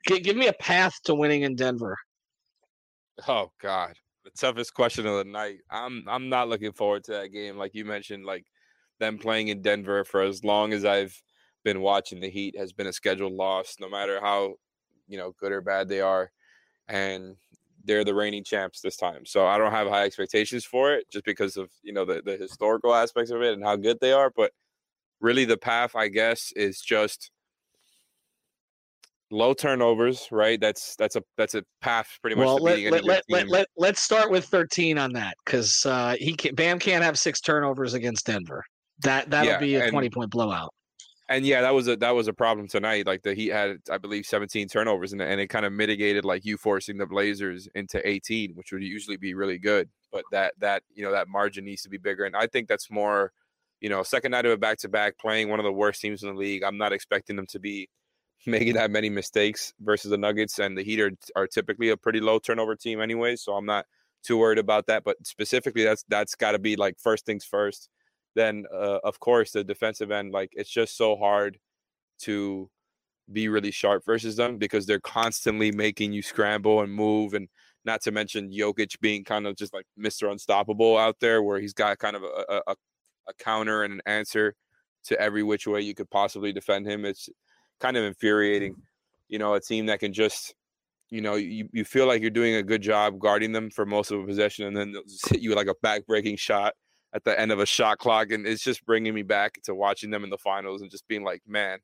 gi- 0.07 0.21
give 0.21 0.37
me 0.37 0.47
a 0.47 0.53
path 0.53 0.95
to 1.05 1.15
winning 1.15 1.43
in 1.43 1.57
Denver. 1.57 1.97
Oh 3.27 3.51
God, 3.61 3.95
toughest 4.37 4.75
question 4.75 5.07
of 5.07 5.16
the 5.19 5.25
night. 5.25 5.59
I'm 5.71 6.05
I'm 6.09 6.29
not 6.29 6.49
looking 6.49 6.73
forward 6.73 7.05
to 7.05 7.12
that 7.12 7.29
game. 7.29 7.57
Like 7.57 7.75
you 7.75 7.85
mentioned, 7.85 8.25
like 8.25 8.47
them 8.99 9.19
playing 9.19 9.49
in 9.49 9.62
Denver 9.62 10.05
for 10.05 10.23
as 10.23 10.45
long 10.45 10.73
as 10.73 10.85
I've 10.85 11.21
been 11.64 11.81
watching 11.81 12.21
the 12.21 12.31
Heat 12.31 12.57
has 12.59 12.73
been 12.73 12.87
a 12.87 12.93
scheduled 12.93 13.33
loss, 13.33 13.77
no 13.81 13.88
matter 13.88 14.21
how 14.21 14.55
you 15.09 15.19
know 15.19 15.33
good 15.38 15.53
or 15.53 15.61
bad 15.61 15.88
they 15.88 16.01
are, 16.01 16.31
and 16.88 17.37
they're 17.85 18.05
the 18.05 18.14
reigning 18.14 18.45
champs 18.45 18.81
this 18.81 18.97
time. 18.97 19.25
So 19.27 19.47
I 19.47 19.59
don't 19.59 19.73
have 19.73 19.88
high 19.88 20.05
expectations 20.05 20.64
for 20.64 20.93
it, 20.93 21.11
just 21.11 21.25
because 21.25 21.57
of 21.57 21.71
you 21.83 21.93
know 21.93 22.05
the 22.05 22.23
the 22.25 22.37
historical 22.37 22.95
aspects 22.95 23.31
of 23.31 23.43
it 23.43 23.55
and 23.55 23.64
how 23.64 23.77
good 23.77 23.99
they 24.01 24.12
are. 24.12 24.31
But 24.35 24.53
really, 25.21 25.45
the 25.45 25.57
path, 25.57 25.97
I 25.97 26.09
guess, 26.09 26.53
is 26.57 26.81
just 26.81 27.31
low 29.31 29.55
turnovers, 29.55 30.29
right? 30.31 30.61
That's 30.61 30.97
that's 30.97 31.16
a 31.16 31.23
that's 31.37 31.55
a 31.55 31.62
path 31.81 32.19
pretty 32.21 32.37
much 32.37 32.47
Well, 32.47 32.59
to 32.59 32.62
let, 32.64 32.79
let, 32.90 33.05
let, 33.05 33.25
let, 33.29 33.49
let, 33.49 33.66
let, 33.77 33.95
us 33.95 34.01
start 34.01 34.31
with 34.31 34.45
13 34.47 34.99
on 34.99 35.12
that 35.12 35.35
because 35.45 35.85
uh, 35.87 36.16
he 36.19 36.35
can, 36.35 36.55
Bam 36.55 36.79
can't 36.79 37.05
have 37.05 37.19
six 37.19 37.40
turnovers 37.40 37.95
against 37.95 38.27
Denver. 38.27 38.64
That 39.03 39.31
that'll 39.31 39.53
Yeah, 39.53 39.59
be 39.59 39.77
a 39.77 39.83
and- 39.85 39.93
20 39.93 40.11
point 40.11 40.31
blowout. 40.31 40.73
and 41.29 41.47
yeah, 41.47 41.61
that 41.62 41.73
was 41.73 41.88
a 41.88 41.97
that 41.97 42.11
was 42.11 42.29
a 42.29 42.33
problem 42.33 42.66
tonight. 42.69 43.07
Like 43.07 43.23
the 43.23 43.35
Heat 43.35 43.53
had, 43.53 43.79
I 43.90 43.99
believe, 43.99 44.27
17 44.27 44.69
turnovers, 44.69 45.12
and, 45.12 45.23
and 45.23 45.40
it 45.40 45.47
kind 45.47 45.64
of 45.64 45.73
mitigated 45.73 46.25
like 46.25 46.45
you 46.45 46.57
forcing 46.57 46.99
the 46.99 47.07
Blazers 47.07 47.69
into 47.75 48.07
18, 48.07 48.53
which 48.55 48.73
would 48.73 48.83
usually 48.83 49.16
be 49.16 49.35
really 49.35 49.59
good. 49.59 49.88
But 50.12 50.25
that 50.33 50.55
that 50.59 50.83
you 50.93 51.05
know 51.05 51.12
that 51.12 51.29
margin 51.29 51.64
needs 51.64 51.83
to 51.83 51.88
be 51.88 51.99
bigger, 51.99 52.25
and 52.25 52.35
I 52.37 52.47
think 52.49 52.66
that's 52.69 52.90
more, 52.90 53.33
you 53.81 53.88
know, 53.88 54.03
second 54.03 54.33
night 54.33 54.45
of 54.45 54.51
a 54.53 54.57
back 54.57 54.79
to 54.79 54.88
back, 54.88 55.16
playing 55.19 55.49
one 55.49 55.61
of 55.61 55.64
the 55.64 55.73
worst 55.73 56.01
teams 56.01 56.25
in 56.25 56.31
the 56.31 56.35
league. 56.35 56.64
I'm 56.64 56.77
not 56.77 56.93
expecting 56.93 57.37
them 57.37 57.47
to 57.51 57.61
be 57.61 57.88
making 58.46 58.74
that 58.74 58.90
many 58.90 59.11
mistakes 59.11 59.74
versus 59.81 60.11
the 60.11 60.18
Nuggets, 60.18 60.59
and 60.59 60.76
the 60.76 60.83
Heat 60.85 61.00
are, 61.00 61.12
are 61.37 61.46
typically 61.46 61.90
a 61.90 61.96
pretty 61.96 62.20
low 62.20 62.38
turnover 62.38 62.76
team 62.76 63.00
anyway. 63.00 63.37
So 63.37 63.55
I'm 63.55 63.66
not 63.66 63.87
too 64.24 64.38
worried 64.38 64.59
about 64.59 64.87
that. 64.87 65.05
But 65.05 65.16
specifically, 65.26 65.85
that's 65.85 66.05
that's 66.09 66.35
got 66.35 66.53
to 66.53 66.59
be 66.59 66.76
like 66.76 66.98
first 66.98 67.26
things 67.26 67.44
first 67.44 67.88
then 68.37 68.64
uh, 68.72 68.98
of 69.05 69.20
course 69.20 69.53
the 69.53 69.64
defensive 69.64 70.11
end 70.11 70.33
like 70.33 70.50
it's 70.55 70.70
just 70.70 70.96
so 70.96 71.16
hard 71.16 71.59
to 72.20 72.70
be 73.33 73.48
really 73.48 73.70
sharp 73.70 74.05
versus 74.05 74.37
them 74.37 74.59
because 74.59 74.87
they're 74.87 75.00
constantly 75.00 75.72
making 75.72 76.12
you 76.12 76.22
scramble 76.22 76.81
and 76.83 76.92
move 76.92 77.35
and 77.35 77.48
not 77.85 78.03
to 78.03 78.11
mention 78.12 78.50
Jokic 78.53 79.00
being 79.00 79.24
kind 79.24 79.46
of 79.46 79.57
just 79.57 79.74
like 79.74 79.87
Mr. 79.98 80.31
Unstoppable 80.31 80.98
out 80.98 81.16
there 81.20 81.42
where 81.42 81.61
he's 81.61 81.74
got 81.74 81.98
kind 81.98 82.16
of 82.16 82.22
a, 82.24 82.44
a, 82.48 82.62
a- 82.68 82.76
a 83.29 83.35
counter 83.38 83.85
and 83.85 83.94
an 83.94 84.03
answer 84.07 84.55
to 85.05 85.20
every 85.20 85.42
which 85.44 85.66
way 85.66 85.81
you 85.81 85.94
could 85.94 86.11
possibly 86.11 86.53
defend 86.53 86.87
him. 86.87 87.05
It's 87.05 87.29
kind 87.81 87.97
of 87.97 88.05
infuriating, 88.05 88.77
you 89.29 89.38
know, 89.38 89.55
a 89.55 89.61
team 89.61 89.87
that 89.87 90.01
can 90.01 90.12
just 90.12 90.55
you 91.11 91.21
know, 91.21 91.35
you, 91.35 91.69
you 91.73 91.85
feel 91.85 92.07
like 92.07 92.23
you're 92.23 92.31
doing 92.31 92.55
a 92.55 92.62
good 92.62 92.83
job 92.83 93.19
guarding 93.19 93.53
them 93.53 93.69
for 93.69 93.85
most 93.85 94.12
of 94.12 94.21
a 94.21 94.25
possession, 94.25 94.66
and 94.66 94.77
then 94.77 94.93
they'll 94.93 95.03
just 95.03 95.29
hit 95.29 95.40
you 95.40 95.55
like 95.55 95.66
a 95.66 95.75
back 95.83 96.07
breaking 96.07 96.37
shot 96.37 96.75
at 97.12 97.25
the 97.25 97.38
end 97.38 97.51
of 97.51 97.59
a 97.59 97.66
shot 97.66 97.99
clock, 97.99 98.31
and 98.31 98.47
it's 98.47 98.62
just 98.62 98.87
bringing 98.87 99.12
me 99.12 99.23
back 99.23 99.61
to 99.64 99.75
watching 99.75 100.11
them 100.11 100.23
in 100.23 100.31
the 100.31 100.38
finals 100.38 100.83
and 100.83 100.90
just 100.90 101.07
being 101.09 101.25
like, 101.25 101.43
man, 101.47 101.81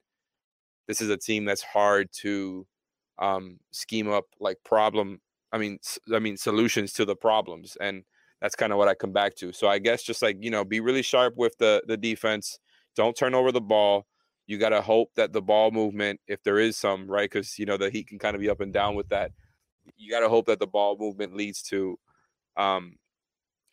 this 0.87 1.01
is 1.01 1.11
a 1.11 1.17
team 1.17 1.45
that's 1.45 1.63
hard 1.63 2.09
to 2.13 2.67
um, 3.19 3.59
scheme 3.73 4.09
up 4.09 4.27
like 4.39 4.59
problem. 4.65 5.21
I 5.53 5.59
mean, 5.59 5.79
I 6.15 6.21
mean 6.21 6.37
solutions 6.37 6.93
to 6.95 7.05
the 7.05 7.17
problems, 7.17 7.77
and 7.81 8.05
that's 8.41 8.55
kind 8.55 8.73
of 8.73 8.79
what 8.79 8.89
I 8.89 8.95
come 8.95 9.13
back 9.13 9.35
to. 9.37 9.53
So 9.53 9.67
I 9.67 9.79
guess 9.79 10.05
just 10.05 10.23
like 10.23 10.37
you 10.41 10.51
know, 10.51 10.65
be 10.65 10.79
really 10.81 11.03
sharp 11.03 11.35
with 11.37 11.59
the 11.59 11.83
the 11.87 11.97
defense. 11.97 12.59
Don't 12.95 13.17
turn 13.17 13.35
over 13.35 13.51
the 13.51 13.61
ball. 13.61 14.07
You 14.47 14.59
got 14.59 14.69
to 14.71 14.81
hope 14.81 15.11
that 15.17 15.33
the 15.33 15.43
ball 15.43 15.71
movement, 15.71 16.21
if 16.29 16.43
there 16.43 16.59
is 16.59 16.77
some, 16.77 17.09
right? 17.09 17.29
Because 17.31 17.59
you 17.59 17.67
know 17.67 17.77
the 17.77 17.91
Heat 17.91 18.09
can 18.09 18.19
kind 18.19 18.35
of 18.35 18.41
be 18.41 18.49
up 18.49 18.61
and 18.61 18.73
down 18.73 18.95
with 18.95 19.09
that. 19.09 19.33
You 19.97 20.11
got 20.11 20.21
to 20.21 20.29
hope 20.29 20.47
that 20.47 20.61
the 20.61 20.67
ball 20.67 20.97
movement 20.99 21.37
leads 21.37 21.63
to 21.65 21.99
um, 22.57 22.97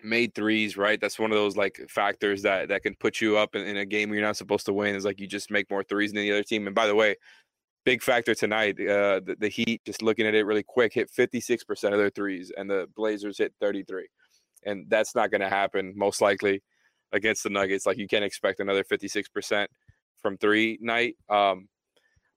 made 0.04 0.34
threes, 0.34 0.76
right? 0.76 1.00
That's 1.00 1.20
one 1.20 1.32
of 1.32 1.38
those 1.38 1.56
like 1.56 1.80
factors 1.90 2.42
that 2.44 2.70
that 2.70 2.84
can 2.84 2.96
put 2.96 3.22
you 3.22 3.38
up 3.38 3.56
in, 3.56 3.66
in 3.66 3.78
a 3.78 3.86
game 3.86 4.10
where 4.10 4.20
you're 4.20 4.28
not 4.28 4.38
supposed 4.38 4.66
to 4.66 4.74
win. 4.74 4.96
Is 4.96 5.06
like 5.06 5.20
you 5.20 5.28
just 5.28 5.52
make 5.52 5.70
more 5.70 5.84
threes 5.84 6.12
than 6.12 6.22
the 6.22 6.32
other 6.32 6.44
team. 6.44 6.66
And 6.68 6.76
by 6.76 6.88
the 6.88 6.96
way, 6.96 7.16
big 7.86 8.02
factor 8.02 8.34
tonight, 8.34 8.80
uh, 8.80 9.22
the, 9.24 9.36
the 9.40 9.50
Heat 9.50 9.82
just 9.86 10.02
looking 10.02 10.26
at 10.26 10.36
it 10.36 10.46
really 10.46 10.64
quick 10.64 10.94
hit 10.94 11.12
56% 11.12 11.92
of 11.92 11.98
their 11.98 12.10
threes, 12.10 12.52
and 12.56 12.70
the 12.70 12.88
Blazers 12.96 13.38
hit 13.38 13.54
33, 13.60 14.08
and 14.66 14.86
that's 14.90 15.16
not 15.16 15.32
going 15.32 15.42
to 15.42 15.50
happen 15.50 15.94
most 15.96 16.22
likely 16.22 16.62
against 17.12 17.44
the 17.44 17.50
Nuggets. 17.50 17.86
Like 17.86 17.98
you 17.98 18.08
can't 18.08 18.24
expect 18.24 18.60
another 18.60 18.84
56% 18.84 19.68
from 20.24 20.38
three 20.38 20.80
night. 20.82 21.16
Um, 21.30 21.68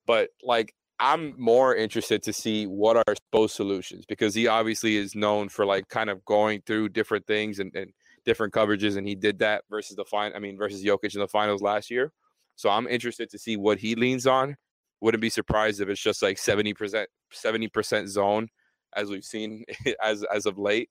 but 0.07 0.29
like 0.43 0.75
I'm 0.99 1.35
more 1.39 1.75
interested 1.75 2.23
to 2.25 2.33
see 2.33 2.67
what 2.67 2.97
are 2.97 3.15
Spo's 3.15 3.53
solutions 3.53 4.05
because 4.07 4.35
he 4.35 4.47
obviously 4.47 4.97
is 4.97 5.15
known 5.15 5.49
for 5.49 5.65
like 5.65 5.89
kind 5.89 6.11
of 6.11 6.25
going 6.25 6.63
through 6.67 6.91
different 6.91 7.27
things 7.27 7.59
and, 7.59 7.75
and 7.75 7.93
different 8.25 8.53
coverages, 8.53 8.97
and 8.97 9.07
he 9.07 9.15
did 9.15 9.39
that 9.39 9.65
versus 9.71 9.97
the 9.97 10.05
fine. 10.05 10.33
I 10.35 10.39
mean, 10.39 10.59
versus 10.59 10.85
Jokic 10.85 11.15
in 11.15 11.21
the 11.21 11.29
finals 11.29 11.63
last 11.63 11.91
year. 11.91 12.13
So 12.57 12.71
I'm 12.71 12.87
interested 12.87 13.31
to 13.31 13.39
see 13.39 13.57
what 13.57 13.79
he 13.79 13.95
leans 13.95 14.27
on. 14.27 14.57
Wouldn't 15.01 15.21
be 15.21 15.31
surprised 15.31 15.81
if 15.81 15.89
it's 15.91 16.01
just 16.01 16.23
like 16.23 16.39
70%, 16.39 17.05
70% 17.35 18.09
zone 18.09 18.49
as 18.95 19.11
we've 19.11 19.25
seen 19.25 19.65
as 20.03 20.25
as 20.25 20.47
of 20.47 20.59
late. 20.59 20.91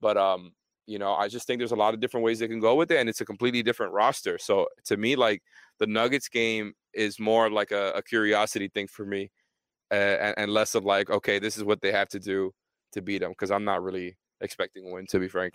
But 0.00 0.16
um, 0.16 0.52
you 0.90 0.98
know, 0.98 1.12
I 1.14 1.28
just 1.28 1.46
think 1.46 1.60
there's 1.60 1.76
a 1.78 1.82
lot 1.84 1.94
of 1.94 2.00
different 2.00 2.24
ways 2.24 2.38
they 2.38 2.48
can 2.48 2.58
go 2.58 2.74
with 2.74 2.90
it, 2.90 2.98
and 2.98 3.08
it's 3.08 3.20
a 3.20 3.24
completely 3.24 3.62
different 3.62 3.92
roster. 3.92 4.38
So 4.38 4.66
to 4.86 4.96
me, 4.96 5.14
like 5.14 5.40
the 5.78 5.86
Nuggets 5.86 6.28
game 6.28 6.72
is 6.92 7.20
more 7.20 7.48
like 7.48 7.70
a, 7.70 7.92
a 7.94 8.02
curiosity 8.02 8.68
thing 8.74 8.88
for 8.88 9.06
me, 9.06 9.30
uh, 9.92 10.16
and, 10.26 10.34
and 10.36 10.52
less 10.52 10.74
of 10.74 10.84
like, 10.84 11.08
okay, 11.08 11.38
this 11.38 11.56
is 11.56 11.62
what 11.62 11.80
they 11.80 11.92
have 11.92 12.08
to 12.08 12.18
do 12.18 12.50
to 12.92 13.02
beat 13.02 13.20
them, 13.20 13.30
because 13.30 13.52
I'm 13.52 13.64
not 13.64 13.82
really 13.82 14.16
expecting 14.40 14.82
a 14.86 14.92
win, 14.92 15.06
to 15.10 15.20
be 15.20 15.28
frank. 15.28 15.54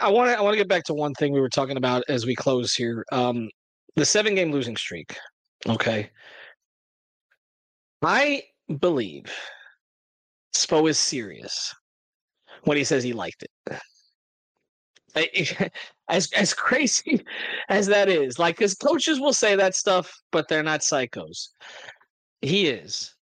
I 0.00 0.10
want 0.10 0.30
to 0.30 0.38
I 0.38 0.40
want 0.40 0.54
to 0.54 0.58
get 0.58 0.68
back 0.68 0.84
to 0.84 0.94
one 0.94 1.14
thing 1.14 1.32
we 1.32 1.40
were 1.40 1.48
talking 1.48 1.76
about 1.76 2.04
as 2.08 2.24
we 2.24 2.36
close 2.36 2.74
here. 2.74 3.04
Um, 3.10 3.48
the 3.96 4.04
seven 4.04 4.36
game 4.36 4.52
losing 4.52 4.76
streak. 4.76 5.16
Okay. 5.68 6.10
I 8.02 8.44
believe 8.78 9.24
Spo 10.54 10.88
is 10.88 10.98
serious 10.98 11.74
when 12.64 12.76
he 12.76 12.84
says 12.84 13.02
he 13.02 13.12
liked 13.12 13.42
it. 13.42 13.80
As 16.08 16.30
as 16.32 16.52
crazy 16.52 17.24
as 17.70 17.86
that 17.86 18.08
is, 18.10 18.38
like 18.38 18.56
because 18.58 18.74
coaches 18.74 19.18
will 19.18 19.32
say 19.32 19.56
that 19.56 19.74
stuff, 19.74 20.12
but 20.30 20.46
they're 20.46 20.62
not 20.62 20.80
psychos. 20.80 21.48
He 22.42 22.66
is. 22.66 23.14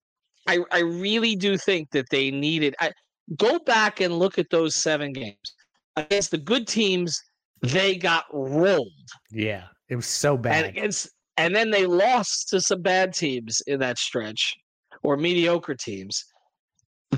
I 0.47 0.61
I 0.73 0.79
really 0.81 1.37
do 1.37 1.59
think 1.59 1.91
that 1.91 2.07
they 2.11 2.31
needed. 2.31 2.75
I 2.81 2.93
go 3.37 3.59
back 3.59 4.01
and 4.01 4.19
look 4.19 4.39
at 4.39 4.49
those 4.51 4.75
seven 4.75 5.13
games 5.13 5.55
against 5.97 6.31
the 6.31 6.39
good 6.39 6.67
teams. 6.67 7.21
They 7.61 7.97
got 7.97 8.25
rolled, 8.33 9.09
Yeah, 9.31 9.65
it 9.91 9.97
was 9.97 10.07
so 10.07 10.35
and 10.35 10.43
bad. 10.43 10.65
against 10.65 11.11
and 11.37 11.55
then 11.55 11.71
they 11.71 11.85
lost 11.85 12.49
to 12.51 12.61
some 12.61 12.81
bad 12.81 13.13
teams 13.13 13.61
in 13.67 13.81
that 13.81 13.99
stretch 13.99 14.55
or 15.03 15.17
mediocre 15.19 15.75
teams. 15.75 16.25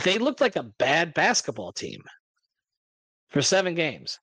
They 0.04 0.18
looked 0.18 0.40
like 0.40 0.56
a 0.56 0.64
bad 0.78 1.14
basketball 1.14 1.72
team 1.72 2.00
for 3.28 3.40
seven 3.42 3.74
games. 3.74 4.18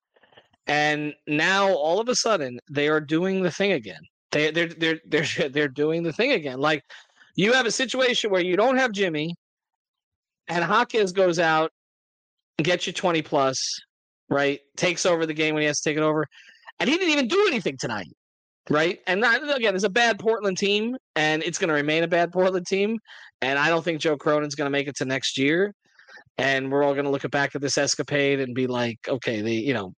And 0.68 1.14
now 1.28 1.70
all 1.70 2.00
of 2.00 2.10
a 2.10 2.16
sudden 2.16 2.60
they 2.70 2.88
are 2.90 3.00
doing 3.00 3.42
the 3.42 3.52
thing 3.52 3.72
again. 3.74 4.02
They 4.32 4.52
they're 4.52 4.68
they're 4.68 5.00
they're 5.08 5.50
they're 5.50 5.68
doing 5.68 6.04
the 6.04 6.14
thing 6.14 6.34
again. 6.34 6.60
Like 6.60 6.84
you 7.36 7.54
have 7.54 7.66
a 7.66 7.72
situation 7.72 8.32
where 8.32 8.42
you 8.42 8.58
don't 8.58 8.78
have 8.78 8.92
Jimmy 8.92 9.36
and 10.48 10.64
Hawkins 10.64 11.12
goes 11.12 11.40
out 11.40 11.72
gets 12.64 12.88
you 12.88 12.94
20 12.94 13.22
plus, 13.22 13.80
right? 14.30 14.60
Takes 14.76 15.06
over 15.06 15.26
the 15.26 15.34
game 15.34 15.54
when 15.54 15.62
he 15.62 15.68
has 15.68 15.80
to 15.82 15.90
take 15.90 15.98
it 15.98 16.04
over. 16.04 16.26
And 16.80 16.90
he 16.90 16.98
didn't 16.98 17.12
even 17.12 17.28
do 17.28 17.46
anything 17.48 17.78
tonight. 17.80 18.12
Right. 18.70 19.00
And 19.08 19.24
again, 19.24 19.76
it's 19.76 19.86
a 19.86 19.90
bad 19.90 20.20
Portland 20.20 20.58
team, 20.58 20.98
and 21.16 21.42
it's 21.42 21.58
going 21.58 21.70
to 21.70 21.74
remain 21.74 22.04
a 22.04 22.08
bad 22.08 22.34
Portland 22.34 22.68
team. 22.68 23.00
And 23.42 23.58
I 23.58 23.70
don't 23.70 23.84
think 23.84 24.02
Joe 24.02 24.18
Cronin's 24.18 24.56
going 24.56 24.66
to 24.66 24.72
make 24.72 24.90
it 24.90 24.96
to 24.98 25.06
next 25.06 25.38
year. 25.38 25.74
And 26.38 26.70
we're 26.70 26.84
all 26.84 26.94
going 26.94 27.06
to 27.06 27.12
look 27.12 27.30
back 27.32 27.56
at 27.56 27.62
this 27.62 27.78
escapade 27.78 28.42
and 28.42 28.54
be 28.54 28.68
like, 28.68 28.98
okay, 29.08 29.42
the, 29.42 29.54
you 29.54 29.74
know, 29.74 29.94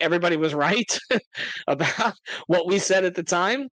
everybody 0.00 0.36
was 0.36 0.54
right 0.54 0.98
about 1.66 2.14
what 2.46 2.66
we 2.66 2.78
said 2.78 3.04
at 3.04 3.14
the 3.14 3.22
time, 3.22 3.68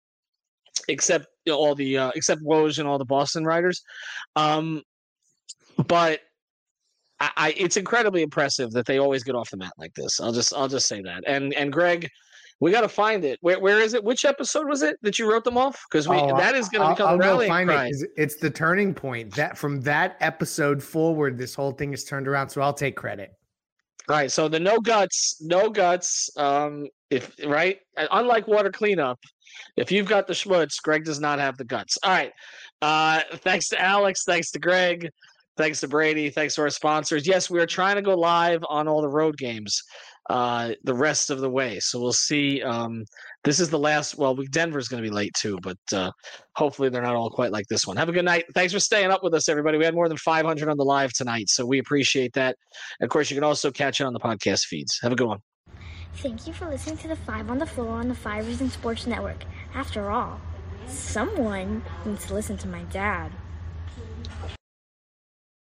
except 0.89 1.27
you 1.45 1.53
know, 1.53 1.59
all 1.59 1.75
the 1.75 1.99
uh, 1.99 2.11
except 2.15 2.43
Woj 2.43 2.79
and 2.79 2.89
all 2.89 2.99
the 2.99 3.05
Boston 3.05 3.45
writers. 3.45 3.83
Um, 4.37 4.83
but 5.87 6.21
I, 7.21 7.31
I, 7.37 7.55
it's 7.57 7.77
incredibly 7.77 8.23
impressive 8.23 8.71
that 8.73 8.87
they 8.87 8.99
always 8.99 9.25
get 9.25 9.35
off 9.35 9.51
the 9.51 9.57
mat 9.57 9.73
like 9.79 9.95
this. 9.95 10.21
I'll 10.21 10.33
just 10.33 10.55
I'll 10.55 10.69
just 10.69 10.87
say 10.87 11.03
that. 11.03 11.25
And 11.27 11.55
and 11.55 11.73
Greg, 11.73 12.09
we 12.61 12.71
got 12.71 12.83
to 12.83 12.89
find 12.89 13.25
it. 13.25 13.39
Where 13.41 13.61
where 13.61 13.81
is 13.81 13.95
it? 13.95 14.03
Which 14.03 14.25
episode 14.25 14.69
was 14.69 14.83
it 14.83 14.97
that 15.03 15.19
you 15.19 15.31
wrote 15.31 15.45
them 15.45 15.57
off? 15.57 15.81
Because 15.91 16.09
we 16.09 16.17
Oh, 16.17 16.37
that 16.37 16.55
is 16.55 16.69
going 16.69 16.87
to 16.87 16.95
become 16.95 17.09
I'll 17.09 17.19
rallying 17.19 17.51
find 17.51 17.69
cry. 17.69 17.87
It, 17.87 18.11
it's 18.17 18.37
the 18.37 18.51
turning 18.51 18.95
point. 18.95 19.35
That 19.35 19.57
from 19.57 19.81
that 19.83 20.17
episode 20.21 20.83
forward, 20.83 21.39
this 21.39 21.55
whole 21.55 21.73
thing 21.73 21.93
is 21.93 22.05
turned 22.05 22.29
around. 22.29 22.49
So 22.49 22.61
I'll 22.61 22.75
take 22.75 22.97
credit. 22.97 23.38
Right, 24.09 24.31
so 24.33 24.49
the 24.49 24.59
no 24.59 24.79
guts, 24.79 25.37
no 25.41 25.69
guts. 25.69 26.31
Um, 26.37 26.87
if 27.11 27.35
right, 27.47 27.79
unlike 28.11 28.49
water 28.49 28.71
cleanup, 28.71 29.19
if 29.77 29.93
you've 29.93 30.09
got 30.09 30.27
the 30.27 30.33
schmutz, 30.33 30.81
Greg 30.83 31.05
does 31.05 31.21
not 31.21 31.39
have 31.39 31.59
the 31.59 31.65
guts. 31.65 31.99
All 32.03 32.11
right. 32.11 32.33
Uh, 32.81 33.21
thanks 33.37 33.69
to 33.69 33.81
Alex. 33.81 34.25
Thanks 34.25 34.51
to 34.53 34.59
Greg. 34.59 35.11
Thanks 35.59 35.81
to 35.81 35.89
Brady. 35.89 36.31
Thanks 36.31 36.55
to 36.55 36.63
our 36.63 36.71
sponsors. 36.71 37.27
Yes, 37.27 37.51
we 37.51 37.61
are 37.61 37.67
trying 37.67 37.97
to 37.97 38.03
go 38.03 38.15
live 38.15 38.61
on 38.69 38.89
all 38.89 39.03
the 39.03 39.09
road 39.09 39.37
games 39.37 39.83
uh, 40.31 40.73
the 40.85 40.95
rest 40.95 41.31
of 41.31 41.41
the 41.41 41.51
way. 41.51 41.81
So 41.81 42.01
we'll 42.01 42.13
see. 42.13 42.63
Um, 42.63 43.05
this 43.45 43.61
is 43.61 43.71
the 43.71 43.79
last. 43.79 44.19
Well, 44.19 44.35
we, 44.35 44.47
Denver's 44.49 44.89
going 44.89 45.03
to 45.03 45.09
be 45.09 45.15
late 45.15 45.33
too, 45.35 45.59
but 45.63 45.79
uh, 45.93 46.11
hopefully 46.55 46.89
they're 46.89 47.03
not 47.03 47.15
all 47.15 47.31
quite 47.31 47.53
like 47.53 47.67
this 47.69 47.87
one. 47.87 47.97
Have 47.97 48.09
a 48.09 48.13
good 48.13 48.25
night. 48.25 48.45
Thanks 48.55 48.73
for 48.73 48.81
staying 48.81 49.11
up 49.11 49.23
with 49.23 49.35
us, 49.35 49.49
everybody. 49.49 49.79
We 49.79 49.85
had 49.85 49.95
more 49.95 50.09
than 50.09 50.17
500 50.17 50.69
on 50.69 50.77
the 50.77 50.85
live 50.85 51.13
tonight, 51.13 51.49
so 51.49 51.65
we 51.65 51.79
appreciate 51.79 52.33
that. 52.35 52.57
Of 53.01 53.11
course, 53.11 53.31
you 53.31 53.37
can 53.37 53.45
also 53.45 53.71
catch 53.71 54.01
it 54.01 54.05
on 54.05 54.13
the 54.13 54.21
podcast 54.21 54.65
feeds. 54.65 54.99
Have 55.03 55.13
a 55.13 55.17
good 55.17 55.29
one. 55.29 55.41
Thank 56.17 56.47
you 56.47 56.53
for 56.53 56.69
listening 56.69 56.97
to 56.99 57.09
the 57.09 57.17
Five 57.17 57.49
on 57.49 57.59
the 57.59 57.67
Floor 57.67 57.93
on 57.93 58.09
the 58.09 58.15
Five 58.15 58.47
Reasons 58.47 58.73
Sports 58.73 59.07
Network. 59.07 59.45
After 59.75 60.11
all, 60.11 60.41
someone 60.87 61.85
needs 62.05 62.27
to 62.27 62.35
listen 62.35 62.57
to 62.59 62.69
my 62.69 62.83
dad. 62.85 63.31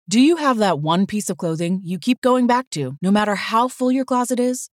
Do 0.07 0.21
you 0.21 0.35
have 0.35 0.57
that 0.59 0.79
one 0.79 1.07
piece 1.07 1.29
of 1.29 1.37
clothing 1.37 1.81
you 1.83 1.97
keep 1.97 2.21
going 2.21 2.47
back 2.47 2.69
to, 2.69 2.95
no 3.01 3.11
matter 3.11 3.35
how 3.35 3.67
full 3.67 3.91
your 3.91 4.05
closet 4.05 4.39
is? 4.39 4.69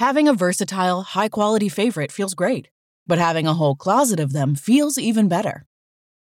Having 0.00 0.28
a 0.28 0.32
versatile, 0.32 1.02
high 1.02 1.28
quality 1.28 1.68
favorite 1.68 2.10
feels 2.10 2.32
great, 2.32 2.68
but 3.06 3.18
having 3.18 3.46
a 3.46 3.52
whole 3.52 3.76
closet 3.76 4.18
of 4.18 4.32
them 4.32 4.54
feels 4.54 4.96
even 4.96 5.28
better. 5.28 5.66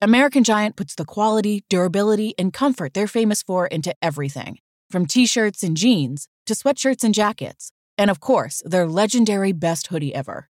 American 0.03 0.43
Giant 0.43 0.74
puts 0.74 0.97
the 0.97 1.05
quality, 1.05 1.62
durability, 1.70 2.35
and 2.37 2.53
comfort 2.53 2.93
they're 2.93 3.07
famous 3.07 3.41
for 3.41 3.68
into 3.68 3.95
everything 4.03 4.59
from 4.91 5.07
t 5.07 5.26
shirts 5.26 5.62
and 5.62 5.76
jeans 5.76 6.26
to 6.47 6.55
sweatshirts 6.55 7.05
and 7.05 7.14
jackets, 7.14 7.70
and 7.97 8.11
of 8.11 8.18
course, 8.18 8.64
their 8.66 8.89
legendary 8.89 9.53
best 9.53 9.87
hoodie 9.87 10.12
ever. 10.12 10.49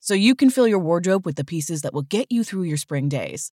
So 0.00 0.14
you 0.14 0.34
can 0.34 0.50
fill 0.50 0.66
your 0.66 0.80
wardrobe 0.80 1.24
with 1.24 1.36
the 1.36 1.44
pieces 1.44 1.82
that 1.82 1.94
will 1.94 2.02
get 2.02 2.26
you 2.28 2.42
through 2.42 2.64
your 2.64 2.76
spring 2.76 3.08
days 3.08 3.52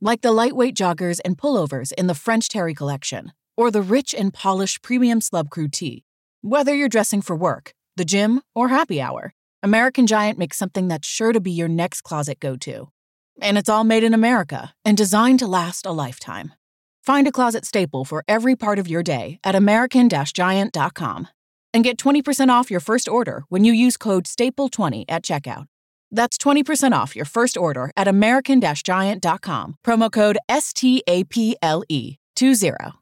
like 0.00 0.22
the 0.22 0.32
lightweight 0.32 0.74
joggers 0.74 1.20
and 1.24 1.38
pullovers 1.38 1.92
in 1.92 2.08
the 2.08 2.20
French 2.24 2.48
Terry 2.48 2.74
collection, 2.74 3.30
or 3.56 3.70
the 3.70 3.82
rich 3.82 4.12
and 4.12 4.34
polished 4.34 4.82
premium 4.82 5.20
Slub 5.20 5.48
Crew 5.48 5.68
tee. 5.68 6.02
Whether 6.40 6.74
you're 6.74 6.88
dressing 6.88 7.22
for 7.22 7.36
work, 7.36 7.72
the 7.96 8.04
gym, 8.04 8.40
or 8.54 8.68
happy 8.68 9.00
hour, 9.00 9.34
American 9.62 10.06
Giant 10.06 10.38
makes 10.38 10.56
something 10.56 10.88
that's 10.88 11.06
sure 11.06 11.32
to 11.32 11.40
be 11.40 11.52
your 11.52 11.68
next 11.68 12.02
closet 12.02 12.40
go 12.40 12.56
to. 12.56 12.88
And 13.40 13.56
it's 13.56 13.68
all 13.68 13.84
made 13.84 14.04
in 14.04 14.14
America 14.14 14.74
and 14.84 14.96
designed 14.96 15.38
to 15.38 15.46
last 15.46 15.86
a 15.86 15.92
lifetime. 15.92 16.52
Find 17.02 17.26
a 17.26 17.32
closet 17.32 17.64
staple 17.64 18.04
for 18.04 18.24
every 18.28 18.56
part 18.56 18.78
of 18.78 18.88
your 18.88 19.02
day 19.02 19.38
at 19.44 19.54
American 19.54 20.08
Giant.com 20.08 21.28
and 21.74 21.84
get 21.84 21.96
20% 21.96 22.48
off 22.48 22.70
your 22.70 22.80
first 22.80 23.08
order 23.08 23.44
when 23.48 23.64
you 23.64 23.72
use 23.72 23.96
code 23.96 24.24
STAPLE20 24.24 25.04
at 25.08 25.24
checkout. 25.24 25.66
That's 26.10 26.36
20% 26.38 26.92
off 26.92 27.16
your 27.16 27.24
first 27.24 27.56
order 27.56 27.90
at 27.96 28.06
American 28.06 28.60
Giant.com. 28.60 29.76
Promo 29.84 30.12
code 30.12 30.38
STAPLE 30.50 31.54
20. 31.56 33.01